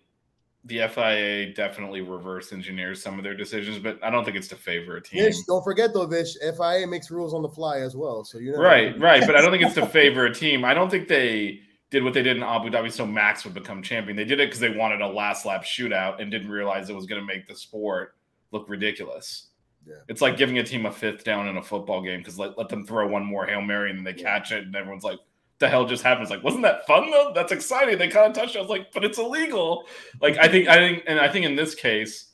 the 0.66 0.86
FIA 0.90 1.54
definitely 1.54 2.02
reverse 2.02 2.52
engineers 2.52 3.02
some 3.02 3.18
of 3.18 3.24
their 3.24 3.34
decisions, 3.34 3.80
but 3.80 4.04
I 4.04 4.10
don't 4.10 4.26
think 4.26 4.36
it's 4.36 4.50
to 4.50 4.58
favor 4.58 4.98
a 4.98 5.02
team. 5.02 5.24
Vish, 5.24 5.38
don't 5.48 5.64
forget 5.64 5.94
though, 5.94 6.06
Vish. 6.06 6.36
FIA 6.42 6.86
makes 6.88 7.10
rules 7.10 7.34
on 7.34 7.42
the 7.42 7.50
fly 7.50 7.80
as 7.80 7.96
well, 7.96 8.26
so 8.26 8.38
you 8.38 8.52
know. 8.52 8.60
Right, 8.60 9.00
right. 9.00 9.26
But 9.26 9.38
I 9.38 9.42
don't 9.42 9.52
think 9.52 9.64
it's 9.64 9.76
to 9.76 9.86
favor 9.86 10.26
a 10.26 10.34
team. 10.34 10.66
I 10.66 10.74
don't 10.74 10.90
think 10.90 11.08
they 11.08 11.62
did 11.90 12.04
what 12.04 12.14
they 12.14 12.24
did 12.24 12.38
in 12.38 12.44
Abu 12.44 12.70
Dhabi 12.70 12.92
so 12.92 13.06
Max 13.06 13.46
would 13.46 13.54
become 13.54 13.82
champion. 13.82 14.18
They 14.18 14.26
did 14.26 14.40
it 14.40 14.48
because 14.48 14.60
they 14.60 14.70
wanted 14.70 15.02
a 15.02 15.08
last 15.08 15.46
lap 15.46 15.64
shootout 15.64 16.22
and 16.22 16.30
didn't 16.30 16.50
realize 16.50 16.90
it 16.90 16.96
was 16.96 17.06
going 17.06 17.22
to 17.22 17.26
make 17.26 17.48
the 17.48 17.56
sport 17.56 18.16
look 18.52 18.68
ridiculous. 18.70 19.48
Yeah. 19.86 19.96
It's 20.10 20.22
like 20.22 20.36
giving 20.36 20.58
a 20.58 20.64
team 20.64 20.86
a 20.86 20.92
fifth 20.92 21.24
down 21.24 21.48
in 21.48 21.58
a 21.58 21.64
football 21.64 22.02
game 22.02 22.20
because 22.20 22.38
let, 22.38 22.58
let 22.58 22.68
them 22.68 22.86
throw 22.86 23.08
one 23.08 23.26
more 23.26 23.46
Hail 23.46 23.62
Mary 23.62 23.90
and 23.90 24.00
then 24.00 24.04
they 24.04 24.22
catch 24.22 24.52
it 24.52 24.66
and 24.66 24.76
everyone's 24.76 25.06
like, 25.06 25.20
the 25.60 25.70
hell 25.70 25.86
just 25.86 26.04
happened? 26.04 26.24
It's 26.24 26.32
like, 26.32 26.44
wasn't 26.44 26.64
that 26.64 26.86
fun 26.86 27.10
though? 27.10 27.32
That's 27.34 27.52
exciting. 27.52 27.98
They 27.98 28.10
caught 28.10 28.32
a 28.32 28.34
touchdown. 28.34 28.60
I 28.60 28.62
was 28.62 28.70
like, 28.70 28.92
but 28.92 29.06
it's 29.06 29.18
illegal. 29.18 29.86
Like 30.22 30.38
I 30.38 30.48
think 30.48 30.68
I 30.68 30.76
think 30.76 31.04
and 31.08 31.20
I 31.20 31.30
think 31.30 31.46
in 31.46 31.56
this 31.56 31.74
case, 31.74 32.34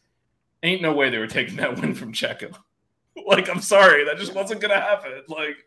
ain't 0.63 0.81
no 0.81 0.93
way 0.93 1.09
they 1.09 1.19
were 1.19 1.27
taking 1.27 1.57
that 1.57 1.79
win 1.79 1.93
from 1.93 2.11
Checo. 2.11 2.53
like 3.27 3.49
I'm 3.49 3.61
sorry, 3.61 4.03
that 4.05 4.17
just 4.17 4.33
wasn't 4.33 4.61
gonna 4.61 4.79
happen. 4.79 5.23
Like, 5.27 5.57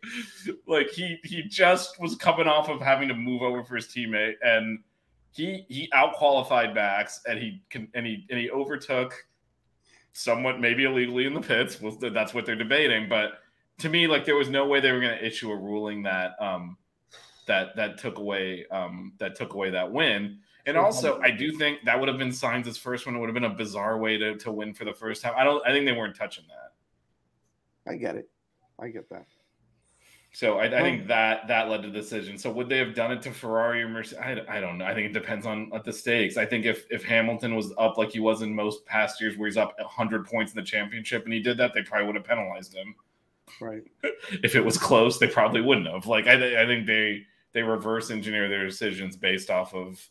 like 0.66 0.90
he 0.90 1.18
he 1.24 1.42
just 1.42 2.01
was 2.01 2.16
coming 2.16 2.47
off 2.47 2.68
of 2.68 2.80
having 2.80 3.09
to 3.09 3.14
move 3.14 3.42
over 3.42 3.62
for 3.64 3.76
his 3.76 3.86
teammate, 3.86 4.34
and 4.42 4.80
he 5.32 5.64
he 5.68 5.88
outqualified 5.94 6.74
Max, 6.74 7.20
and 7.26 7.38
he 7.38 7.62
can 7.70 7.88
and 7.94 8.07
he 8.07 8.26
and 8.30 8.38
he 8.38 8.51
overtook 8.51 9.14
somewhat 10.12 10.61
maybe 10.61 10.84
illegally 10.84 11.26
in 11.26 11.34
the 11.34 11.40
pits. 11.40 11.80
Well, 11.80 11.97
that's 12.01 12.32
what 12.34 12.47
they're 12.47 12.57
debating, 12.57 13.09
but 13.09 13.34
to 13.78 13.88
me, 13.88 14.07
like 14.07 14.24
there 14.24 14.36
was 14.36 14.49
no 14.49 14.66
way 14.66 14.80
they 14.80 14.92
were 14.92 15.01
going 15.01 15.16
to 15.16 15.24
issue 15.24 15.51
a 15.51 15.57
ruling 15.57 16.03
that 16.05 16.40
um 16.40 16.76
that 17.47 17.76
that 17.76 17.99
took 17.99 18.18
away 18.18 18.66
um 18.70 19.12
that 19.18 19.36
took 19.36 19.55
away 19.55 19.70
that 19.70 19.90
win. 19.90 20.38
And 20.66 20.76
also, 20.76 21.20
I 21.20 21.30
do 21.30 21.53
think 21.53 21.84
that 21.84 21.99
would 21.99 22.09
have 22.09 22.18
been 22.18 22.30
Sainz's 22.30 22.76
first 22.76 23.07
one. 23.07 23.14
It 23.14 23.20
would 23.20 23.28
have 23.28 23.34
been 23.34 23.44
a 23.44 23.55
bizarre 23.55 23.99
way 23.99 24.18
to, 24.18 24.36
to 24.38 24.51
win 24.51 24.74
for 24.74 24.84
the 24.84 24.92
first 24.92 25.22
time. 25.22 25.32
I 25.36 25.44
don't. 25.44 25.64
I 25.64 25.70
think 25.70 25.86
they 25.86 25.92
weren't 25.92 26.16
touching 26.16 26.44
that. 26.49 26.65
I 27.87 27.97
get 27.97 28.16
it. 28.16 28.28
I 28.78 28.89
get 28.89 29.09
that. 29.11 29.26
So 30.37 30.59
I, 30.59 30.66
I 30.66 30.82
think 30.82 31.07
that 31.07 31.49
that 31.49 31.70
led 31.70 31.80
to 31.80 31.89
the 31.89 31.99
decision. 31.99 32.37
So 32.37 32.51
would 32.53 32.68
they 32.68 32.76
have 32.76 32.95
done 32.95 33.11
it 33.11 33.22
to 33.22 33.30
Ferrari 33.30 33.82
or 33.82 33.89
Mercedes? 33.89 34.18
I, 34.22 34.45
I 34.47 34.61
don't 34.61 34.76
know. 34.76 34.84
I 34.84 34.93
think 34.93 35.07
it 35.07 35.14
depends 35.14 35.47
on 35.47 35.70
at 35.74 35.82
the 35.82 35.93
stakes. 35.95 36.37
I 36.37 36.45
think 36.45 36.66
if 36.66 36.84
if 36.91 37.03
Hamilton 37.05 37.55
was 37.55 37.72
up 37.78 37.97
like 37.97 38.11
he 38.11 38.20
was 38.20 38.43
in 38.43 38.55
most 38.55 38.84
past 38.84 39.18
years, 39.18 39.39
where 39.39 39.49
he's 39.49 39.57
up 39.57 39.74
100 39.78 40.26
points 40.26 40.53
in 40.53 40.57
the 40.57 40.62
championship, 40.62 41.24
and 41.24 41.32
he 41.32 41.41
did 41.41 41.57
that, 41.57 41.72
they 41.72 41.80
probably 41.80 42.07
would 42.07 42.16
have 42.16 42.24
penalized 42.26 42.74
him. 42.74 42.95
Right. 43.62 43.82
if 44.43 44.55
it 44.55 44.62
was 44.62 44.76
close, 44.76 45.18
they 45.18 45.26
probably 45.26 45.62
wouldn't 45.62 45.87
have. 45.87 46.07
Like 46.07 46.26
I, 46.26 46.62
I 46.62 46.66
think 46.66 46.87
they 46.87 47.22
they 47.53 47.62
reverse 47.62 48.11
engineer 48.11 48.47
their 48.51 48.66
decisions 48.66 49.16
based 49.16 49.49
off 49.49 49.74
of 49.74 50.07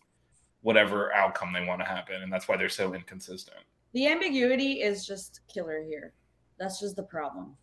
whatever 0.62 1.14
outcome 1.14 1.54
they 1.54 1.64
want 1.68 1.82
to 1.82 1.86
happen, 1.86 2.24
and 2.24 2.34
that's 2.34 2.48
why 2.48 2.58
they're 2.58 2.68
so 2.68 2.96
inconsistent. 2.96 3.58
The 3.94 4.08
ambiguity 4.08 4.82
is 4.82 5.06
just 5.06 5.42
killer 5.48 5.84
here. 5.88 6.14
That's 6.58 6.80
just 6.80 6.96
the 6.96 7.04
problem. 7.04 7.56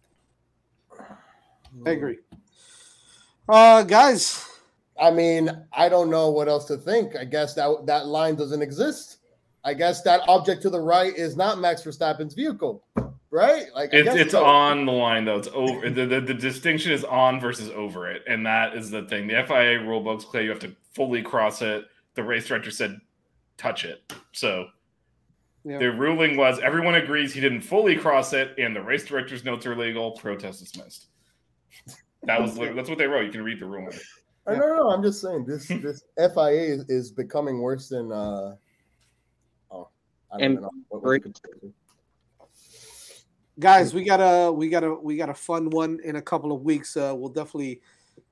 I 1.86 1.90
agree. 1.90 2.18
Uh, 3.48 3.82
guys. 3.82 4.48
I 5.00 5.10
mean, 5.10 5.50
I 5.72 5.88
don't 5.88 6.10
know 6.10 6.30
what 6.30 6.48
else 6.48 6.66
to 6.66 6.76
think. 6.76 7.16
I 7.16 7.24
guess 7.24 7.54
that 7.54 7.86
that 7.86 8.06
line 8.06 8.36
doesn't 8.36 8.62
exist. 8.62 9.18
I 9.64 9.74
guess 9.74 10.02
that 10.02 10.22
object 10.28 10.62
to 10.62 10.70
the 10.70 10.80
right 10.80 11.14
is 11.14 11.36
not 11.36 11.58
Max 11.58 11.82
Verstappen's 11.82 12.34
vehicle, 12.34 12.84
right? 13.30 13.66
Like 13.74 13.90
it's, 13.92 14.14
it's 14.14 14.30
so. 14.32 14.44
on 14.44 14.86
the 14.86 14.92
line 14.92 15.24
though. 15.24 15.38
It's 15.38 15.48
over. 15.54 15.88
the, 15.88 16.06
the, 16.06 16.20
the 16.20 16.34
distinction 16.34 16.92
is 16.92 17.04
on 17.04 17.40
versus 17.40 17.70
over 17.70 18.10
it, 18.10 18.22
and 18.28 18.44
that 18.46 18.74
is 18.74 18.90
the 18.90 19.02
thing. 19.04 19.26
The 19.26 19.44
FIA 19.46 19.80
rulebook's 19.80 20.24
clear. 20.24 20.42
You 20.42 20.50
have 20.50 20.58
to 20.60 20.74
fully 20.94 21.22
cross 21.22 21.62
it. 21.62 21.84
The 22.14 22.22
race 22.22 22.46
director 22.46 22.70
said, 22.70 23.00
"Touch 23.56 23.84
it." 23.84 24.12
So 24.32 24.66
yeah. 25.64 25.78
the 25.78 25.92
ruling 25.92 26.36
was 26.36 26.58
everyone 26.58 26.96
agrees 26.96 27.32
he 27.32 27.40
didn't 27.40 27.60
fully 27.60 27.96
cross 27.96 28.32
it, 28.32 28.54
and 28.58 28.74
the 28.74 28.82
race 28.82 29.04
director's 29.04 29.44
notes 29.44 29.66
are 29.66 29.76
legal. 29.76 30.12
Protest 30.12 30.60
dismissed. 30.60 31.06
That 32.24 32.40
was 32.40 32.54
that's 32.56 32.88
what 32.88 32.98
they 32.98 33.06
wrote. 33.06 33.26
You 33.26 33.32
can 33.32 33.42
read 33.42 33.60
the 33.60 33.66
ruling. 33.66 33.98
I 34.46 34.54
don't 34.54 34.76
know. 34.76 34.90
I'm 34.90 35.02
just 35.02 35.20
saying 35.20 35.44
this 35.46 35.66
this 35.68 36.04
FIA 36.16 36.74
is, 36.74 36.88
is 36.88 37.10
becoming 37.10 37.60
worse 37.60 37.88
than. 37.88 38.10
uh 38.12 38.56
Oh, 39.70 39.88
I 40.32 40.38
don't 40.38 40.42
and 40.42 40.60
know. 40.62 40.70
What, 40.88 41.02
what 41.02 41.22
Guys, 43.60 43.94
we 43.94 44.02
got 44.02 44.18
a 44.18 44.50
we 44.50 44.68
got 44.68 44.82
a 44.82 44.94
we 44.94 45.16
got 45.16 45.28
a 45.28 45.34
fun 45.34 45.70
one 45.70 46.00
in 46.04 46.16
a 46.16 46.22
couple 46.22 46.52
of 46.52 46.62
weeks. 46.62 46.96
Uh, 46.96 47.12
we'll 47.14 47.28
definitely 47.28 47.80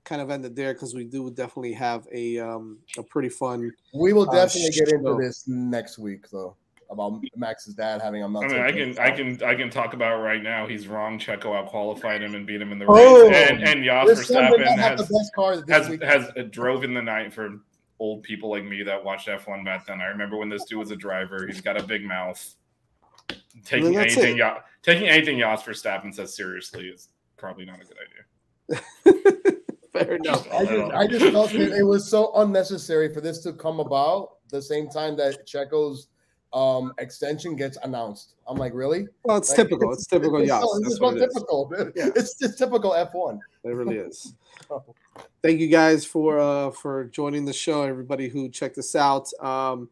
kind 0.04 0.20
of 0.20 0.30
end 0.30 0.44
it 0.44 0.56
there 0.56 0.72
because 0.72 0.94
we 0.94 1.04
do 1.04 1.30
definitely 1.30 1.72
have 1.74 2.08
a 2.12 2.38
um 2.38 2.78
a 2.98 3.02
pretty 3.02 3.28
fun. 3.28 3.72
We 3.94 4.12
will 4.12 4.28
uh, 4.30 4.34
definitely 4.34 4.68
uh, 4.68 4.84
get 4.86 4.94
into 4.94 5.16
this 5.20 5.46
next 5.46 5.98
week, 5.98 6.28
though 6.30 6.56
about 6.90 7.22
Max's 7.36 7.74
dad 7.74 8.02
having 8.02 8.22
a 8.22 8.28
meltdown. 8.28 8.44
I 8.44 8.48
mean, 8.48 8.60
I 8.60 8.72
can, 8.72 8.98
I 8.98 9.10
can, 9.10 9.44
I 9.44 9.54
can 9.54 9.70
talk 9.70 9.94
about 9.94 10.20
right 10.22 10.42
now. 10.42 10.66
He's 10.66 10.88
wrong. 10.88 11.18
Checo 11.18 11.56
out 11.56 11.66
qualified 11.66 12.22
him 12.22 12.34
and 12.34 12.46
beat 12.46 12.60
him 12.60 12.72
in 12.72 12.78
the 12.78 12.86
oh! 12.86 13.28
race, 13.28 13.36
oh, 13.50 13.54
and 13.54 13.62
and 13.62 13.84
Jos 13.84 14.30
Verstappen 14.30 14.64
has, 14.76 15.08
has, 15.68 15.86
has, 16.02 16.30
has 16.36 16.50
drove 16.50 16.84
in 16.84 16.94
the 16.94 17.02
night 17.02 17.32
for 17.32 17.60
old 18.00 18.22
people 18.22 18.50
like 18.50 18.64
me 18.64 18.82
that 18.82 19.04
watched 19.04 19.28
F1 19.28 19.64
back 19.64 19.86
then. 19.86 20.00
I 20.00 20.06
remember 20.06 20.36
when 20.36 20.48
this 20.48 20.64
dude 20.64 20.78
was 20.78 20.90
a 20.90 20.96
driver. 20.96 21.46
He's 21.46 21.60
got 21.60 21.80
a 21.80 21.84
big 21.84 22.04
mouth. 22.04 22.54
Taking 23.64 23.96
anything, 23.96 24.38
y- 24.38 24.58
taking 24.82 25.06
anything 25.06 25.38
Jos 25.38 25.62
Verstappen 25.62 26.12
says 26.12 26.34
seriously 26.34 26.86
is 26.88 27.08
probably 27.36 27.66
not 27.66 27.78
a 27.80 27.84
good 27.84 27.96
idea. 28.72 29.30
Fair 29.92 30.16
enough. 30.16 30.50
I 30.52 30.64
just, 30.64 30.92
I 30.92 31.06
just 31.06 31.32
felt 31.32 31.50
that 31.52 31.72
it 31.76 31.82
was 31.82 32.08
so 32.08 32.32
unnecessary 32.36 33.12
for 33.12 33.20
this 33.20 33.40
to 33.40 33.52
come 33.52 33.80
about 33.80 34.36
the 34.48 34.62
same 34.62 34.88
time 34.88 35.16
that 35.16 35.46
Checo's 35.46 36.08
um 36.52 36.92
extension 36.98 37.56
gets 37.56 37.78
announced. 37.82 38.34
I'm 38.46 38.56
like, 38.56 38.74
really? 38.74 39.06
Well, 39.24 39.36
it's 39.36 39.50
like, 39.50 39.56
typical. 39.56 39.92
It's, 39.92 40.02
it's 40.02 40.10
typical. 40.10 40.44
Yeah, 40.44 40.60
it's, 40.62 40.86
it's 40.86 41.00
not 41.00 41.16
typical. 41.16 41.72
Yeah. 41.94 42.10
It's 42.16 42.34
just 42.34 42.58
typical 42.58 42.90
F1. 42.90 43.38
It 43.64 43.68
really 43.68 43.96
is. 43.98 44.34
Thank 45.42 45.60
you 45.60 45.68
guys 45.68 46.04
for 46.04 46.38
uh 46.38 46.70
for 46.70 47.04
joining 47.04 47.44
the 47.44 47.52
show. 47.52 47.82
Everybody 47.82 48.28
who 48.28 48.48
checked 48.48 48.78
us 48.78 48.94
out. 48.96 49.28
Um, 49.40 49.88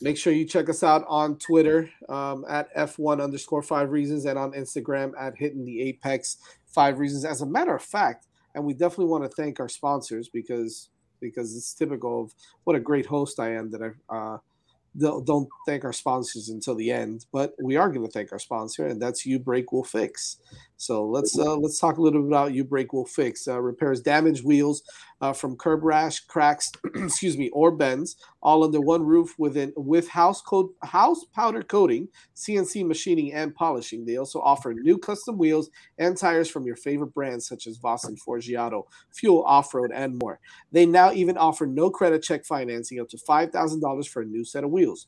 make 0.00 0.16
sure 0.16 0.32
you 0.32 0.44
check 0.44 0.68
us 0.68 0.82
out 0.82 1.04
on 1.08 1.36
Twitter 1.36 1.88
um, 2.08 2.44
at 2.48 2.74
F1 2.74 3.22
underscore 3.22 3.62
five 3.62 3.90
reasons 3.90 4.24
and 4.24 4.38
on 4.38 4.52
Instagram 4.52 5.12
at 5.18 5.36
hitting 5.36 5.64
the 5.64 5.80
apex 5.82 6.38
five 6.66 6.98
reasons. 6.98 7.24
As 7.24 7.40
a 7.40 7.46
matter 7.46 7.74
of 7.74 7.82
fact, 7.82 8.26
and 8.54 8.64
we 8.64 8.74
definitely 8.74 9.06
want 9.06 9.24
to 9.24 9.30
thank 9.30 9.60
our 9.60 9.68
sponsors 9.68 10.28
because 10.28 10.90
because 11.20 11.56
it's 11.56 11.72
typical 11.72 12.22
of 12.22 12.34
what 12.64 12.76
a 12.76 12.80
great 12.80 13.06
host 13.06 13.38
I 13.38 13.54
am 13.54 13.70
that 13.70 13.82
I 13.82 14.14
uh 14.14 14.38
don't 14.98 15.48
thank 15.66 15.84
our 15.84 15.92
sponsors 15.92 16.48
until 16.50 16.74
the 16.74 16.90
end, 16.90 17.26
but 17.32 17.54
we 17.62 17.76
are 17.76 17.88
going 17.88 18.04
to 18.04 18.12
thank 18.12 18.32
our 18.32 18.38
sponsor, 18.38 18.86
and 18.86 19.00
that's 19.00 19.24
U 19.24 19.38
Brake 19.38 19.72
Wheel 19.72 19.84
Fix. 19.84 20.38
So 20.76 21.06
let's 21.06 21.38
uh, 21.38 21.56
let's 21.56 21.78
talk 21.78 21.96
a 21.96 22.02
little 22.02 22.22
bit 22.22 22.28
about 22.28 22.52
U 22.52 22.64
Brake 22.64 22.92
Wheel 22.92 23.06
Fix. 23.06 23.48
Uh, 23.48 23.60
repairs 23.60 24.00
damaged 24.00 24.44
wheels 24.44 24.82
uh, 25.22 25.32
from 25.32 25.56
curb 25.56 25.84
rash, 25.84 26.20
cracks, 26.20 26.72
excuse 26.96 27.38
me, 27.38 27.50
or 27.50 27.72
bends, 27.72 28.16
all 28.42 28.64
under 28.64 28.80
one 28.80 29.04
roof 29.04 29.34
within 29.38 29.72
with 29.76 30.08
house 30.08 30.42
coat, 30.42 30.74
house 30.82 31.24
powder 31.34 31.62
coating, 31.62 32.08
CNC 32.36 32.86
machining, 32.86 33.32
and 33.32 33.54
polishing. 33.54 34.04
They 34.04 34.18
also 34.18 34.40
offer 34.40 34.74
new 34.74 34.98
custom 34.98 35.38
wheels 35.38 35.70
and 35.98 36.16
tires 36.16 36.50
from 36.50 36.66
your 36.66 36.76
favorite 36.76 37.14
brands 37.14 37.48
such 37.48 37.68
as 37.68 37.78
Voss 37.78 38.04
and 38.04 38.20
Forgiato, 38.20 38.84
Fuel 39.14 39.44
Off 39.44 39.74
Road, 39.74 39.92
and 39.94 40.18
more. 40.22 40.40
They 40.72 40.86
now 40.86 41.12
even 41.12 41.38
offer 41.38 41.66
no 41.66 41.90
credit 41.90 42.22
check 42.22 42.44
financing 42.44 43.00
up 43.00 43.08
to 43.10 43.18
five 43.18 43.52
thousand 43.52 43.80
dollars 43.80 44.08
for 44.08 44.22
a 44.22 44.26
new 44.26 44.44
set 44.44 44.64
of 44.64 44.70
wheels. 44.70 45.06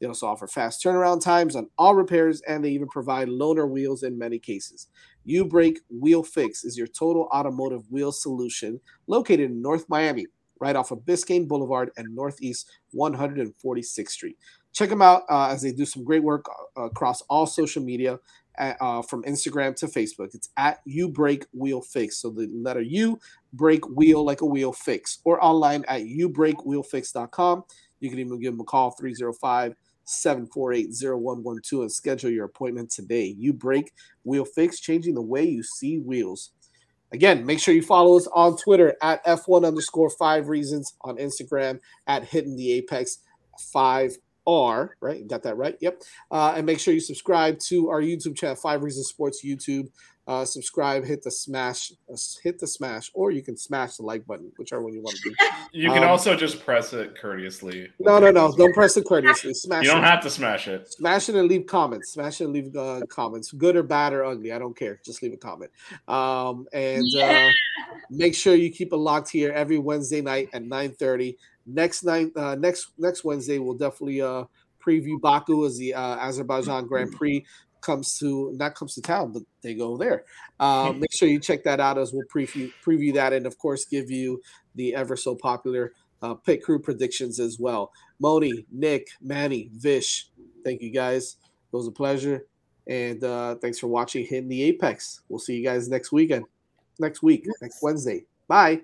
They 0.00 0.06
also 0.06 0.26
offer 0.26 0.46
fast 0.46 0.84
turnaround 0.84 1.22
times 1.22 1.56
on 1.56 1.70
all 1.78 1.94
repairs, 1.94 2.42
and 2.46 2.64
they 2.64 2.70
even 2.70 2.88
provide 2.88 3.28
loaner 3.28 3.68
wheels 3.68 4.02
in 4.02 4.18
many 4.18 4.38
cases. 4.38 4.88
U 5.26 5.44
Brake 5.44 5.80
Wheel 5.90 6.22
Fix 6.22 6.64
is 6.64 6.78
your 6.78 6.86
total 6.86 7.28
automotive 7.34 7.90
wheel 7.90 8.12
solution 8.12 8.80
located 9.08 9.50
in 9.50 9.60
North 9.60 9.84
Miami, 9.88 10.26
right 10.60 10.76
off 10.76 10.92
of 10.92 11.00
Biscayne 11.00 11.48
Boulevard 11.48 11.90
and 11.96 12.14
Northeast 12.14 12.70
146th 12.94 14.08
Street. 14.08 14.38
Check 14.72 14.88
them 14.88 15.02
out 15.02 15.22
uh, 15.28 15.48
as 15.48 15.62
they 15.62 15.72
do 15.72 15.84
some 15.84 16.04
great 16.04 16.22
work 16.22 16.46
uh, 16.76 16.82
across 16.84 17.22
all 17.22 17.46
social 17.46 17.82
media, 17.82 18.20
uh, 18.58 18.74
uh 18.80 19.02
from 19.02 19.24
Instagram 19.24 19.74
to 19.76 19.86
Facebook. 19.86 20.32
It's 20.32 20.48
at 20.56 20.80
U 20.84 21.08
Brake 21.08 21.46
Wheel 21.52 21.80
Fix. 21.80 22.18
So 22.18 22.30
the 22.30 22.48
letter 22.54 22.82
U, 22.82 23.18
break 23.52 23.86
wheel 23.88 24.24
like 24.24 24.42
a 24.42 24.46
wheel 24.46 24.72
fix, 24.72 25.18
or 25.24 25.44
online 25.44 25.84
at 25.88 26.02
ubrakewheelfix.com. 26.02 27.64
You 27.98 28.10
can 28.10 28.18
even 28.18 28.38
give 28.38 28.52
them 28.52 28.60
a 28.60 28.64
call 28.64 28.92
305 28.92 29.74
748 30.06 30.88
0112 30.90 31.82
and 31.82 31.92
schedule 31.92 32.30
your 32.30 32.46
appointment 32.46 32.90
today. 32.90 33.34
U 33.38 33.52
Brake 33.52 33.92
Wheel 34.24 34.44
Fix, 34.44 34.80
changing 34.80 35.14
the 35.14 35.22
way 35.22 35.44
you 35.44 35.62
see 35.62 35.98
wheels. 35.98 36.52
Again, 37.12 37.46
make 37.46 37.60
sure 37.60 37.74
you 37.74 37.82
follow 37.82 38.16
us 38.16 38.26
on 38.28 38.56
Twitter 38.56 38.96
at 39.02 39.24
F1 39.24 39.66
underscore 39.66 40.10
five 40.10 40.48
reasons, 40.48 40.94
on 41.02 41.16
Instagram 41.16 41.78
at 42.06 42.24
Hitting 42.24 42.56
the 42.56 42.72
Apex 42.72 43.18
5R, 43.74 44.90
right? 45.00 45.26
Got 45.26 45.42
that 45.44 45.56
right? 45.56 45.76
Yep. 45.80 46.02
Uh, 46.30 46.54
and 46.56 46.66
make 46.66 46.80
sure 46.80 46.94
you 46.94 47.00
subscribe 47.00 47.58
to 47.60 47.90
our 47.90 48.00
YouTube 48.00 48.36
channel, 48.36 48.56
Five 48.56 48.82
Reasons 48.82 49.08
Sports 49.08 49.44
YouTube 49.44 49.88
uh, 50.26 50.44
subscribe, 50.44 51.04
hit 51.04 51.22
the 51.22 51.30
smash, 51.30 51.92
uh, 52.12 52.16
hit 52.42 52.58
the 52.58 52.66
smash, 52.66 53.10
or 53.14 53.30
you 53.30 53.42
can 53.42 53.56
smash 53.56 53.96
the 53.96 54.02
like 54.02 54.26
button, 54.26 54.50
whichever 54.58 54.82
one 54.82 54.92
you 54.92 55.00
want 55.00 55.16
to 55.16 55.30
do. 55.30 55.34
You 55.72 55.90
can 55.90 56.02
um, 56.02 56.10
also 56.10 56.34
just 56.34 56.64
press 56.64 56.92
it 56.92 57.16
courteously. 57.20 57.88
No, 58.00 58.18
no, 58.18 58.30
no, 58.30 58.52
don't 58.56 58.74
press 58.74 58.96
it 58.96 59.04
courteously. 59.04 59.54
Smash. 59.54 59.84
You 59.84 59.90
don't 59.90 60.02
it. 60.02 60.06
have 60.06 60.22
to 60.22 60.30
smash 60.30 60.66
it. 60.66 60.92
Smash 60.92 61.28
it 61.28 61.36
and 61.36 61.48
leave 61.48 61.66
comments. 61.66 62.12
Smash 62.12 62.40
it 62.40 62.44
and 62.44 62.52
leave 62.52 62.74
uh, 62.74 63.02
comments, 63.08 63.52
good 63.52 63.76
or 63.76 63.82
bad 63.82 64.12
or 64.12 64.24
ugly. 64.24 64.52
I 64.52 64.58
don't 64.58 64.76
care. 64.76 65.00
Just 65.04 65.22
leave 65.22 65.32
a 65.32 65.36
comment. 65.36 65.70
Um, 66.08 66.66
and 66.72 67.04
uh, 67.14 67.18
yeah. 67.18 67.50
uh, 67.50 67.94
make 68.10 68.34
sure 68.34 68.54
you 68.54 68.70
keep 68.70 68.92
it 68.92 68.96
locked 68.96 69.30
here 69.30 69.52
every 69.52 69.78
Wednesday 69.78 70.22
night 70.22 70.48
at 70.52 70.62
nine 70.62 70.92
thirty. 70.92 71.36
Next 71.66 72.04
night, 72.04 72.30
uh, 72.36 72.56
next 72.56 72.92
next 72.98 73.24
Wednesday, 73.24 73.58
we'll 73.58 73.74
definitely 73.74 74.22
uh 74.22 74.44
preview 74.86 75.20
Baku 75.20 75.66
as 75.66 75.76
the 75.76 75.94
uh, 75.94 76.16
Azerbaijan 76.18 76.86
Grand 76.86 77.12
Prix 77.12 77.44
comes 77.86 78.18
to 78.18 78.52
not 78.56 78.74
comes 78.74 78.94
to 78.94 79.00
town, 79.00 79.32
but 79.32 79.42
they 79.62 79.74
go 79.74 79.96
there. 79.96 80.24
Uh, 80.60 80.92
make 80.98 81.12
sure 81.12 81.28
you 81.28 81.40
check 81.40 81.62
that 81.64 81.80
out 81.80 81.96
as 81.96 82.12
we'll 82.12 82.26
preview 82.26 82.70
preview 82.84 83.14
that, 83.14 83.32
and 83.32 83.46
of 83.46 83.56
course, 83.58 83.84
give 83.84 84.10
you 84.10 84.42
the 84.74 84.94
ever 84.94 85.16
so 85.16 85.34
popular 85.34 85.92
uh, 86.22 86.34
pit 86.34 86.62
crew 86.62 86.80
predictions 86.80 87.38
as 87.40 87.58
well. 87.58 87.92
Moni, 88.18 88.66
Nick, 88.72 89.08
Manny, 89.20 89.70
Vish, 89.74 90.28
thank 90.64 90.82
you 90.82 90.90
guys. 90.90 91.36
It 91.72 91.76
was 91.76 91.86
a 91.86 91.92
pleasure. 91.92 92.46
And 92.86 93.22
uh, 93.24 93.56
thanks 93.56 93.78
for 93.78 93.88
watching 93.88 94.24
Hitting 94.24 94.48
the 94.48 94.62
Apex. 94.62 95.22
We'll 95.28 95.40
see 95.40 95.56
you 95.56 95.64
guys 95.64 95.88
next 95.88 96.12
weekend, 96.12 96.44
next 96.98 97.22
week, 97.22 97.46
next 97.60 97.82
Wednesday. 97.82 98.24
Bye. 98.48 98.82